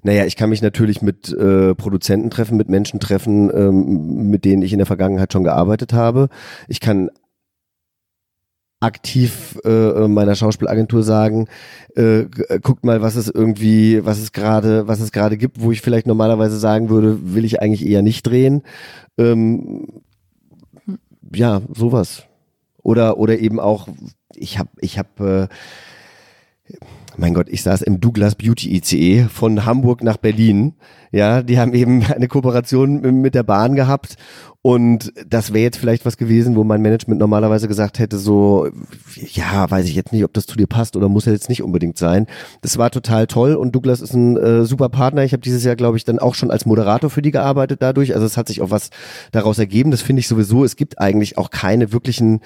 Naja, 0.03 0.25
ich 0.27 0.37
kann 0.37 0.51
mich 0.51 0.63
natürlich 0.63 1.01
mit 1.01 1.33
äh, 1.33 1.75
Produzenten 1.75 2.31
treffen, 2.31 2.57
mit 2.57 2.69
Menschen 2.69 2.99
treffen, 2.99 3.51
ähm, 3.55 4.31
mit 4.31 4.45
denen 4.45 4.63
ich 4.63 4.73
in 4.73 4.79
der 4.79 4.87
Vergangenheit 4.87 5.33
schon 5.33 5.45
gearbeitet 5.45 5.93
habe. 5.93 6.29
Ich 6.67 6.81
kann 6.81 7.11
aktiv 8.81 9.59
äh, 9.65 10.09
meiner 10.09 10.35
Schauspielagentur 10.35 11.05
sagen, 11.05 11.47
äh, 11.95 12.25
guckt 12.61 12.85
mal, 12.85 13.01
was 13.01 13.15
es 13.15 13.29
irgendwie, 13.29 14.05
was 14.05 14.19
es 14.19 14.33
gerade, 14.33 14.89
was 14.89 15.01
es 15.01 15.13
gerade 15.13 15.37
gibt, 15.37 15.61
wo 15.61 15.71
ich 15.71 15.81
vielleicht 15.81 16.09
normalerweise 16.09 16.59
sagen 16.59 16.89
würde, 16.89 17.35
will 17.35 17.45
ich 17.45 17.63
eigentlich 17.63 17.87
eher 17.87 18.03
nicht 18.03 18.27
drehen. 18.27 18.63
Ähm, 19.19 20.03
ja, 21.33 21.63
sowas. 21.73 22.25
Oder 22.83 23.19
oder 23.19 23.39
eben 23.39 23.61
auch, 23.61 23.87
ich 24.35 24.59
habe 24.59 24.71
ich 24.81 24.99
habe 24.99 25.49
äh, 26.69 26.75
mein 27.17 27.35
Gott, 27.35 27.49
ich 27.49 27.63
saß 27.63 27.83
im 27.83 28.01
Douglas 28.01 28.35
Beauty 28.35 28.77
ICE 28.77 29.25
von 29.25 29.65
Hamburg 29.65 30.03
nach 30.03 30.17
Berlin. 30.17 30.75
Ja, 31.11 31.43
die 31.43 31.59
haben 31.59 31.75
eben 31.75 32.05
eine 32.15 32.29
Kooperation 32.29 33.01
mit 33.21 33.35
der 33.35 33.43
Bahn 33.43 33.75
gehabt 33.75 34.17
und 34.65 35.13
das 35.29 35.53
wäre 35.53 35.65
jetzt 35.65 35.79
vielleicht 35.79 36.07
was 36.07 36.17
gewesen, 36.17 36.55
wo 36.55 36.63
mein 36.63 36.83
Management 36.83 37.19
normalerweise 37.19 37.67
gesagt 37.67 37.99
hätte, 37.99 38.17
so, 38.17 38.69
ja, 39.17 39.69
weiß 39.69 39.87
ich 39.87 39.97
jetzt 39.97 40.13
nicht, 40.13 40.23
ob 40.23 40.33
das 40.33 40.47
zu 40.47 40.57
dir 40.57 40.69
passt 40.69 40.97
oder 40.97 41.09
muss 41.09 41.25
ja 41.25 41.33
jetzt 41.33 41.49
nicht 41.49 41.65
unbedingt 41.65 41.99
sein. 41.99 42.29
Das 42.61 42.79
war 42.79 42.93
total 42.93 43.27
toll 43.27 43.57
und 43.57 43.75
Douglas 43.75 44.01
ist 44.01 44.15
ein 44.15 44.37
äh, 44.37 44.65
super 44.65 44.89
Partner. 44.89 45.25
Ich 45.25 45.33
habe 45.33 45.43
dieses 45.43 45.65
Jahr, 45.65 45.75
glaube 45.75 45.97
ich, 45.97 46.05
dann 46.05 46.21
auch 46.21 46.37
schon 46.37 46.53
als 46.53 46.65
Moderator 46.65 47.11
für 47.11 47.23
die 47.23 47.33
gearbeitet 47.33 47.83
dadurch. 47.83 48.15
Also 48.15 48.25
es 48.25 48.37
hat 48.37 48.47
sich 48.47 48.63
auch 48.63 48.71
was 48.71 48.91
daraus 49.33 49.59
ergeben. 49.59 49.91
Das 49.91 50.01
finde 50.01 50.21
ich 50.21 50.29
sowieso. 50.29 50.65
Es 50.65 50.77
gibt 50.77 51.01
eigentlich 51.01 51.39
auch 51.39 51.51
keine 51.51 51.93
wirklichen 51.93 52.41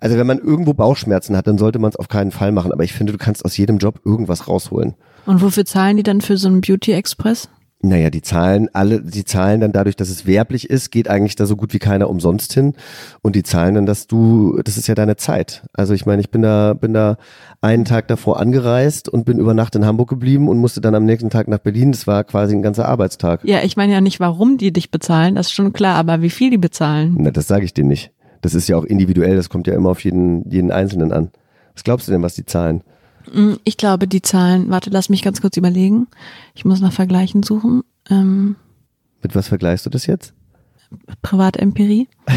also 0.00 0.16
wenn 0.16 0.26
man 0.26 0.38
irgendwo 0.38 0.74
Bauchschmerzen 0.74 1.36
hat, 1.36 1.46
dann 1.46 1.58
sollte 1.58 1.78
man 1.78 1.90
es 1.90 1.96
auf 1.96 2.08
keinen 2.08 2.30
Fall 2.30 2.52
machen. 2.52 2.72
Aber 2.72 2.84
ich 2.84 2.92
finde, 2.92 3.12
du 3.12 3.18
kannst 3.18 3.44
aus 3.44 3.56
jedem 3.56 3.78
Job 3.78 4.00
irgendwas 4.04 4.48
rausholen. 4.48 4.94
Und 5.26 5.42
wofür 5.42 5.64
zahlen 5.64 5.96
die 5.96 6.02
dann 6.02 6.20
für 6.20 6.36
so 6.36 6.48
einen 6.48 6.60
Beauty 6.60 6.92
Express? 6.92 7.48
Naja, 7.80 8.10
die 8.10 8.22
zahlen 8.22 8.68
alle, 8.72 9.00
die 9.00 9.24
zahlen 9.24 9.60
dann 9.60 9.70
dadurch, 9.70 9.94
dass 9.94 10.08
es 10.08 10.26
werblich 10.26 10.68
ist, 10.68 10.90
geht 10.90 11.08
eigentlich 11.08 11.36
da 11.36 11.46
so 11.46 11.54
gut 11.54 11.72
wie 11.72 11.78
keiner 11.78 12.10
umsonst 12.10 12.52
hin. 12.52 12.74
Und 13.22 13.36
die 13.36 13.44
zahlen 13.44 13.76
dann, 13.76 13.86
dass 13.86 14.08
du, 14.08 14.60
das 14.64 14.76
ist 14.76 14.88
ja 14.88 14.96
deine 14.96 15.14
Zeit. 15.14 15.62
Also 15.74 15.94
ich 15.94 16.04
meine, 16.04 16.20
ich 16.20 16.30
bin 16.30 16.42
da, 16.42 16.74
bin 16.74 16.92
da 16.92 17.18
einen 17.60 17.84
Tag 17.84 18.08
davor 18.08 18.40
angereist 18.40 19.08
und 19.08 19.24
bin 19.24 19.38
über 19.38 19.54
Nacht 19.54 19.76
in 19.76 19.86
Hamburg 19.86 20.08
geblieben 20.08 20.48
und 20.48 20.58
musste 20.58 20.80
dann 20.80 20.96
am 20.96 21.04
nächsten 21.04 21.30
Tag 21.30 21.46
nach 21.46 21.58
Berlin. 21.58 21.92
Das 21.92 22.08
war 22.08 22.24
quasi 22.24 22.56
ein 22.56 22.62
ganzer 22.62 22.88
Arbeitstag. 22.88 23.44
Ja, 23.44 23.62
ich 23.62 23.76
meine 23.76 23.92
ja 23.92 24.00
nicht, 24.00 24.18
warum 24.18 24.58
die 24.58 24.72
dich 24.72 24.90
bezahlen, 24.90 25.36
das 25.36 25.46
ist 25.46 25.52
schon 25.52 25.72
klar, 25.72 25.94
aber 25.94 26.20
wie 26.20 26.30
viel 26.30 26.50
die 26.50 26.58
bezahlen. 26.58 27.14
Na, 27.16 27.30
das 27.30 27.46
sage 27.46 27.64
ich 27.64 27.74
dir 27.74 27.84
nicht. 27.84 28.10
Das 28.40 28.54
ist 28.54 28.68
ja 28.68 28.76
auch 28.76 28.84
individuell, 28.84 29.36
das 29.36 29.48
kommt 29.48 29.66
ja 29.66 29.74
immer 29.74 29.90
auf 29.90 30.04
jeden, 30.04 30.48
jeden 30.50 30.70
Einzelnen 30.70 31.12
an. 31.12 31.30
Was 31.74 31.84
glaubst 31.84 32.08
du 32.08 32.12
denn, 32.12 32.22
was 32.22 32.34
die 32.34 32.46
zahlen? 32.46 32.82
Mm, 33.32 33.54
ich 33.64 33.76
glaube, 33.76 34.08
die 34.08 34.22
Zahlen, 34.22 34.70
warte, 34.70 34.90
lass 34.90 35.08
mich 35.08 35.22
ganz 35.22 35.40
kurz 35.40 35.56
überlegen. 35.56 36.06
Ich 36.54 36.64
muss 36.64 36.80
nach 36.80 36.92
Vergleichen 36.92 37.42
suchen. 37.42 37.82
Ähm, 38.10 38.56
Mit 39.22 39.34
was 39.34 39.48
vergleichst 39.48 39.86
du 39.86 39.90
das 39.90 40.06
jetzt? 40.06 40.34
Privatempirie. 41.22 42.08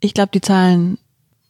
ich 0.00 0.14
glaube, 0.14 0.30
die 0.32 0.40
zahlen 0.40 0.98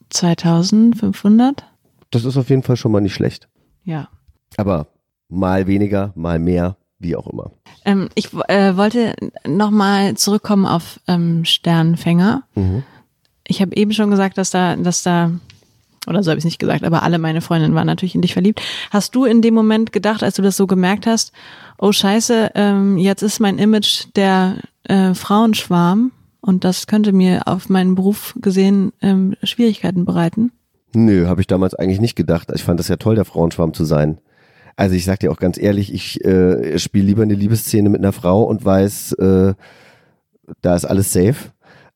2500. 0.09 1.65
Das 2.11 2.25
ist 2.25 2.37
auf 2.37 2.49
jeden 2.49 2.63
Fall 2.63 2.77
schon 2.77 2.91
mal 2.91 3.01
nicht 3.01 3.13
schlecht. 3.13 3.49
Ja. 3.83 4.09
Aber 4.57 4.87
mal 5.27 5.67
weniger, 5.67 6.13
mal 6.15 6.39
mehr, 6.39 6.77
wie 6.99 7.15
auch 7.15 7.27
immer. 7.27 7.51
Ähm, 7.83 8.09
ich 8.15 8.33
äh, 8.47 8.77
wollte 8.77 9.15
nochmal 9.47 10.15
zurückkommen 10.15 10.65
auf 10.65 10.99
ähm, 11.07 11.45
Sternfänger. 11.45 12.43
Mhm. 12.55 12.83
Ich 13.47 13.61
habe 13.61 13.75
eben 13.75 13.91
schon 13.91 14.09
gesagt, 14.09 14.37
dass 14.37 14.49
da, 14.49 14.75
dass 14.75 15.03
da, 15.03 15.31
oder 16.07 16.23
so 16.23 16.31
habe 16.31 16.39
ich 16.39 16.45
nicht 16.45 16.59
gesagt, 16.59 16.83
aber 16.83 17.03
alle 17.03 17.19
meine 17.19 17.41
Freundinnen 17.41 17.75
waren 17.75 17.87
natürlich 17.87 18.15
in 18.15 18.21
dich 18.21 18.33
verliebt. 18.33 18.61
Hast 18.91 19.15
du 19.15 19.25
in 19.25 19.41
dem 19.41 19.53
Moment 19.53 19.91
gedacht, 19.91 20.23
als 20.23 20.35
du 20.35 20.41
das 20.41 20.57
so 20.57 20.67
gemerkt 20.67 21.05
hast, 21.05 21.31
oh 21.77 21.91
scheiße, 21.91 22.51
ähm, 22.55 22.97
jetzt 22.97 23.21
ist 23.21 23.39
mein 23.39 23.59
Image 23.59 24.05
der 24.15 24.57
äh, 24.83 25.13
Frauenschwarm 25.13 26.11
und 26.41 26.63
das 26.63 26.87
könnte 26.87 27.11
mir 27.11 27.47
auf 27.47 27.69
meinen 27.69 27.95
Beruf 27.95 28.35
gesehen 28.39 28.93
ähm, 29.01 29.35
Schwierigkeiten 29.43 30.05
bereiten? 30.05 30.51
Nö, 30.93 31.27
habe 31.27 31.41
ich 31.41 31.47
damals 31.47 31.75
eigentlich 31.75 31.99
nicht 31.99 32.15
gedacht. 32.15 32.49
Ich 32.55 32.63
fand 32.63 32.79
das 32.79 32.87
ja 32.87 32.95
toll, 32.95 33.15
der 33.15 33.25
Frauenschwarm 33.25 33.73
zu 33.73 33.83
sein. 33.83 34.19
Also 34.75 34.95
ich 34.95 35.05
sag 35.05 35.19
dir 35.19 35.31
auch 35.31 35.37
ganz 35.37 35.57
ehrlich, 35.57 35.93
ich 35.93 36.23
äh, 36.25 36.77
spiele 36.79 37.05
lieber 37.05 37.23
eine 37.23 37.33
Liebesszene 37.33 37.89
mit 37.89 38.01
einer 38.01 38.11
Frau 38.11 38.43
und 38.43 38.65
weiß, 38.65 39.13
äh, 39.13 39.53
da 40.61 40.75
ist 40.75 40.85
alles 40.85 41.13
safe, 41.13 41.35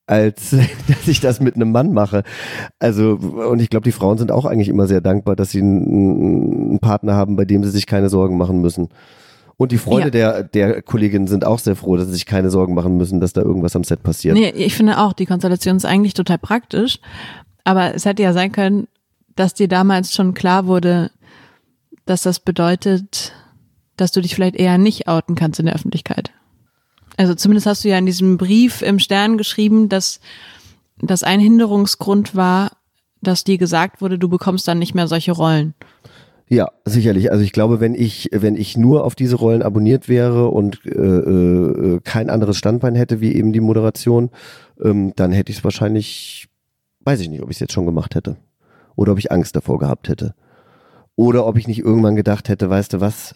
als 0.06 0.50
dass 0.88 1.08
ich 1.08 1.20
das 1.20 1.40
mit 1.40 1.56
einem 1.56 1.72
Mann 1.72 1.92
mache. 1.92 2.22
Also, 2.78 3.12
und 3.16 3.60
ich 3.60 3.70
glaube, 3.70 3.84
die 3.84 3.92
Frauen 3.92 4.18
sind 4.18 4.32
auch 4.32 4.46
eigentlich 4.46 4.68
immer 4.68 4.86
sehr 4.86 5.00
dankbar, 5.00 5.36
dass 5.36 5.50
sie 5.50 5.60
einen, 5.60 6.70
einen 6.70 6.78
Partner 6.80 7.14
haben, 7.14 7.36
bei 7.36 7.44
dem 7.44 7.62
sie 7.64 7.70
sich 7.70 7.86
keine 7.86 8.08
Sorgen 8.08 8.38
machen 8.38 8.60
müssen. 8.60 8.88
Und 9.58 9.72
die 9.72 9.78
Freunde 9.78 10.18
ja. 10.18 10.42
der, 10.42 10.42
der 10.44 10.80
Kolleginnen 10.80 11.26
sind 11.26 11.44
auch 11.44 11.58
sehr 11.58 11.76
froh, 11.76 11.96
dass 11.96 12.06
sie 12.06 12.14
sich 12.14 12.24
keine 12.24 12.48
Sorgen 12.48 12.72
machen 12.72 12.96
müssen, 12.96 13.20
dass 13.20 13.34
da 13.34 13.42
irgendwas 13.42 13.76
am 13.76 13.84
Set 13.84 14.02
passiert. 14.02 14.34
Nee, 14.34 14.54
ich 14.56 14.74
finde 14.74 14.98
auch, 14.98 15.12
die 15.12 15.26
Konstellation 15.26 15.76
ist 15.76 15.84
eigentlich 15.84 16.14
total 16.14 16.38
praktisch. 16.38 16.98
Aber 17.62 17.94
es 17.94 18.06
hätte 18.06 18.22
ja 18.22 18.32
sein 18.32 18.52
können, 18.52 18.88
dass 19.36 19.52
dir 19.52 19.68
damals 19.68 20.14
schon 20.14 20.32
klar 20.32 20.66
wurde, 20.66 21.10
dass 22.10 22.22
das 22.22 22.40
bedeutet, 22.40 23.32
dass 23.96 24.10
du 24.10 24.20
dich 24.20 24.34
vielleicht 24.34 24.56
eher 24.56 24.78
nicht 24.78 25.06
outen 25.06 25.36
kannst 25.36 25.60
in 25.60 25.66
der 25.66 25.76
Öffentlichkeit. 25.76 26.32
Also 27.16 27.34
zumindest 27.34 27.66
hast 27.66 27.84
du 27.84 27.88
ja 27.88 27.98
in 27.98 28.06
diesem 28.06 28.36
Brief 28.36 28.82
im 28.82 28.98
Stern 28.98 29.38
geschrieben, 29.38 29.88
dass 29.88 30.20
das 31.00 31.22
ein 31.22 31.38
Hinderungsgrund 31.38 32.34
war, 32.34 32.72
dass 33.22 33.44
dir 33.44 33.58
gesagt 33.58 34.00
wurde, 34.00 34.18
du 34.18 34.28
bekommst 34.28 34.66
dann 34.66 34.78
nicht 34.78 34.94
mehr 34.94 35.06
solche 35.06 35.32
Rollen. 35.32 35.74
Ja, 36.48 36.72
sicherlich. 36.84 37.30
Also 37.30 37.44
ich 37.44 37.52
glaube, 37.52 37.78
wenn 37.78 37.94
ich, 37.94 38.28
wenn 38.32 38.56
ich 38.56 38.76
nur 38.76 39.04
auf 39.04 39.14
diese 39.14 39.36
Rollen 39.36 39.62
abonniert 39.62 40.08
wäre 40.08 40.48
und 40.48 40.84
äh, 40.84 40.90
äh, 40.90 42.00
kein 42.02 42.28
anderes 42.28 42.56
Standbein 42.56 42.96
hätte, 42.96 43.20
wie 43.20 43.34
eben 43.34 43.52
die 43.52 43.60
Moderation, 43.60 44.30
ähm, 44.82 45.12
dann 45.14 45.30
hätte 45.30 45.52
ich 45.52 45.58
es 45.58 45.64
wahrscheinlich, 45.64 46.48
weiß 47.04 47.20
ich 47.20 47.28
nicht, 47.28 47.42
ob 47.42 47.50
ich 47.50 47.56
es 47.56 47.60
jetzt 47.60 47.72
schon 47.72 47.86
gemacht 47.86 48.16
hätte. 48.16 48.36
Oder 48.96 49.12
ob 49.12 49.18
ich 49.18 49.30
Angst 49.30 49.54
davor 49.54 49.78
gehabt 49.78 50.08
hätte. 50.08 50.34
Oder 51.16 51.46
ob 51.46 51.56
ich 51.56 51.68
nicht 51.68 51.80
irgendwann 51.80 52.16
gedacht 52.16 52.48
hätte, 52.48 52.70
weißt 52.70 52.94
du 52.94 53.00
was, 53.00 53.34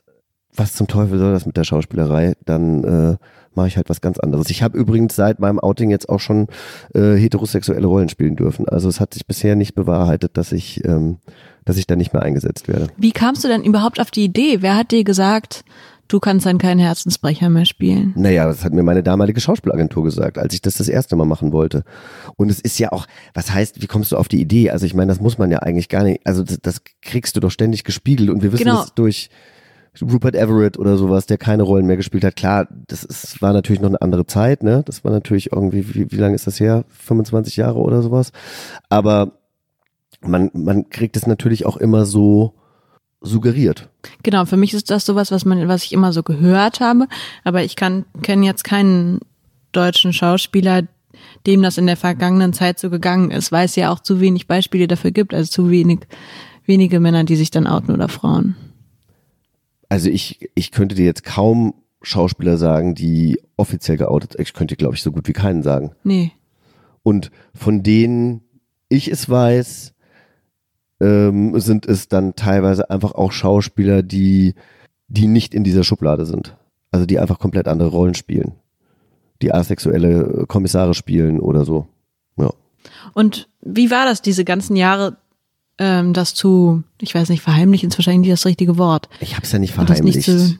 was 0.56 0.72
zum 0.72 0.86
Teufel 0.86 1.18
soll 1.18 1.32
das 1.32 1.46
mit 1.46 1.56
der 1.56 1.64
Schauspielerei? 1.64 2.34
Dann 2.44 2.84
äh, 2.84 3.16
mache 3.54 3.68
ich 3.68 3.76
halt 3.76 3.88
was 3.88 4.00
ganz 4.00 4.18
anderes. 4.18 4.50
Ich 4.50 4.62
habe 4.62 4.78
übrigens 4.78 5.16
seit 5.16 5.40
meinem 5.40 5.58
Outing 5.58 5.90
jetzt 5.90 6.08
auch 6.08 6.20
schon 6.20 6.48
äh, 6.94 7.14
heterosexuelle 7.14 7.86
Rollen 7.86 8.08
spielen 8.08 8.36
dürfen. 8.36 8.68
Also 8.68 8.88
es 8.88 9.00
hat 9.00 9.14
sich 9.14 9.26
bisher 9.26 9.56
nicht 9.56 9.74
bewahrheitet, 9.74 10.36
dass 10.36 10.52
ich, 10.52 10.84
ähm, 10.84 11.18
dass 11.64 11.76
ich 11.76 11.86
da 11.86 11.96
nicht 11.96 12.12
mehr 12.12 12.22
eingesetzt 12.22 12.68
werde. 12.68 12.88
Wie 12.96 13.12
kamst 13.12 13.42
du 13.44 13.48
denn 13.48 13.64
überhaupt 13.64 14.00
auf 14.00 14.10
die 14.10 14.24
Idee? 14.24 14.58
Wer 14.60 14.76
hat 14.76 14.92
dir 14.92 15.04
gesagt, 15.04 15.64
du 16.08 16.20
kannst 16.20 16.46
dann 16.46 16.58
keinen 16.58 16.80
Herzensbrecher 16.80 17.48
mehr 17.48 17.64
spielen. 17.64 18.12
Naja, 18.16 18.46
das 18.46 18.64
hat 18.64 18.72
mir 18.72 18.82
meine 18.82 19.02
damalige 19.02 19.40
Schauspielagentur 19.40 20.04
gesagt, 20.04 20.38
als 20.38 20.54
ich 20.54 20.62
das 20.62 20.76
das 20.76 20.88
erste 20.88 21.16
Mal 21.16 21.26
machen 21.26 21.52
wollte. 21.52 21.84
Und 22.36 22.50
es 22.50 22.60
ist 22.60 22.78
ja 22.78 22.92
auch, 22.92 23.06
was 23.32 23.52
heißt, 23.52 23.82
wie 23.82 23.86
kommst 23.86 24.12
du 24.12 24.16
auf 24.16 24.28
die 24.28 24.40
Idee? 24.40 24.70
Also 24.70 24.86
ich 24.86 24.94
meine, 24.94 25.08
das 25.08 25.20
muss 25.20 25.38
man 25.38 25.50
ja 25.50 25.60
eigentlich 25.60 25.88
gar 25.88 26.04
nicht, 26.04 26.20
also 26.24 26.42
das, 26.42 26.58
das 26.60 26.82
kriegst 27.02 27.36
du 27.36 27.40
doch 27.40 27.50
ständig 27.50 27.84
gespiegelt 27.84 28.30
und 28.30 28.42
wir 28.42 28.52
wissen 28.52 28.64
genau. 28.64 28.82
es 28.82 28.94
durch 28.94 29.30
Rupert 30.02 30.34
Everett 30.34 30.78
oder 30.78 30.96
sowas, 30.96 31.26
der 31.26 31.38
keine 31.38 31.62
Rollen 31.62 31.86
mehr 31.86 31.96
gespielt 31.96 32.24
hat. 32.24 32.36
Klar, 32.36 32.66
das 32.88 33.04
ist, 33.04 33.40
war 33.40 33.52
natürlich 33.52 33.80
noch 33.80 33.88
eine 33.88 34.02
andere 34.02 34.26
Zeit, 34.26 34.62
ne? 34.62 34.82
Das 34.84 35.04
war 35.04 35.12
natürlich 35.12 35.52
irgendwie, 35.52 35.94
wie, 35.94 36.10
wie 36.10 36.16
lange 36.16 36.34
ist 36.34 36.46
das 36.46 36.58
her? 36.58 36.84
25 36.88 37.56
Jahre 37.56 37.78
oder 37.78 38.02
sowas. 38.02 38.32
Aber 38.88 39.38
man, 40.20 40.50
man 40.52 40.88
kriegt 40.88 41.16
es 41.16 41.26
natürlich 41.26 41.64
auch 41.64 41.76
immer 41.76 42.06
so, 42.06 42.54
suggeriert. 43.24 43.88
Genau, 44.22 44.44
für 44.44 44.56
mich 44.56 44.74
ist 44.74 44.90
das 44.90 45.04
sowas, 45.04 45.30
was 45.30 45.44
man, 45.44 45.66
was 45.66 45.84
ich 45.84 45.92
immer 45.92 46.12
so 46.12 46.22
gehört 46.22 46.80
habe, 46.80 47.08
aber 47.42 47.64
ich 47.64 47.74
kann 47.74 48.04
kenne 48.22 48.46
jetzt 48.46 48.64
keinen 48.64 49.20
deutschen 49.72 50.12
Schauspieler, 50.12 50.82
dem 51.46 51.62
das 51.62 51.78
in 51.78 51.86
der 51.86 51.96
vergangenen 51.96 52.52
Zeit 52.52 52.78
so 52.78 52.90
gegangen 52.90 53.30
ist, 53.30 53.50
weil 53.50 53.64
es 53.64 53.76
ja 53.76 53.90
auch 53.90 54.00
zu 54.00 54.20
wenig 54.20 54.46
Beispiele 54.46 54.86
dafür 54.86 55.10
gibt, 55.10 55.34
also 55.34 55.50
zu 55.50 55.70
wenig 55.70 56.00
wenige 56.64 57.00
Männer, 57.00 57.24
die 57.24 57.36
sich 57.36 57.50
dann 57.50 57.66
outen 57.66 57.92
oder 57.92 58.08
Frauen. 58.08 58.56
Also 59.88 60.10
ich 60.10 60.50
ich 60.54 60.70
könnte 60.70 60.94
dir 60.94 61.04
jetzt 61.04 61.24
kaum 61.24 61.74
Schauspieler 62.02 62.56
sagen, 62.58 62.94
die 62.94 63.40
offiziell 63.56 63.96
geoutet. 63.96 64.38
Ich 64.38 64.52
könnte 64.52 64.76
glaube 64.76 64.94
ich 64.94 65.02
so 65.02 65.12
gut 65.12 65.26
wie 65.28 65.32
keinen 65.32 65.62
sagen. 65.62 65.92
Nee. 66.04 66.32
Und 67.02 67.30
von 67.54 67.82
denen 67.82 68.42
ich 68.88 69.08
es 69.08 69.28
weiß, 69.28 69.93
ähm, 71.04 71.60
sind 71.60 71.86
es 71.86 72.08
dann 72.08 72.34
teilweise 72.34 72.88
einfach 72.88 73.12
auch 73.12 73.32
Schauspieler, 73.32 74.02
die, 74.02 74.54
die 75.08 75.26
nicht 75.26 75.54
in 75.54 75.64
dieser 75.64 75.84
Schublade 75.84 76.24
sind. 76.24 76.56
Also 76.90 77.06
die 77.06 77.18
einfach 77.18 77.38
komplett 77.38 77.68
andere 77.68 77.90
Rollen 77.90 78.14
spielen. 78.14 78.52
Die 79.42 79.52
asexuelle 79.52 80.46
Kommissare 80.46 80.94
spielen 80.94 81.40
oder 81.40 81.64
so. 81.64 81.86
Ja. 82.36 82.50
Und 83.12 83.48
wie 83.60 83.90
war 83.90 84.06
das 84.06 84.22
diese 84.22 84.44
ganzen 84.44 84.76
Jahre, 84.76 85.16
ähm, 85.78 86.12
das 86.14 86.34
zu, 86.34 86.84
ich 87.00 87.14
weiß 87.14 87.28
nicht, 87.28 87.42
verheimlichen 87.42 87.88
ist 87.88 87.98
wahrscheinlich 87.98 88.28
nicht 88.28 88.32
das 88.32 88.46
richtige 88.46 88.78
Wort. 88.78 89.08
Ich 89.20 89.34
habe 89.34 89.44
es 89.44 89.52
ja 89.52 89.58
nicht 89.58 89.74
verheimlicht. 89.74 90.26
Nicht 90.28 90.58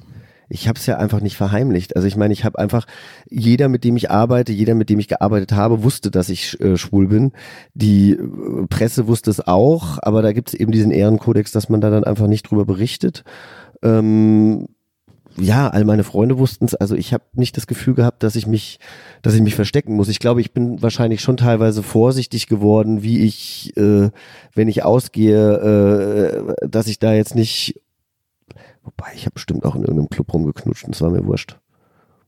ich 0.55 0.69
habe 0.69 0.79
es 0.79 0.87
ja 0.87 0.99
einfach 0.99 1.21
nicht 1.21 1.37
verheimlicht. 1.37 1.97
Also 1.97 2.07
ich 2.07 2.17
meine, 2.17 2.33
ich 2.33 2.45
habe 2.45 2.61
einfach, 2.61 2.87
jeder, 3.29 3.69
mit 3.69 3.83
dem 3.83 3.97
ich 3.97 4.12
arbeite, 4.12 4.53
jeder, 4.53 4.77
mit 4.77 4.88
dem 4.88 5.01
ich 5.01 5.09
gearbeitet 5.09 5.51
habe, 5.51 5.83
wusste, 5.83 6.12
dass 6.12 6.29
ich 6.29 6.61
äh, 6.61 6.77
schwul 6.77 7.09
bin. 7.09 7.33
Die 7.75 8.12
äh, 8.12 8.67
Presse 8.69 9.09
wusste 9.09 9.31
es 9.31 9.45
auch, 9.45 9.99
aber 10.01 10.23
da 10.23 10.33
gibt 10.33 10.51
es 10.51 10.55
eben 10.55 10.71
diesen 10.71 10.93
Ehrenkodex, 10.93 11.51
dass 11.51 11.69
man 11.69 11.81
da 11.81 11.90
dann 11.90 12.05
einfach 12.05 12.29
nicht 12.29 12.49
drüber 12.49 12.64
berichtet. 12.64 13.25
Ähm, 13.83 14.69
ja, 15.37 15.67
all 15.67 15.85
meine 15.85 16.05
Freunde 16.05 16.38
wussten 16.38 16.67
es. 16.67 16.77
Also 16.77 16.95
ich 16.95 17.12
habe 17.12 17.25
nicht 17.33 17.57
das 17.57 17.67
Gefühl 17.67 17.95
gehabt, 17.95 18.23
dass 18.23 18.37
ich 18.37 18.47
mich, 18.47 18.79
dass 19.23 19.35
ich 19.35 19.43
mich 19.43 19.57
verstecken 19.57 19.97
muss. 19.97 20.09
Ich 20.09 20.21
glaube, 20.21 20.40
ich 20.40 20.53
bin 20.53 20.81
wahrscheinlich 20.81 21.21
schon 21.21 21.37
teilweise 21.37 21.83
vorsichtig 21.83 22.47
geworden, 22.47 23.03
wie 23.03 23.25
ich, 23.25 23.76
äh, 23.76 24.11
wenn 24.55 24.68
ich 24.68 24.85
ausgehe, 24.85 26.55
äh, 26.62 26.68
dass 26.68 26.87
ich 26.87 27.01
da 27.01 27.12
jetzt 27.12 27.35
nicht 27.35 27.81
Wobei, 28.85 29.12
ich 29.14 29.22
habe 29.22 29.35
bestimmt 29.35 29.64
auch 29.64 29.74
in 29.74 29.82
irgendeinem 29.82 30.11
Club 30.11 30.32
rumgeknutscht 30.32 30.85
und 30.85 30.95
es 30.95 31.01
war 31.01 31.11
mir 31.11 31.24
wurscht. 31.24 31.57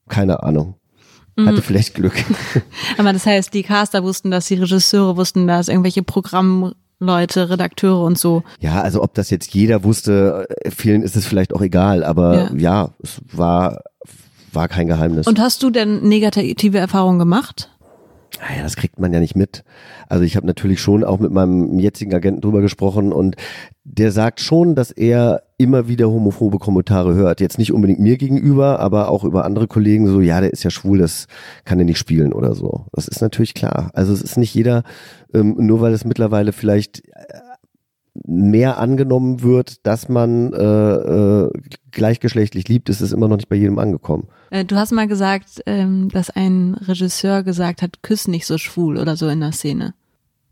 Keine 0.08 0.42
Ahnung. 0.42 0.74
Hatte 1.38 1.58
mhm. 1.58 1.62
vielleicht 1.62 1.94
Glück. 1.94 2.14
Aber 2.98 3.12
das 3.12 3.26
heißt, 3.26 3.52
die 3.52 3.62
Caster 3.62 4.02
wussten 4.02 4.30
das, 4.30 4.46
die 4.46 4.54
Regisseure 4.54 5.18
wussten 5.18 5.46
das, 5.46 5.68
irgendwelche 5.68 6.02
Programm, 6.02 6.72
Leute, 6.98 7.50
Redakteure 7.50 8.02
und 8.02 8.16
so. 8.16 8.42
Ja, 8.60 8.80
also 8.80 9.02
ob 9.02 9.12
das 9.12 9.28
jetzt 9.28 9.52
jeder 9.52 9.84
wusste, 9.84 10.46
äh, 10.62 10.70
vielen 10.70 11.02
ist 11.02 11.14
es 11.14 11.26
vielleicht 11.26 11.54
auch 11.54 11.60
egal, 11.60 12.04
aber 12.04 12.52
ja, 12.52 12.56
ja 12.56 12.90
es 13.02 13.20
war, 13.30 13.82
war 14.52 14.68
kein 14.68 14.86
Geheimnis. 14.86 15.26
Und 15.26 15.38
hast 15.38 15.62
du 15.62 15.68
denn 15.68 16.08
negative 16.08 16.78
Erfahrungen 16.78 17.18
gemacht? 17.18 17.70
Naja, 18.40 18.62
das 18.62 18.76
kriegt 18.76 18.98
man 18.98 19.12
ja 19.12 19.20
nicht 19.20 19.36
mit. 19.36 19.62
Also 20.08 20.24
ich 20.24 20.36
habe 20.36 20.46
natürlich 20.46 20.80
schon 20.80 21.04
auch 21.04 21.18
mit 21.18 21.32
meinem 21.32 21.78
jetzigen 21.78 22.14
Agenten 22.14 22.40
drüber 22.40 22.62
gesprochen 22.62 23.12
und 23.12 23.36
der 23.84 24.10
sagt 24.10 24.40
schon, 24.40 24.74
dass 24.74 24.90
er 24.90 25.42
immer 25.58 25.88
wieder 25.88 26.10
homophobe 26.10 26.58
Kommentare 26.58 27.14
hört. 27.14 27.40
Jetzt 27.40 27.58
nicht 27.58 27.72
unbedingt 27.72 28.00
mir 28.00 28.18
gegenüber, 28.18 28.80
aber 28.80 29.10
auch 29.10 29.24
über 29.24 29.44
andere 29.44 29.66
Kollegen 29.66 30.06
so, 30.06 30.20
ja, 30.20 30.40
der 30.40 30.52
ist 30.52 30.64
ja 30.64 30.70
schwul, 30.70 30.98
das 30.98 31.26
kann 31.64 31.78
er 31.78 31.84
nicht 31.84 31.98
spielen 31.98 32.32
oder 32.32 32.54
so. 32.54 32.86
Das 32.92 33.08
ist 33.08 33.22
natürlich 33.22 33.54
klar. 33.54 33.90
Also 33.94 34.12
es 34.12 34.20
ist 34.22 34.36
nicht 34.36 34.54
jeder, 34.54 34.82
ähm, 35.32 35.56
nur 35.58 35.80
weil 35.80 35.94
es 35.94 36.04
mittlerweile 36.04 36.52
vielleicht 36.52 37.02
mehr 38.24 38.78
angenommen 38.78 39.42
wird, 39.42 39.86
dass 39.86 40.08
man 40.08 40.52
äh, 40.52 40.62
äh, 40.62 41.50
gleichgeschlechtlich 41.90 42.68
liebt, 42.68 42.88
ist 42.88 43.00
es 43.00 43.12
immer 43.12 43.28
noch 43.28 43.36
nicht 43.36 43.48
bei 43.48 43.56
jedem 43.56 43.78
angekommen. 43.78 44.28
Äh, 44.50 44.64
du 44.64 44.76
hast 44.76 44.92
mal 44.92 45.08
gesagt, 45.08 45.62
ähm, 45.66 46.08
dass 46.10 46.30
ein 46.30 46.74
Regisseur 46.74 47.42
gesagt 47.42 47.82
hat, 47.82 48.02
küss 48.02 48.28
nicht 48.28 48.46
so 48.46 48.58
schwul 48.58 48.98
oder 48.98 49.16
so 49.16 49.28
in 49.28 49.40
der 49.40 49.52
Szene. 49.52 49.94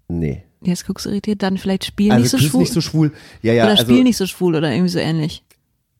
Nee. 0.08 0.44
Jetzt 0.66 0.86
guckst 0.86 1.06
du 1.06 1.10
irritiert, 1.10 1.42
dann 1.42 1.58
vielleicht 1.58 1.84
spiel 1.84 2.10
also 2.10 2.22
nicht 2.22 2.30
so 2.30 2.38
schwul. 2.38 2.60
nicht 2.60 2.72
so 2.72 2.80
schwul. 2.80 3.12
Ja, 3.42 3.52
ja, 3.52 3.64
oder 3.64 3.72
also, 3.72 3.84
spiel 3.84 4.02
nicht 4.02 4.16
so 4.16 4.26
schwul 4.26 4.54
oder 4.54 4.70
irgendwie 4.70 4.90
so 4.90 4.98
ähnlich. 4.98 5.44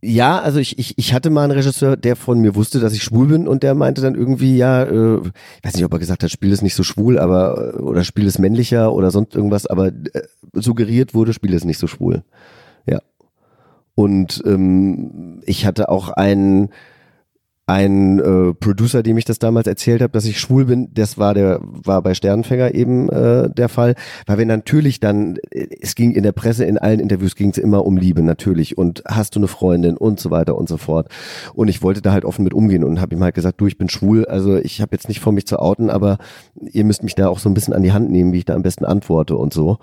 Ja, 0.07 0.39
also 0.39 0.59
ich, 0.59 0.79
ich, 0.79 0.99
ich 0.99 1.15
hatte 1.15 1.31
mal 1.31 1.45
einen 1.45 1.53
Regisseur, 1.53 1.97
der 1.97 2.15
von 2.15 2.39
mir 2.39 2.55
wusste, 2.55 2.79
dass 2.79 2.93
ich 2.93 3.03
schwul 3.03 3.27
bin 3.27 3.49
und 3.49 3.63
der 3.63 3.75
meinte 3.75 4.03
dann 4.03 4.15
irgendwie, 4.15 4.55
ja, 4.59 4.83
äh, 4.83 5.17
ich 5.17 5.65
weiß 5.65 5.75
nicht, 5.75 5.85
ob 5.85 5.95
er 5.95 5.99
gesagt 5.99 6.23
hat, 6.23 6.31
Spiel 6.31 6.53
ist 6.53 6.61
nicht 6.61 6.75
so 6.75 6.83
schwul, 6.83 7.19
aber 7.19 7.81
oder 7.81 8.05
Spiel 8.05 8.27
ist 8.27 8.39
männlicher 8.39 8.93
oder 8.93 9.11
sonst 9.11 9.35
irgendwas, 9.35 9.67
aber 9.67 9.87
äh, 9.87 10.23
suggeriert 10.53 11.15
wurde, 11.15 11.33
Spiel 11.33 11.55
ist 11.55 11.65
nicht 11.65 11.79
so 11.79 11.87
schwul. 11.87 12.23
Ja. 12.85 13.01
Und 13.95 14.43
ähm, 14.45 15.41
ich 15.47 15.65
hatte 15.65 15.89
auch 15.89 16.11
einen 16.11 16.69
ein 17.67 18.19
äh, 18.19 18.53
Producer, 18.53 19.03
dem 19.03 19.17
ich 19.17 19.25
das 19.25 19.39
damals 19.39 19.67
erzählt 19.67 20.03
habe, 20.03 20.13
dass 20.13 20.27
ich 20.27 20.39
schwul 20.39 20.67
bin, 20.67 20.91
das 20.93 21.17
war 21.17 21.33
der 21.33 21.61
war 21.63 22.03
bei 22.03 22.13
Sternenfänger 22.13 22.75
eben 22.75 23.09
äh, 23.09 23.49
der 23.49 23.71
Fall, 23.71 23.95
weil 24.27 24.39
wir 24.39 24.47
natürlich 24.47 25.01
dann 25.01 25.39
es 25.81 25.95
ging 25.95 26.13
in 26.13 26.23
der 26.23 26.33
Presse 26.33 26.65
in 26.65 26.77
allen 26.77 27.01
Interviews 27.01 27.37
ging 27.37 27.51
es 27.51 27.59
immer 27.59 27.87
um 27.87 27.97
Liebe 27.97 28.23
natürlich. 28.23 28.77
Und 28.77 29.03
hast 29.07 29.35
du 29.35 29.41
eine 29.41 29.49
Freundin? 29.49 29.97
Und 29.97 30.21
so 30.21 30.31
weiter 30.31 30.57
und 30.57 30.69
so 30.69 30.77
fort. 30.77 31.09
Und 31.55 31.69
ich 31.69 31.83
wollte 31.83 32.03
da 32.03 32.13
halt 32.13 32.25
offen 32.25 32.45
mit 32.45 32.53
umgehen 32.53 32.85
und 32.85 33.01
habe 33.01 33.15
ihm 33.15 33.23
halt 33.23 33.35
gesagt, 33.35 33.61
du 33.61 33.67
ich 33.67 33.79
bin 33.79 33.89
schwul, 33.89 34.27
also 34.27 34.57
ich 34.57 34.81
habe 34.81 34.95
jetzt 34.95 35.09
nicht 35.09 35.21
vor 35.21 35.33
mich 35.33 35.47
zu 35.47 35.59
outen, 35.59 35.89
aber 35.89 36.19
ihr 36.61 36.85
müsst 36.85 37.03
mich 37.03 37.15
da 37.15 37.29
auch 37.29 37.39
so 37.39 37.49
ein 37.49 37.55
bisschen 37.55 37.73
an 37.73 37.83
die 37.83 37.93
Hand 37.93 38.11
nehmen, 38.11 38.33
wie 38.33 38.39
ich 38.39 38.45
da 38.45 38.55
am 38.55 38.63
besten 38.63 38.85
antworte 38.85 39.37
und 39.37 39.55
so. 39.55 39.79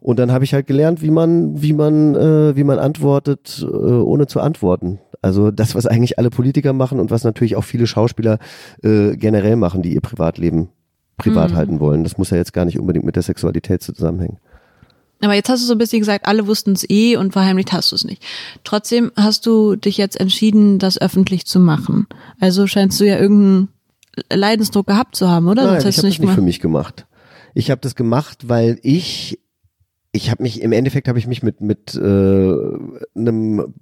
Und 0.00 0.18
dann 0.18 0.30
habe 0.30 0.44
ich 0.44 0.54
halt 0.54 0.66
gelernt, 0.66 1.02
wie 1.02 1.10
man 1.10 1.60
wie 1.60 1.72
man 1.72 2.14
äh, 2.14 2.56
wie 2.56 2.64
man 2.64 2.78
antwortet 2.78 3.66
äh, 3.68 3.74
ohne 3.74 4.26
zu 4.26 4.40
antworten 4.40 5.00
also 5.22 5.50
das, 5.50 5.74
was 5.74 5.86
eigentlich 5.86 6.18
alle 6.18 6.30
Politiker 6.30 6.72
machen 6.72 7.00
und 7.00 7.10
was 7.10 7.24
natürlich 7.24 7.56
auch 7.56 7.64
viele 7.64 7.86
Schauspieler 7.86 8.38
äh, 8.82 9.16
generell 9.16 9.56
machen, 9.56 9.82
die 9.82 9.94
ihr 9.94 10.00
Privatleben 10.00 10.68
privat 11.16 11.52
mhm. 11.52 11.56
halten 11.56 11.80
wollen. 11.80 12.04
Das 12.04 12.18
muss 12.18 12.30
ja 12.30 12.36
jetzt 12.36 12.52
gar 12.52 12.64
nicht 12.64 12.78
unbedingt 12.78 13.04
mit 13.04 13.16
der 13.16 13.22
Sexualität 13.22 13.82
zusammenhängen. 13.82 14.38
Aber 15.22 15.34
jetzt 15.34 15.48
hast 15.48 15.62
du 15.62 15.66
so 15.66 15.72
ein 15.72 15.78
bisschen 15.78 16.00
gesagt, 16.00 16.26
alle 16.26 16.46
wussten 16.46 16.72
es 16.72 16.88
eh 16.90 17.16
und 17.16 17.32
verheimlicht 17.32 17.72
hast 17.72 17.90
du 17.90 17.96
es 17.96 18.04
nicht. 18.04 18.22
Trotzdem 18.64 19.12
hast 19.16 19.46
du 19.46 19.76
dich 19.76 19.96
jetzt 19.96 20.20
entschieden, 20.20 20.78
das 20.78 21.00
öffentlich 21.00 21.46
zu 21.46 21.58
machen. 21.58 22.06
Also 22.38 22.66
scheinst 22.66 23.00
du 23.00 23.04
ja 23.04 23.18
irgendeinen 23.18 23.68
Leidensdruck 24.30 24.86
gehabt 24.86 25.16
zu 25.16 25.28
haben, 25.28 25.48
oder? 25.48 25.64
Nein, 25.64 25.80
Sonst 25.80 25.98
ich 25.98 26.04
habe 26.04 26.08
das 26.10 26.20
nicht 26.20 26.34
für 26.34 26.42
mich 26.42 26.60
gemacht. 26.60 27.06
Ich 27.54 27.70
habe 27.70 27.80
das 27.80 27.94
gemacht, 27.94 28.48
weil 28.48 28.78
ich 28.82 29.38
ich 30.12 30.30
habe 30.30 30.42
mich 30.42 30.60
im 30.60 30.72
Endeffekt 30.72 31.08
habe 31.08 31.18
ich 31.18 31.26
mich 31.26 31.42
mit 31.42 31.62
mit 31.62 31.94
äh, 31.94 32.52
einem 33.14 33.74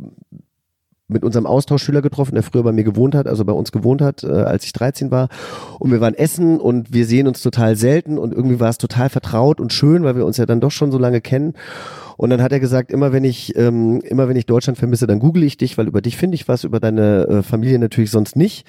mit 1.06 1.22
unserem 1.22 1.46
Austauschschüler 1.46 2.00
getroffen, 2.00 2.34
der 2.34 2.42
früher 2.42 2.62
bei 2.62 2.72
mir 2.72 2.84
gewohnt 2.84 3.14
hat, 3.14 3.26
also 3.26 3.44
bei 3.44 3.52
uns 3.52 3.72
gewohnt 3.72 4.00
hat, 4.00 4.24
äh, 4.24 4.28
als 4.28 4.64
ich 4.64 4.72
13 4.72 5.10
war. 5.10 5.28
Und 5.78 5.90
wir 5.90 6.00
waren 6.00 6.14
essen 6.14 6.58
und 6.58 6.92
wir 6.92 7.04
sehen 7.04 7.26
uns 7.28 7.42
total 7.42 7.76
selten 7.76 8.16
und 8.16 8.32
irgendwie 8.32 8.58
war 8.58 8.70
es 8.70 8.78
total 8.78 9.10
vertraut 9.10 9.60
und 9.60 9.72
schön, 9.72 10.02
weil 10.04 10.16
wir 10.16 10.24
uns 10.24 10.38
ja 10.38 10.46
dann 10.46 10.60
doch 10.60 10.70
schon 10.70 10.90
so 10.90 10.98
lange 10.98 11.20
kennen. 11.20 11.54
Und 12.16 12.30
dann 12.30 12.40
hat 12.40 12.52
er 12.52 12.60
gesagt, 12.60 12.90
immer 12.90 13.12
wenn 13.12 13.24
ich, 13.24 13.56
ähm, 13.56 14.00
immer 14.00 14.28
wenn 14.28 14.36
ich 14.36 14.46
Deutschland 14.46 14.78
vermisse, 14.78 15.06
dann 15.06 15.18
google 15.18 15.42
ich 15.42 15.58
dich, 15.58 15.76
weil 15.76 15.88
über 15.88 16.00
dich 16.00 16.16
finde 16.16 16.36
ich 16.36 16.48
was, 16.48 16.64
über 16.64 16.80
deine 16.80 17.26
äh, 17.28 17.42
Familie 17.42 17.78
natürlich 17.78 18.10
sonst 18.10 18.36
nicht. 18.36 18.66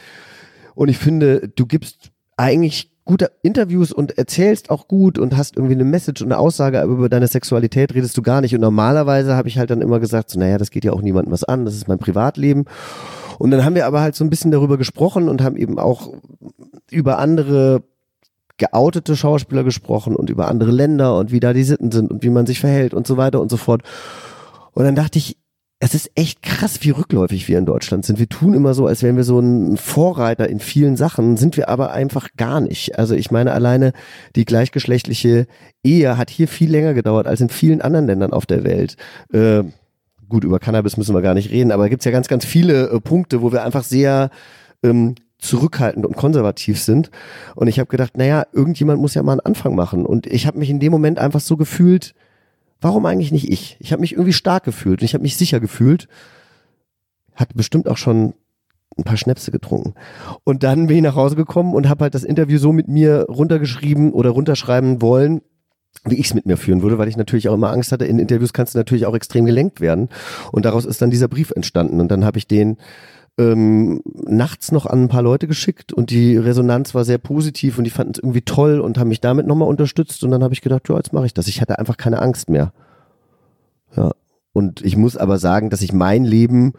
Und 0.73 0.89
ich 0.89 0.97
finde, 0.97 1.47
du 1.55 1.65
gibst 1.65 2.11
eigentlich 2.35 2.91
gute 3.05 3.31
Interviews 3.43 3.91
und 3.91 4.17
erzählst 4.17 4.71
auch 4.71 4.87
gut 4.87 5.19
und 5.19 5.37
hast 5.37 5.55
irgendwie 5.55 5.75
eine 5.75 5.85
Message 5.85 6.21
und 6.21 6.31
eine 6.31 6.39
Aussage, 6.39 6.81
aber 6.81 6.93
über 6.93 7.09
deine 7.09 7.27
Sexualität 7.27 7.93
redest 7.93 8.17
du 8.17 8.23
gar 8.23 8.41
nicht. 8.41 8.55
Und 8.55 8.61
normalerweise 8.61 9.35
habe 9.35 9.47
ich 9.47 9.59
halt 9.59 9.69
dann 9.69 9.81
immer 9.81 9.99
gesagt, 9.99 10.31
so, 10.31 10.39
naja, 10.39 10.57
das 10.57 10.71
geht 10.71 10.83
ja 10.83 10.91
auch 10.91 11.01
niemandem 11.01 11.31
was 11.31 11.43
an, 11.43 11.65
das 11.65 11.75
ist 11.75 11.87
mein 11.87 11.99
Privatleben. 11.99 12.65
Und 13.37 13.51
dann 13.51 13.63
haben 13.63 13.75
wir 13.75 13.85
aber 13.85 14.01
halt 14.01 14.15
so 14.15 14.23
ein 14.23 14.29
bisschen 14.29 14.51
darüber 14.51 14.77
gesprochen 14.77 15.29
und 15.29 15.43
haben 15.43 15.55
eben 15.55 15.77
auch 15.77 16.13
über 16.89 17.19
andere 17.19 17.83
geoutete 18.57 19.15
Schauspieler 19.15 19.63
gesprochen 19.63 20.15
und 20.15 20.29
über 20.29 20.47
andere 20.47 20.71
Länder 20.71 21.17
und 21.17 21.31
wie 21.31 21.41
da 21.41 21.53
die 21.53 21.63
Sitten 21.63 21.91
sind 21.91 22.09
und 22.09 22.23
wie 22.23 22.29
man 22.29 22.45
sich 22.45 22.59
verhält 22.59 22.93
und 22.93 23.05
so 23.05 23.17
weiter 23.17 23.41
und 23.41 23.49
so 23.49 23.57
fort. 23.57 23.83
Und 24.71 24.85
dann 24.85 24.95
dachte 24.95 25.19
ich, 25.19 25.37
es 25.79 25.93
ist 25.93 26.09
echt 26.15 26.41
krass, 26.41 26.79
wie 26.81 26.91
rückläufig 26.91 27.47
wir 27.47 27.57
in 27.57 27.65
Deutschland 27.65 28.05
sind. 28.05 28.17
Wir 28.17 28.29
tun 28.29 28.53
immer 28.53 28.73
so, 28.73 28.87
als 28.87 29.03
wären 29.03 29.17
wir 29.17 29.25
so 29.25 29.39
ein 29.39 29.75
Vorreiter 29.75 30.49
in 30.49 30.59
vielen 30.59 30.95
Sachen, 30.95 31.35
sind 31.35 31.57
wir 31.57 31.67
aber 31.67 31.91
einfach 31.91 32.29
gar 32.37 32.61
nicht. 32.61 32.97
Also 32.97 33.13
ich 33.13 33.29
meine, 33.29 33.51
alleine 33.51 33.91
die 34.35 34.45
gleichgeschlechtliche 34.45 35.47
Ehe 35.83 36.17
hat 36.17 36.29
hier 36.29 36.47
viel 36.47 36.71
länger 36.71 36.93
gedauert 36.93 37.27
als 37.27 37.41
in 37.41 37.49
vielen 37.49 37.81
anderen 37.81 38.07
Ländern 38.07 38.31
auf 38.31 38.45
der 38.45 38.63
Welt. 38.63 38.95
Äh, 39.33 39.63
gut, 40.29 40.45
über 40.45 40.59
Cannabis 40.59 40.95
müssen 40.95 41.13
wir 41.13 41.21
gar 41.21 41.33
nicht 41.33 41.51
reden, 41.51 41.71
aber 41.71 41.89
gibt's 41.89 42.05
ja 42.05 42.11
ganz, 42.11 42.29
ganz 42.29 42.45
viele 42.45 42.89
äh, 42.89 43.01
Punkte, 43.01 43.41
wo 43.41 43.51
wir 43.51 43.63
einfach 43.63 43.83
sehr 43.83 44.29
ähm, 44.81 45.15
zurückhaltend 45.39 46.05
und 46.05 46.15
konservativ 46.15 46.79
sind. 46.79 47.11
Und 47.53 47.67
ich 47.67 47.79
habe 47.79 47.87
gedacht, 47.87 48.15
naja, 48.17 48.45
irgendjemand 48.53 49.01
muss 49.01 49.13
ja 49.13 49.23
mal 49.23 49.33
einen 49.33 49.41
Anfang 49.41 49.75
machen. 49.75 50.05
Und 50.05 50.25
ich 50.25 50.47
habe 50.47 50.57
mich 50.57 50.69
in 50.69 50.79
dem 50.79 50.91
Moment 50.91 51.19
einfach 51.19 51.41
so 51.41 51.57
gefühlt, 51.57 52.15
warum 52.81 53.05
eigentlich 53.05 53.31
nicht 53.31 53.49
ich? 53.49 53.77
Ich 53.79 53.91
habe 53.91 54.01
mich 54.01 54.13
irgendwie 54.13 54.33
stark 54.33 54.63
gefühlt 54.63 55.01
und 55.01 55.05
ich 55.05 55.13
habe 55.13 55.21
mich 55.21 55.37
sicher 55.37 55.59
gefühlt. 55.59 56.07
Hat 57.33 57.53
bestimmt 57.55 57.87
auch 57.87 57.97
schon 57.97 58.33
ein 58.97 59.03
paar 59.03 59.17
Schnäpse 59.17 59.51
getrunken. 59.51 59.93
Und 60.43 60.63
dann 60.63 60.87
bin 60.87 60.97
ich 60.97 61.03
nach 61.03 61.15
Hause 61.15 61.35
gekommen 61.35 61.73
und 61.75 61.89
habe 61.89 62.03
halt 62.03 62.15
das 62.15 62.23
Interview 62.23 62.57
so 62.57 62.71
mit 62.71 62.87
mir 62.87 63.25
runtergeschrieben 63.27 64.11
oder 64.13 64.29
runterschreiben 64.29 65.01
wollen, 65.01 65.41
wie 66.05 66.15
ich 66.15 66.27
es 66.27 66.33
mit 66.33 66.45
mir 66.45 66.57
führen 66.57 66.81
würde, 66.81 66.97
weil 66.97 67.07
ich 67.07 67.17
natürlich 67.17 67.49
auch 67.49 67.53
immer 67.53 67.71
Angst 67.71 67.91
hatte, 67.91 68.05
in 68.05 68.19
Interviews 68.19 68.53
kannst 68.53 68.73
du 68.73 68.77
natürlich 68.77 69.05
auch 69.05 69.15
extrem 69.15 69.45
gelenkt 69.45 69.81
werden. 69.81 70.09
Und 70.51 70.65
daraus 70.65 70.85
ist 70.85 71.01
dann 71.01 71.09
dieser 71.09 71.27
Brief 71.27 71.51
entstanden. 71.51 71.99
Und 71.99 72.09
dann 72.09 72.25
habe 72.25 72.37
ich 72.37 72.47
den 72.47 72.77
ähm, 73.37 74.01
nachts 74.05 74.71
noch 74.71 74.85
an 74.85 75.03
ein 75.03 75.07
paar 75.09 75.21
Leute 75.21 75.47
geschickt 75.47 75.91
und 75.91 76.09
die 76.09 76.37
Resonanz 76.37 76.95
war 76.95 77.03
sehr 77.03 77.17
positiv 77.17 77.77
und 77.77 77.83
die 77.83 77.89
fanden 77.89 78.13
es 78.13 78.19
irgendwie 78.19 78.41
toll 78.41 78.79
und 78.79 78.97
haben 78.97 79.09
mich 79.09 79.21
damit 79.21 79.45
nochmal 79.45 79.67
unterstützt 79.67 80.23
und 80.23 80.31
dann 80.31 80.43
habe 80.43 80.53
ich 80.53 80.61
gedacht, 80.61 80.87
ja, 80.87 80.95
jetzt 80.95 81.13
mache 81.13 81.25
ich 81.25 81.33
das. 81.33 81.47
Ich 81.47 81.61
hatte 81.61 81.77
einfach 81.77 81.97
keine 81.97 82.21
Angst 82.21 82.49
mehr. 82.49 82.71
Ja. 83.95 84.11
Und 84.53 84.81
ich 84.81 84.95
muss 84.95 85.17
aber 85.17 85.37
sagen, 85.37 85.69
dass 85.69 85.81
sich 85.81 85.91
mein 85.91 86.23
Leben 86.23 86.73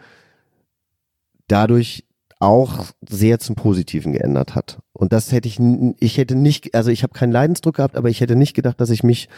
dadurch 1.46 2.04
auch 2.38 2.86
sehr 3.06 3.38
zum 3.38 3.54
Positiven 3.54 4.12
geändert 4.12 4.54
hat. 4.54 4.78
Und 4.92 5.12
das 5.12 5.32
hätte 5.32 5.48
ich, 5.48 5.58
ich 6.00 6.18
hätte 6.18 6.36
nicht, 6.36 6.74
also 6.74 6.90
ich 6.90 7.02
habe 7.02 7.12
keinen 7.12 7.32
Leidensdruck 7.32 7.76
gehabt, 7.76 7.96
aber 7.96 8.08
ich 8.08 8.20
hätte 8.20 8.36
nicht 8.36 8.54
gedacht, 8.54 8.80
dass 8.80 8.90
ich 8.90 9.02
mich 9.02 9.28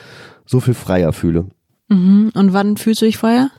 so 0.46 0.60
viel 0.60 0.74
freier 0.74 1.12
fühle. 1.12 1.46
Mhm. 1.88 2.30
Und 2.34 2.52
wann 2.52 2.76
fühlst 2.76 3.02
du 3.02 3.06
dich 3.06 3.18
freier? 3.18 3.50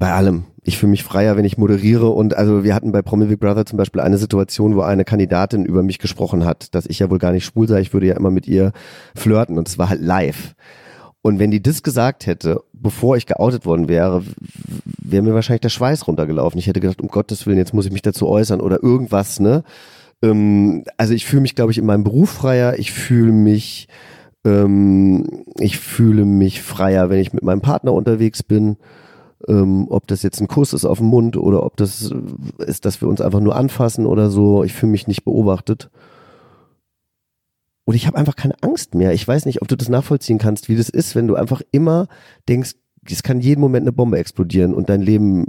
Bei 0.00 0.14
allem. 0.14 0.44
Ich 0.62 0.78
fühle 0.78 0.90
mich 0.90 1.04
freier, 1.04 1.36
wenn 1.36 1.44
ich 1.44 1.58
moderiere 1.58 2.08
und 2.08 2.34
also 2.34 2.64
wir 2.64 2.74
hatten 2.74 2.90
bei 2.90 3.02
Promi 3.02 3.26
Big 3.26 3.38
Brother 3.38 3.66
zum 3.66 3.76
Beispiel 3.76 4.00
eine 4.00 4.16
Situation, 4.16 4.74
wo 4.74 4.80
eine 4.80 5.04
Kandidatin 5.04 5.66
über 5.66 5.82
mich 5.82 5.98
gesprochen 5.98 6.46
hat, 6.46 6.74
dass 6.74 6.86
ich 6.86 7.00
ja 7.00 7.10
wohl 7.10 7.18
gar 7.18 7.32
nicht 7.32 7.44
schwul 7.44 7.68
sei, 7.68 7.82
ich 7.82 7.92
würde 7.92 8.06
ja 8.06 8.16
immer 8.16 8.30
mit 8.30 8.48
ihr 8.48 8.72
flirten 9.14 9.58
und 9.58 9.68
es 9.68 9.76
war 9.76 9.90
halt 9.90 10.00
live. 10.00 10.54
Und 11.20 11.38
wenn 11.38 11.50
die 11.50 11.62
das 11.62 11.82
gesagt 11.82 12.24
hätte, 12.24 12.62
bevor 12.72 13.18
ich 13.18 13.26
geoutet 13.26 13.66
worden 13.66 13.90
wäre, 13.90 14.22
wäre 15.02 15.22
mir 15.22 15.34
wahrscheinlich 15.34 15.60
der 15.60 15.68
Schweiß 15.68 16.08
runtergelaufen. 16.08 16.58
Ich 16.58 16.66
hätte 16.66 16.80
gedacht, 16.80 17.02
um 17.02 17.08
Gottes 17.08 17.46
Willen, 17.46 17.58
jetzt 17.58 17.74
muss 17.74 17.84
ich 17.84 17.92
mich 17.92 18.00
dazu 18.00 18.26
äußern 18.26 18.62
oder 18.62 18.82
irgendwas, 18.82 19.38
ne? 19.38 19.64
Ähm, 20.22 20.84
also 20.96 21.12
ich 21.12 21.26
fühle 21.26 21.42
mich, 21.42 21.54
glaube 21.54 21.72
ich, 21.72 21.78
in 21.78 21.84
meinem 21.84 22.04
Beruf 22.04 22.30
freier. 22.30 22.78
Ich 22.78 22.90
fühle 22.90 23.32
mich, 23.32 23.86
ähm, 24.46 25.44
ich 25.58 25.78
fühle 25.78 26.24
mich 26.24 26.62
freier, 26.62 27.10
wenn 27.10 27.20
ich 27.20 27.34
mit 27.34 27.42
meinem 27.42 27.60
Partner 27.60 27.92
unterwegs 27.92 28.42
bin 28.42 28.78
ähm, 29.48 29.86
ob 29.88 30.06
das 30.06 30.22
jetzt 30.22 30.40
ein 30.40 30.48
Kuss 30.48 30.72
ist 30.72 30.84
auf 30.84 30.98
dem 30.98 31.08
Mund 31.08 31.36
oder 31.36 31.64
ob 31.64 31.76
das 31.76 32.12
ist, 32.58 32.84
dass 32.84 33.00
wir 33.00 33.08
uns 33.08 33.20
einfach 33.20 33.40
nur 33.40 33.56
anfassen 33.56 34.06
oder 34.06 34.30
so. 34.30 34.64
Ich 34.64 34.72
fühle 34.72 34.92
mich 34.92 35.06
nicht 35.06 35.24
beobachtet. 35.24 35.90
Und 37.84 37.94
ich 37.94 38.06
habe 38.06 38.18
einfach 38.18 38.36
keine 38.36 38.54
Angst 38.62 38.94
mehr. 38.94 39.12
Ich 39.12 39.26
weiß 39.26 39.46
nicht, 39.46 39.62
ob 39.62 39.68
du 39.68 39.76
das 39.76 39.88
nachvollziehen 39.88 40.38
kannst, 40.38 40.68
wie 40.68 40.76
das 40.76 40.88
ist, 40.88 41.14
wenn 41.14 41.26
du 41.26 41.34
einfach 41.34 41.62
immer 41.72 42.08
denkst, 42.48 42.74
es 43.08 43.22
kann 43.22 43.40
jeden 43.40 43.60
Moment 43.60 43.84
eine 43.84 43.92
Bombe 43.92 44.18
explodieren 44.18 44.74
und 44.74 44.88
dein 44.88 45.00
Leben 45.00 45.46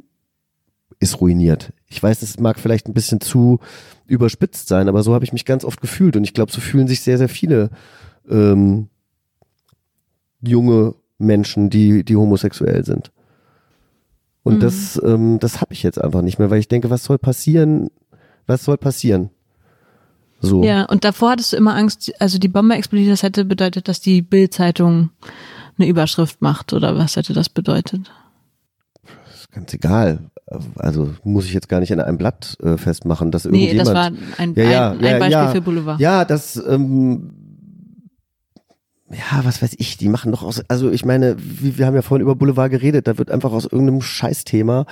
ist 0.99 1.19
ruiniert. 1.19 1.73
Ich 1.87 2.01
weiß, 2.01 2.21
es 2.21 2.39
mag 2.39 2.59
vielleicht 2.59 2.87
ein 2.87 2.93
bisschen 2.93 3.21
zu 3.21 3.59
überspitzt 4.05 4.67
sein, 4.67 4.87
aber 4.87 5.03
so 5.03 5.13
habe 5.13 5.25
ich 5.25 5.33
mich 5.33 5.45
ganz 5.45 5.65
oft 5.65 5.81
gefühlt 5.81 6.15
und 6.15 6.23
ich 6.23 6.33
glaube, 6.33 6.51
so 6.51 6.61
fühlen 6.61 6.87
sich 6.87 7.01
sehr, 7.01 7.17
sehr 7.17 7.29
viele 7.29 7.69
ähm, 8.29 8.87
junge 10.41 10.95
Menschen, 11.17 11.69
die, 11.69 12.03
die 12.03 12.15
homosexuell 12.15 12.85
sind. 12.85 13.11
Und 14.43 14.55
Mhm. 14.55 14.59
das, 14.59 15.01
ähm, 15.03 15.39
das 15.39 15.61
habe 15.61 15.73
ich 15.73 15.83
jetzt 15.83 16.01
einfach 16.01 16.21
nicht 16.21 16.39
mehr, 16.39 16.49
weil 16.49 16.59
ich 16.59 16.67
denke, 16.67 16.89
was 16.89 17.03
soll 17.03 17.17
passieren? 17.17 17.89
Was 18.47 18.63
soll 18.65 18.77
passieren? 18.77 19.29
So. 20.39 20.63
Ja, 20.63 20.85
und 20.85 21.03
davor 21.05 21.31
hattest 21.31 21.53
du 21.53 21.57
immer 21.57 21.75
Angst, 21.75 22.11
also 22.19 22.39
die 22.39 22.47
Bombe 22.47 22.73
explodiert, 22.75 23.11
das 23.11 23.21
hätte 23.21 23.45
bedeutet, 23.45 23.87
dass 23.87 24.01
die 24.01 24.23
Bild-Zeitung 24.23 25.11
eine 25.77 25.87
Überschrift 25.87 26.41
macht 26.41 26.73
oder 26.73 26.97
was 26.97 27.15
hätte 27.15 27.33
das 27.33 27.49
bedeutet? 27.49 28.11
Ist 29.31 29.51
ganz 29.51 29.71
egal. 29.73 30.19
Also 30.75 31.11
muss 31.23 31.45
ich 31.45 31.53
jetzt 31.53 31.69
gar 31.69 31.79
nicht 31.79 31.93
an 31.93 31.99
einem 32.01 32.17
Blatt 32.17 32.57
äh, 32.63 32.77
festmachen, 32.77 33.29
dass 33.31 33.45
Nee, 33.45 33.71
irgendjemand. 33.71 33.87
das 33.87 33.93
war 33.95 34.39
ein, 34.39 34.53
Ja, 34.55 34.63
ja, 34.63 34.91
ein, 34.91 34.99
ja, 34.99 35.09
ein 35.13 35.19
Beispiel 35.19 35.31
ja. 35.31 35.51
für 35.51 35.61
Boulevard. 35.61 35.99
Ja, 35.99 36.25
das, 36.25 36.61
ähm, 36.67 37.29
ja, 39.13 39.43
was 39.43 39.61
weiß 39.61 39.75
ich, 39.77 39.97
die 39.97 40.09
machen 40.09 40.31
doch 40.31 40.43
aus, 40.43 40.61
also 40.67 40.89
ich 40.89 41.05
meine, 41.05 41.35
wir, 41.37 41.77
wir 41.77 41.85
haben 41.85 41.95
ja 41.95 42.01
vorhin 42.01 42.21
über 42.21 42.35
Boulevard 42.35 42.71
geredet, 42.71 43.07
da 43.07 43.17
wird 43.17 43.31
einfach 43.31 43.51
aus 43.51 43.65
irgendeinem 43.65 44.01
Scheißthema, 44.01 44.85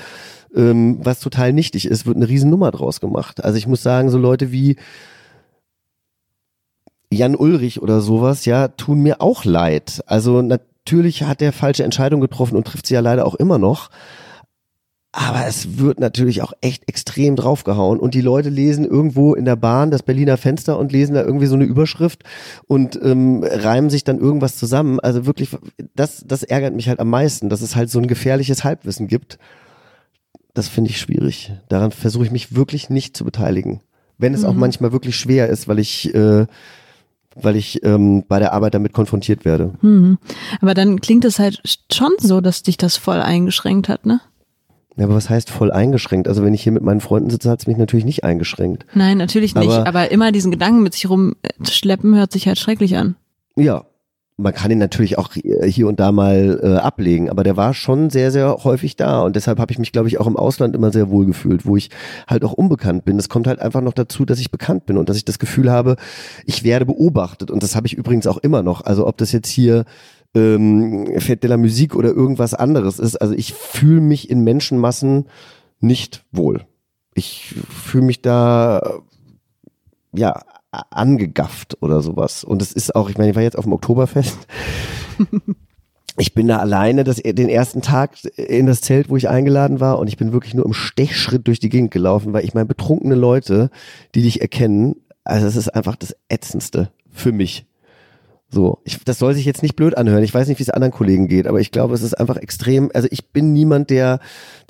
ähm, 0.56 0.98
was 1.02 1.20
total 1.20 1.54
nichtig 1.54 1.86
ist, 1.86 2.06
wird 2.06 2.18
eine 2.18 2.28
Riesennummer 2.28 2.72
draus 2.72 3.00
gemacht. 3.00 3.44
Also 3.44 3.58
ich 3.58 3.68
muss 3.68 3.84
sagen, 3.84 4.10
so 4.10 4.18
Leute 4.18 4.52
wie 4.52 4.78
Jan 7.12 7.36
Ulrich 7.36 7.82
oder 7.82 8.02
sowas, 8.02 8.46
ja, 8.46 8.68
tun 8.68 9.02
mir 9.02 9.22
auch 9.22 9.46
leid. 9.46 10.04
Also 10.06 10.42
natürlich 10.42 11.24
hat 11.24 11.42
er 11.42 11.54
falsche 11.54 11.84
Entscheidungen 11.84 12.22
getroffen 12.22 12.56
und 12.56 12.68
trifft 12.68 12.86
sie 12.86 12.94
ja 12.94 13.00
leider 13.00 13.26
auch 13.26 13.36
immer 13.36 13.58
noch. 13.58 13.90
Aber 15.12 15.48
es 15.48 15.80
wird 15.80 16.00
natürlich 16.00 16.44
auch 16.44 16.54
echt 16.62 16.88
extrem 16.88 17.36
draufgehauen 17.36 18.00
und 18.00 18.14
die 18.14 18.22
Leute 18.22 18.50
lesen 18.50 18.86
irgendwo 18.86 19.34
in 19.34 19.44
der 19.46 19.56
Bahn 19.56 19.90
das 19.90 20.04
Berliner 20.04 20.38
Fenster 20.38 20.78
und 20.78 20.92
lesen 20.92 21.16
da 21.16 21.24
irgendwie 21.24 21.48
so 21.48 21.56
eine 21.56 21.64
Überschrift 21.64 22.24
und 22.68 23.00
ähm, 23.02 23.44
reimen 23.44 23.90
sich 23.90 24.04
dann 24.04 24.20
irgendwas 24.20 24.56
zusammen. 24.58 25.00
Also 25.00 25.26
wirklich, 25.26 25.50
das, 25.96 26.24
das 26.28 26.44
ärgert 26.44 26.76
mich 26.76 26.88
halt 26.90 27.00
am 27.00 27.10
meisten, 27.10 27.50
dass 27.50 27.62
es 27.62 27.76
halt 27.76 27.90
so 27.90 27.98
ein 28.00 28.06
gefährliches 28.08 28.64
Halbwissen 28.64 29.08
gibt. 29.08 29.40
Das 30.54 30.68
finde 30.68 30.92
ich 30.92 31.00
schwierig. 31.00 31.54
Daran 31.70 31.92
versuche 31.92 32.26
ich 32.26 32.32
mich 32.32 32.56
wirklich 32.56 32.92
nicht 32.92 33.18
zu 33.18 33.26
beteiligen. 33.26 33.82
Wenn 34.20 34.36
es 34.36 34.44
auch 34.44 34.54
Mhm. 34.54 34.60
manchmal 34.60 34.92
wirklich 34.92 35.16
schwer 35.16 35.48
ist, 35.48 35.68
weil 35.68 35.80
ich, 35.80 36.14
äh, 36.14 36.46
weil 37.36 37.56
ich 37.56 37.84
ähm, 37.84 38.26
bei 38.28 38.38
der 38.38 38.54
Arbeit 38.54 38.76
damit 38.76 38.94
konfrontiert 38.94 39.44
werde. 39.44 39.74
Mhm. 39.82 40.20
Aber 40.62 40.76
dann 40.76 41.02
klingt 41.02 41.26
es 41.26 41.40
halt 41.40 41.62
schon 41.92 42.12
so, 42.20 42.42
dass 42.42 42.62
dich 42.62 42.78
das 42.78 42.96
voll 42.98 43.22
eingeschränkt 43.22 43.90
hat, 43.90 44.06
ne? 44.06 44.20
Ja, 44.98 45.06
aber 45.06 45.16
was 45.16 45.30
heißt 45.30 45.50
voll 45.50 45.72
eingeschränkt? 45.72 46.28
Also 46.28 46.44
wenn 46.44 46.54
ich 46.54 46.64
hier 46.64 46.72
mit 46.74 46.84
meinen 46.84 47.00
Freunden 47.00 47.30
sitze, 47.30 47.50
hat 47.50 47.60
es 47.62 47.68
mich 47.68 47.78
natürlich 47.78 48.06
nicht 48.06 48.24
eingeschränkt. 48.24 48.86
Nein, 48.94 49.18
natürlich 49.18 49.56
nicht. 49.56 49.70
Aber- 49.72 49.88
Aber, 49.88 50.12
immer 50.12 50.32
diesen 50.32 50.52
Gedanken 50.52 50.84
mit 50.84 50.94
sich 50.94 51.10
rumschleppen 51.10 52.16
hört 52.16 52.32
sich 52.32 52.48
halt 52.48 52.58
schrecklich 52.60 52.98
an. 52.98 53.16
Ja, 53.56 53.84
man 54.38 54.54
kann 54.54 54.72
ihn 54.72 54.78
natürlich 54.78 55.18
auch 55.18 55.32
hier 55.34 55.88
und 55.88 56.00
da 56.00 56.12
mal 56.14 56.60
äh, 56.64 56.76
ablegen, 56.78 57.30
aber 57.30 57.44
der 57.44 57.58
war 57.58 57.74
schon 57.74 58.10
sehr, 58.10 58.32
sehr 58.32 58.64
häufig 58.64 58.96
da 58.96 59.22
und 59.22 59.36
deshalb 59.36 59.60
habe 59.60 59.72
ich 59.74 59.80
mich, 59.80 59.92
glaube 59.92 60.08
ich, 60.08 60.18
auch 60.20 60.28
im 60.28 60.38
Ausland 60.38 60.76
immer 60.76 60.92
sehr 60.94 61.10
wohl 61.10 61.26
gefühlt, 61.26 61.66
wo 61.66 61.76
ich 61.76 61.90
halt 62.26 62.46
auch 62.46 62.54
unbekannt 62.54 63.04
bin. 63.04 63.20
Es 63.20 63.28
kommt 63.28 63.48
halt 63.48 63.60
einfach 63.60 63.82
noch 63.82 63.92
dazu, 63.94 64.24
dass 64.24 64.40
ich 64.40 64.50
bekannt 64.50 64.86
bin 64.86 64.98
und 64.98 65.10
dass 65.10 65.18
ich 65.18 65.26
das 65.26 65.40
Gefühl 65.40 65.70
habe, 65.70 65.98
ich 66.46 66.64
werde 66.64 66.86
beobachtet 66.86 67.52
und 67.52 67.64
das 67.64 67.76
habe 67.76 67.88
ich 67.88 67.94
übrigens 67.96 68.28
auch 68.28 68.38
immer 68.38 68.64
noch. 68.64 68.82
Also 68.86 69.08
ob 69.08 69.18
das 69.18 69.34
jetzt 69.34 69.50
hier 69.50 69.84
ähm, 70.36 71.08
Fête 71.20 71.42
de 71.42 71.50
la 71.50 71.58
Musique 71.58 71.96
oder 71.96 72.10
irgendwas 72.10 72.54
anderes 72.54 73.00
ist, 73.00 73.16
also 73.18 73.34
ich 73.34 73.54
fühle 73.54 74.02
mich 74.02 74.30
in 74.30 74.44
Menschenmassen 74.44 75.26
nicht 75.80 76.26
wohl. 76.32 76.66
Ich 77.16 77.56
fühle 77.70 78.06
mich 78.06 78.22
da 78.22 79.02
ja, 80.14 80.42
angegafft 80.72 81.78
oder 81.82 82.02
sowas. 82.02 82.44
Und 82.44 82.62
es 82.62 82.72
ist 82.72 82.96
auch, 82.96 83.10
ich 83.10 83.18
meine, 83.18 83.32
ich 83.32 83.36
war 83.36 83.44
jetzt 83.44 83.58
auf 83.58 83.66
dem 83.66 83.74
Oktoberfest. 83.74 84.38
Ich 86.18 86.34
bin 86.34 86.50
da 86.50 86.58
alleine 86.58 87.06
das, 87.06 87.18
den 87.18 87.48
ersten 87.48 87.82
Tag 87.82 88.12
in 88.36 88.66
das 88.66 88.82
Zelt, 88.82 89.10
wo 89.10 89.16
ich 89.16 89.30
eingeladen 89.30 89.80
war 89.80 90.00
und 90.00 90.08
ich 90.08 90.18
bin 90.18 90.34
wirklich 90.34 90.54
nur 90.54 90.66
im 90.66 90.74
Stechschritt 90.74 91.48
durch 91.48 91.60
die 91.60 91.70
Gegend 91.70 91.92
gelaufen, 91.92 92.34
weil 92.34 92.44
ich 92.44 92.54
meine, 92.54 92.66
betrunkene 92.66 93.16
Leute, 93.16 93.70
die 94.16 94.24
dich 94.24 94.42
erkennen, 94.42 94.98
also 95.24 95.48
es 95.48 95.56
ist 95.56 95.70
einfach 95.70 95.96
das 95.96 96.14
Ätzendste 96.28 96.92
für 97.10 97.32
mich. 97.32 97.69
So, 98.52 98.80
ich, 98.84 98.98
das 99.06 99.20
soll 99.20 99.36
sich 99.36 99.46
jetzt 99.46 99.62
nicht 99.62 99.76
blöd 99.76 99.96
anhören. 99.96 100.24
Ich 100.24 100.34
weiß 100.34 100.48
nicht, 100.48 100.58
wie 100.58 100.64
es 100.64 100.72
anderen 100.72 100.92
Kollegen 100.92 101.28
geht, 101.28 101.46
aber 101.46 101.60
ich 101.60 101.70
glaube, 101.70 101.94
es 101.94 102.02
ist 102.02 102.16
einfach 102.16 102.36
extrem. 102.36 102.90
Also 102.96 103.08
ich 103.12 103.28
bin 103.28 103.54
niemand, 103.54 103.92
der, 103.92 104.20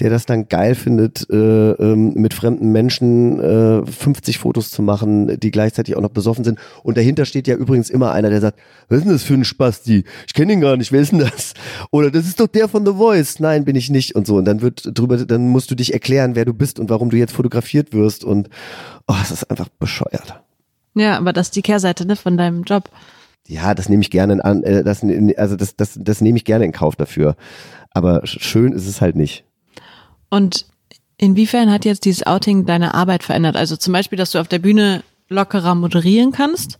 der 0.01 0.09
das 0.09 0.25
dann 0.25 0.49
geil 0.49 0.75
findet, 0.75 1.29
äh, 1.29 1.35
ähm, 1.71 2.13
mit 2.15 2.33
fremden 2.33 2.73
Menschen 2.73 3.39
äh, 3.39 3.85
50 3.85 4.37
Fotos 4.37 4.69
zu 4.69 4.81
machen, 4.81 5.39
die 5.39 5.51
gleichzeitig 5.51 5.95
auch 5.95 6.01
noch 6.01 6.09
besoffen 6.09 6.43
sind. 6.43 6.59
Und 6.83 6.97
dahinter 6.97 7.23
steht 7.23 7.47
ja 7.47 7.55
übrigens 7.55 7.89
immer 7.89 8.11
einer, 8.11 8.29
der 8.29 8.41
sagt, 8.41 8.59
was 8.89 8.97
ist 8.97 9.03
denn 9.05 9.13
das 9.13 9.23
für 9.23 9.35
ein 9.35 9.45
Spasti? 9.45 10.03
Ich 10.27 10.33
kenne 10.33 10.51
ihn 10.51 10.61
gar 10.61 10.75
nicht. 10.75 10.91
Wer 10.91 10.99
ist 10.99 11.13
denn 11.13 11.19
das? 11.19 11.53
Oder 11.89 12.11
das 12.11 12.25
ist 12.25 12.41
doch 12.41 12.47
der 12.47 12.67
von 12.67 12.85
The 12.85 12.93
Voice. 12.93 13.39
Nein, 13.39 13.63
bin 13.63 13.77
ich 13.77 13.89
nicht 13.89 14.13
und 14.13 14.27
so. 14.27 14.35
Und 14.35 14.45
dann 14.45 14.61
wird 14.61 14.89
drüber, 14.93 15.15
dann 15.17 15.47
musst 15.47 15.71
du 15.71 15.75
dich 15.75 15.93
erklären, 15.93 16.35
wer 16.35 16.43
du 16.43 16.53
bist 16.53 16.79
und 16.79 16.89
warum 16.89 17.11
du 17.11 17.17
jetzt 17.17 17.31
fotografiert 17.31 17.93
wirst. 17.93 18.25
Und 18.25 18.49
oh, 19.07 19.15
es 19.23 19.31
ist 19.31 19.49
einfach 19.49 19.69
bescheuert. 19.69 20.41
Ja, 20.95 21.17
aber 21.17 21.31
das 21.31 21.47
ist 21.47 21.55
die 21.55 21.61
Kehrseite 21.61 22.05
ne, 22.05 22.17
von 22.17 22.35
deinem 22.35 22.63
Job. 22.63 22.89
Ja, 23.51 23.73
das 23.73 23.89
nehme 23.89 24.01
ich 24.03 24.11
gerne 24.11 24.45
an, 24.45 24.61
äh, 24.63 24.83
das, 24.83 25.03
also 25.37 25.55
das, 25.55 25.75
das, 25.75 25.97
das 25.99 26.21
nehme 26.21 26.37
ich 26.37 26.45
gerne 26.45 26.65
in 26.65 26.71
Kauf 26.71 26.95
dafür. 26.95 27.35
Aber 27.91 28.23
sch- 28.23 28.41
schön 28.43 28.73
ist 28.73 28.85
es 28.87 29.01
halt 29.01 29.15
nicht. 29.15 29.43
Und 30.29 30.67
inwiefern 31.17 31.71
hat 31.71 31.83
jetzt 31.83 32.05
dieses 32.05 32.27
Outing 32.27 32.67
deine 32.67 32.93
Arbeit 32.93 33.23
verändert? 33.23 33.55
Also 33.57 33.75
zum 33.75 33.91
Beispiel, 33.93 34.17
dass 34.19 34.31
du 34.31 34.39
auf 34.39 34.47
der 34.47 34.59
Bühne 34.59 35.01
lockerer 35.29 35.73
moderieren 35.73 36.31
kannst. 36.31 36.77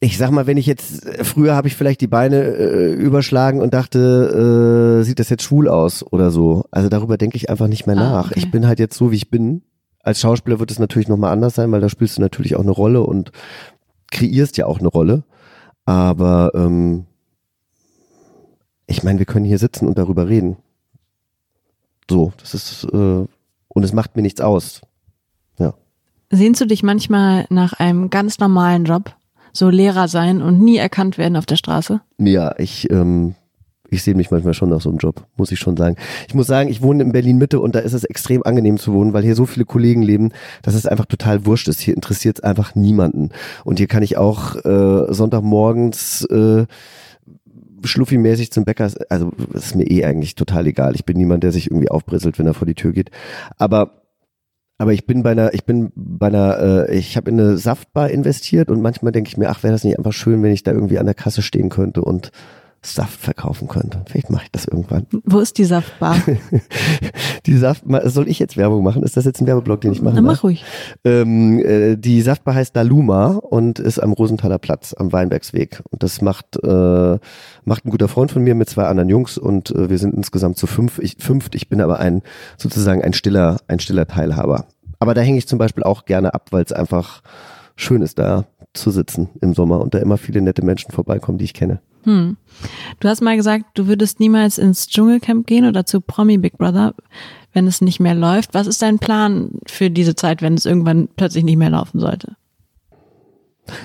Ich 0.00 0.18
sag 0.18 0.30
mal, 0.30 0.46
wenn 0.46 0.58
ich 0.58 0.66
jetzt, 0.66 1.06
äh, 1.06 1.24
früher 1.24 1.54
habe 1.54 1.68
ich 1.68 1.76
vielleicht 1.76 2.02
die 2.02 2.06
Beine 2.06 2.42
äh, 2.42 2.92
überschlagen 2.92 3.62
und 3.62 3.72
dachte, 3.72 4.98
äh, 5.00 5.04
sieht 5.04 5.18
das 5.18 5.30
jetzt 5.30 5.44
schwul 5.44 5.66
aus 5.66 6.04
oder 6.12 6.30
so. 6.30 6.66
Also 6.70 6.90
darüber 6.90 7.16
denke 7.16 7.36
ich 7.38 7.48
einfach 7.48 7.68
nicht 7.68 7.86
mehr 7.86 7.96
Ah, 7.96 8.00
nach. 8.10 8.26
okay. 8.30 8.38
Ich 8.40 8.50
bin 8.50 8.66
halt 8.66 8.78
jetzt 8.80 8.98
so, 8.98 9.10
wie 9.12 9.16
ich 9.16 9.30
bin. 9.30 9.62
Als 10.02 10.20
Schauspieler 10.20 10.60
wird 10.60 10.70
es 10.70 10.78
natürlich 10.78 11.08
nochmal 11.08 11.32
anders 11.32 11.54
sein, 11.54 11.72
weil 11.72 11.80
da 11.80 11.88
spielst 11.88 12.18
du 12.18 12.20
natürlich 12.20 12.54
auch 12.56 12.60
eine 12.62 12.70
Rolle 12.72 13.00
und 13.02 13.32
kreierst 14.14 14.56
ja 14.56 14.66
auch 14.66 14.78
eine 14.78 14.88
Rolle. 14.88 15.24
Aber 15.84 16.52
ähm, 16.54 17.04
ich 18.86 19.02
meine, 19.02 19.18
wir 19.18 19.26
können 19.26 19.44
hier 19.44 19.58
sitzen 19.58 19.86
und 19.86 19.98
darüber 19.98 20.28
reden. 20.28 20.56
So, 22.08 22.32
das 22.38 22.54
ist, 22.54 22.84
äh, 22.84 23.26
und 23.68 23.82
es 23.82 23.92
macht 23.92 24.16
mir 24.16 24.22
nichts 24.22 24.40
aus. 24.40 24.80
Sehnst 26.34 26.60
du 26.60 26.66
dich 26.66 26.82
manchmal 26.82 27.46
nach 27.48 27.74
einem 27.74 28.10
ganz 28.10 28.38
normalen 28.40 28.84
Job? 28.84 29.14
So 29.52 29.70
Lehrer 29.70 30.08
sein 30.08 30.42
und 30.42 30.60
nie 30.60 30.78
erkannt 30.78 31.16
werden 31.16 31.36
auf 31.36 31.46
der 31.46 31.54
Straße? 31.54 32.00
Ja, 32.18 32.58
ich, 32.58 32.90
ähm, 32.90 33.36
ich 33.94 34.02
sehe 34.02 34.14
mich 34.14 34.30
manchmal 34.30 34.54
schon 34.54 34.68
nach 34.68 34.80
so 34.80 34.90
einem 34.90 34.98
Job, 34.98 35.26
muss 35.36 35.52
ich 35.52 35.58
schon 35.58 35.76
sagen. 35.76 35.96
Ich 36.28 36.34
muss 36.34 36.46
sagen, 36.46 36.68
ich 36.68 36.82
wohne 36.82 37.02
in 37.02 37.12
Berlin 37.12 37.38
Mitte 37.38 37.60
und 37.60 37.74
da 37.74 37.78
ist 37.78 37.92
es 37.92 38.04
extrem 38.04 38.42
angenehm 38.42 38.78
zu 38.78 38.92
wohnen, 38.92 39.12
weil 39.12 39.22
hier 39.22 39.34
so 39.34 39.46
viele 39.46 39.64
Kollegen 39.64 40.02
leben, 40.02 40.32
dass 40.62 40.74
es 40.74 40.86
einfach 40.86 41.06
total 41.06 41.46
wurscht 41.46 41.68
ist. 41.68 41.80
Hier 41.80 41.94
interessiert 41.94 42.38
es 42.38 42.44
einfach 42.44 42.74
niemanden. 42.74 43.30
Und 43.64 43.78
hier 43.78 43.86
kann 43.86 44.02
ich 44.02 44.16
auch 44.16 44.56
äh, 44.64 45.12
Sonntagmorgens 45.12 46.24
äh, 46.26 46.66
schluffi-mäßig 47.82 48.50
zum 48.50 48.64
Bäcker, 48.64 48.90
also 49.08 49.32
das 49.52 49.66
ist 49.66 49.74
mir 49.76 49.84
eh 49.84 50.04
eigentlich 50.04 50.34
total 50.34 50.66
egal. 50.66 50.94
Ich 50.94 51.04
bin 51.04 51.16
niemand, 51.16 51.42
der 51.44 51.52
sich 51.52 51.70
irgendwie 51.70 51.90
aufbrisselt, 51.90 52.38
wenn 52.38 52.46
er 52.46 52.54
vor 52.54 52.66
die 52.66 52.74
Tür 52.74 52.92
geht. 52.92 53.10
Aber 53.58 54.04
aber 54.76 54.92
ich 54.92 55.06
bin 55.06 55.22
bei 55.22 55.30
einer, 55.30 55.54
ich 55.54 55.64
bin 55.64 55.92
bei 55.94 56.26
einer, 56.26 56.88
äh, 56.88 56.96
ich 56.96 57.16
habe 57.16 57.30
in 57.30 57.38
eine 57.38 57.56
Saftbar 57.56 58.10
investiert 58.10 58.70
und 58.70 58.82
manchmal 58.82 59.12
denke 59.12 59.28
ich 59.28 59.36
mir, 59.36 59.48
ach, 59.48 59.62
wäre 59.62 59.72
das 59.72 59.84
nicht 59.84 59.98
einfach 59.98 60.12
schön, 60.12 60.42
wenn 60.42 60.52
ich 60.52 60.64
da 60.64 60.72
irgendwie 60.72 60.98
an 60.98 61.06
der 61.06 61.14
Kasse 61.14 61.42
stehen 61.42 61.68
könnte 61.68 62.02
und 62.02 62.32
Saft 62.84 63.20
verkaufen 63.20 63.68
könnte. 63.68 64.02
Vielleicht 64.06 64.30
mache 64.30 64.44
ich 64.44 64.50
das 64.50 64.66
irgendwann. 64.66 65.06
Wo 65.24 65.38
ist 65.38 65.58
die 65.58 65.64
Saftbar? 65.64 66.16
Die 67.46 67.56
Saft, 67.56 67.84
soll 68.04 68.28
ich 68.28 68.38
jetzt 68.38 68.56
Werbung 68.56 68.82
machen? 68.82 69.02
Ist 69.02 69.16
das 69.16 69.24
jetzt 69.24 69.40
ein 69.40 69.46
Werbeblock, 69.46 69.80
den 69.82 69.92
ich 69.92 70.02
machen 70.02 70.14
Na, 70.16 70.22
darf? 70.22 70.36
mach 70.36 70.44
ruhig. 70.44 70.64
Ähm, 71.04 71.58
äh, 71.58 71.96
die 71.96 72.22
Saftbar 72.22 72.54
heißt 72.54 72.74
Daluma 72.74 73.36
und 73.36 73.78
ist 73.78 73.98
am 73.98 74.12
Rosenthaler 74.12 74.58
Platz 74.58 74.94
am 74.94 75.12
Weinbergsweg. 75.12 75.82
Und 75.90 76.02
das 76.02 76.22
macht, 76.22 76.56
äh, 76.62 77.18
macht 77.64 77.84
ein 77.84 77.90
guter 77.90 78.08
Freund 78.08 78.30
von 78.30 78.42
mir 78.42 78.54
mit 78.54 78.70
zwei 78.70 78.84
anderen 78.84 79.08
Jungs 79.08 79.36
und 79.36 79.70
äh, 79.70 79.90
wir 79.90 79.98
sind 79.98 80.14
insgesamt 80.14 80.56
zu 80.56 80.66
fünf. 80.66 80.98
Ich, 80.98 81.16
fünft. 81.18 81.54
Ich 81.54 81.68
bin 81.68 81.80
aber 81.80 81.98
ein 81.98 82.22
sozusagen 82.56 83.02
ein 83.02 83.12
stiller, 83.12 83.58
ein 83.68 83.78
stiller 83.78 84.06
Teilhaber. 84.06 84.66
Aber 84.98 85.14
da 85.14 85.20
hänge 85.20 85.38
ich 85.38 85.46
zum 85.46 85.58
Beispiel 85.58 85.84
auch 85.84 86.06
gerne 86.06 86.32
ab, 86.34 86.48
weil 86.50 86.64
es 86.64 86.72
einfach 86.72 87.22
schön 87.76 88.02
ist, 88.02 88.18
da 88.18 88.44
zu 88.72 88.90
sitzen 88.90 89.28
im 89.40 89.54
Sommer 89.54 89.80
und 89.80 89.94
da 89.94 89.98
immer 89.98 90.16
viele 90.18 90.40
nette 90.40 90.64
Menschen 90.64 90.92
vorbeikommen, 90.92 91.38
die 91.38 91.44
ich 91.44 91.54
kenne. 91.54 91.80
Hm. 92.04 92.36
Du 93.00 93.08
hast 93.08 93.20
mal 93.20 93.36
gesagt, 93.36 93.66
du 93.74 93.86
würdest 93.86 94.20
niemals 94.20 94.58
ins 94.58 94.86
Dschungelcamp 94.86 95.46
gehen 95.46 95.66
oder 95.66 95.84
zu 95.84 96.00
Promi 96.00 96.38
Big 96.38 96.58
Brother, 96.58 96.94
wenn 97.52 97.66
es 97.66 97.80
nicht 97.80 98.00
mehr 98.00 98.14
läuft. 98.14 98.54
Was 98.54 98.66
ist 98.66 98.82
dein 98.82 98.98
Plan 98.98 99.50
für 99.66 99.90
diese 99.90 100.14
Zeit, 100.14 100.42
wenn 100.42 100.54
es 100.54 100.66
irgendwann 100.66 101.08
plötzlich 101.16 101.44
nicht 101.44 101.56
mehr 101.56 101.70
laufen 101.70 102.00
sollte? 102.00 102.36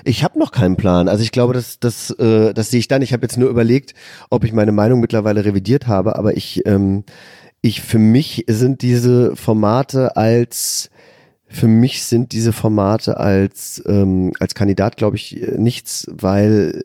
Ich 0.03 0.23
habe 0.23 0.37
noch 0.37 0.51
keinen 0.51 0.75
Plan. 0.75 1.07
Also 1.07 1.23
ich 1.23 1.31
glaube, 1.31 1.53
das, 1.53 1.79
das, 1.79 2.11
äh, 2.11 2.53
das 2.53 2.69
sehe 2.69 2.79
ich 2.79 2.89
dann. 2.89 3.01
Ich 3.01 3.13
habe 3.13 3.23
jetzt 3.23 3.37
nur 3.37 3.49
überlegt, 3.49 3.93
ob 4.29 4.43
ich 4.43 4.51
meine 4.51 4.73
Meinung 4.73 4.99
mittlerweile 4.99 5.45
revidiert 5.45 5.87
habe, 5.87 6.17
aber 6.17 6.35
ich, 6.35 6.65
ähm, 6.65 7.05
ich 7.61 7.81
für 7.81 7.99
mich 7.99 8.45
sind 8.47 8.81
diese 8.81 9.35
Formate 9.35 10.17
als 10.17 10.89
für 11.51 11.67
mich 11.67 12.03
sind 12.03 12.31
diese 12.31 12.53
Formate 12.53 13.17
als 13.17 13.81
ähm, 13.87 14.33
als 14.39 14.53
Kandidat, 14.53 14.97
glaube 14.97 15.15
ich, 15.15 15.41
äh, 15.41 15.57
nichts, 15.57 16.07
weil 16.11 16.83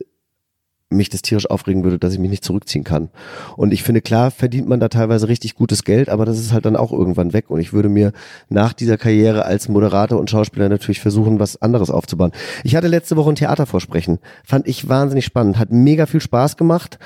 mich 0.91 1.09
das 1.09 1.23
tierisch 1.23 1.51
aufregen 1.51 1.83
würde, 1.83 1.99
dass 1.99 2.13
ich 2.13 2.19
mich 2.19 2.31
nicht 2.31 2.45
zurückziehen 2.45 2.85
kann. 2.85 3.11
Und 3.57 3.73
ich 3.73 3.83
finde, 3.83 4.01
klar 4.01 4.31
verdient 4.31 4.69
man 4.69 4.81
da 4.81 4.89
teilweise 4.89 5.29
richtig 5.29 5.55
gutes 5.55 5.85
Geld, 5.85 6.09
aber 6.09 6.25
das 6.25 6.39
ist 6.39 6.53
halt 6.53 6.65
dann 6.65 6.77
auch 6.77 6.93
irgendwann 6.93 7.33
weg. 7.33 7.51
Und 7.51 7.61
ich 7.61 7.73
würde 7.73 7.89
mir 7.89 8.13
nach 8.49 8.73
dieser 8.73 8.97
Karriere 8.97 9.45
als 9.45 9.69
Moderator 9.69 10.19
und 10.19 10.31
Schauspieler 10.31 10.69
natürlich 10.69 11.01
versuchen, 11.01 11.41
was 11.41 11.61
anderes 11.61 11.91
aufzubauen. 11.91 12.33
Ich 12.63 12.77
hatte 12.77 12.89
letzte 12.89 13.17
Woche 13.17 13.31
ein 13.31 13.37
Theatervorsprechen. 13.37 14.19
Fand 14.45 14.69
ich 14.69 14.89
wahnsinnig 14.89 15.25
spannend. 15.25 15.59
Hat 15.59 15.73
mega 15.73 16.07
viel 16.07 16.21
Spaß 16.21 16.57
gemacht. 16.57 16.99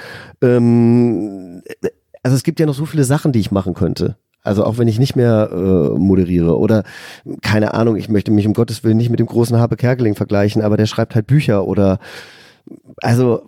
Ähm, 0.43 1.63
also 2.23 2.37
es 2.37 2.43
gibt 2.43 2.61
ja 2.61 2.67
noch 2.67 2.75
so 2.75 2.87
viele 2.87 3.05
Sachen, 3.05 3.33
die 3.33 3.41
ich 3.41 3.51
machen 3.51 3.75
könnte. 3.75 4.17
Also 4.43 4.65
auch 4.65 4.79
wenn 4.79 4.89
ich 4.89 4.99
nicht 4.99 5.17
mehr 5.17 5.51
äh, 5.53 5.99
moderiere 5.99 6.59
oder 6.59 6.85
keine 7.43 7.75
Ahnung, 7.75 7.97
ich 7.97 8.09
möchte 8.09 8.31
mich 8.31 8.47
um 8.47 8.55
Gottes 8.55 8.83
Willen 8.85 8.97
nicht 8.97 9.11
mit 9.11 9.21
dem 9.21 9.27
großen 9.27 9.59
Harpe 9.59 9.77
Kerkeling 9.77 10.15
vergleichen, 10.15 10.63
aber 10.63 10.77
der 10.77 10.87
schreibt 10.87 11.15
halt 11.15 11.27
Bücher 11.27 11.67
oder 11.67 11.99
also 12.99 13.43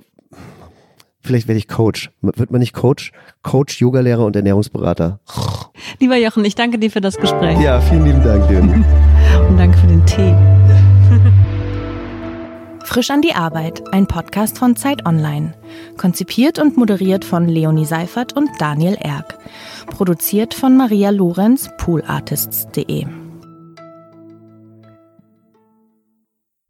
vielleicht 1.20 1.48
werde 1.48 1.58
ich 1.58 1.68
Coach. 1.68 2.10
Wird 2.20 2.50
man 2.50 2.60
nicht 2.60 2.72
Coach? 2.72 3.12
Coach, 3.42 3.80
Yogalehrer 3.80 4.24
und 4.24 4.36
Ernährungsberater. 4.36 5.20
Lieber 5.98 6.16
Jochen, 6.16 6.44
ich 6.44 6.54
danke 6.54 6.78
dir 6.78 6.90
für 6.90 7.00
das 7.00 7.16
Gespräch. 7.16 7.58
Ja, 7.60 7.80
vielen 7.80 8.04
lieben 8.04 8.22
Dank 8.22 8.48
dir. 8.48 8.60
und 9.48 9.56
danke 9.58 9.78
für 9.78 9.86
den 9.86 10.04
Tee. 10.06 10.34
Frisch 12.84 13.10
an 13.10 13.22
die 13.22 13.34
Arbeit, 13.34 13.84
ein 13.92 14.08
Podcast 14.08 14.58
von 14.58 14.74
Zeit 14.74 15.06
Online. 15.06 15.54
Konzipiert 15.96 16.58
und 16.58 16.76
moderiert 16.76 17.24
von 17.24 17.46
Leonie 17.46 17.84
Seifert 17.84 18.32
und 18.32 18.50
Daniel 18.58 18.96
Erck. 19.00 19.38
Produziert 19.86 20.54
von 20.54 20.76
Maria 20.76 21.10
Lorenz, 21.10 21.70
poolartists.de. 21.78 23.06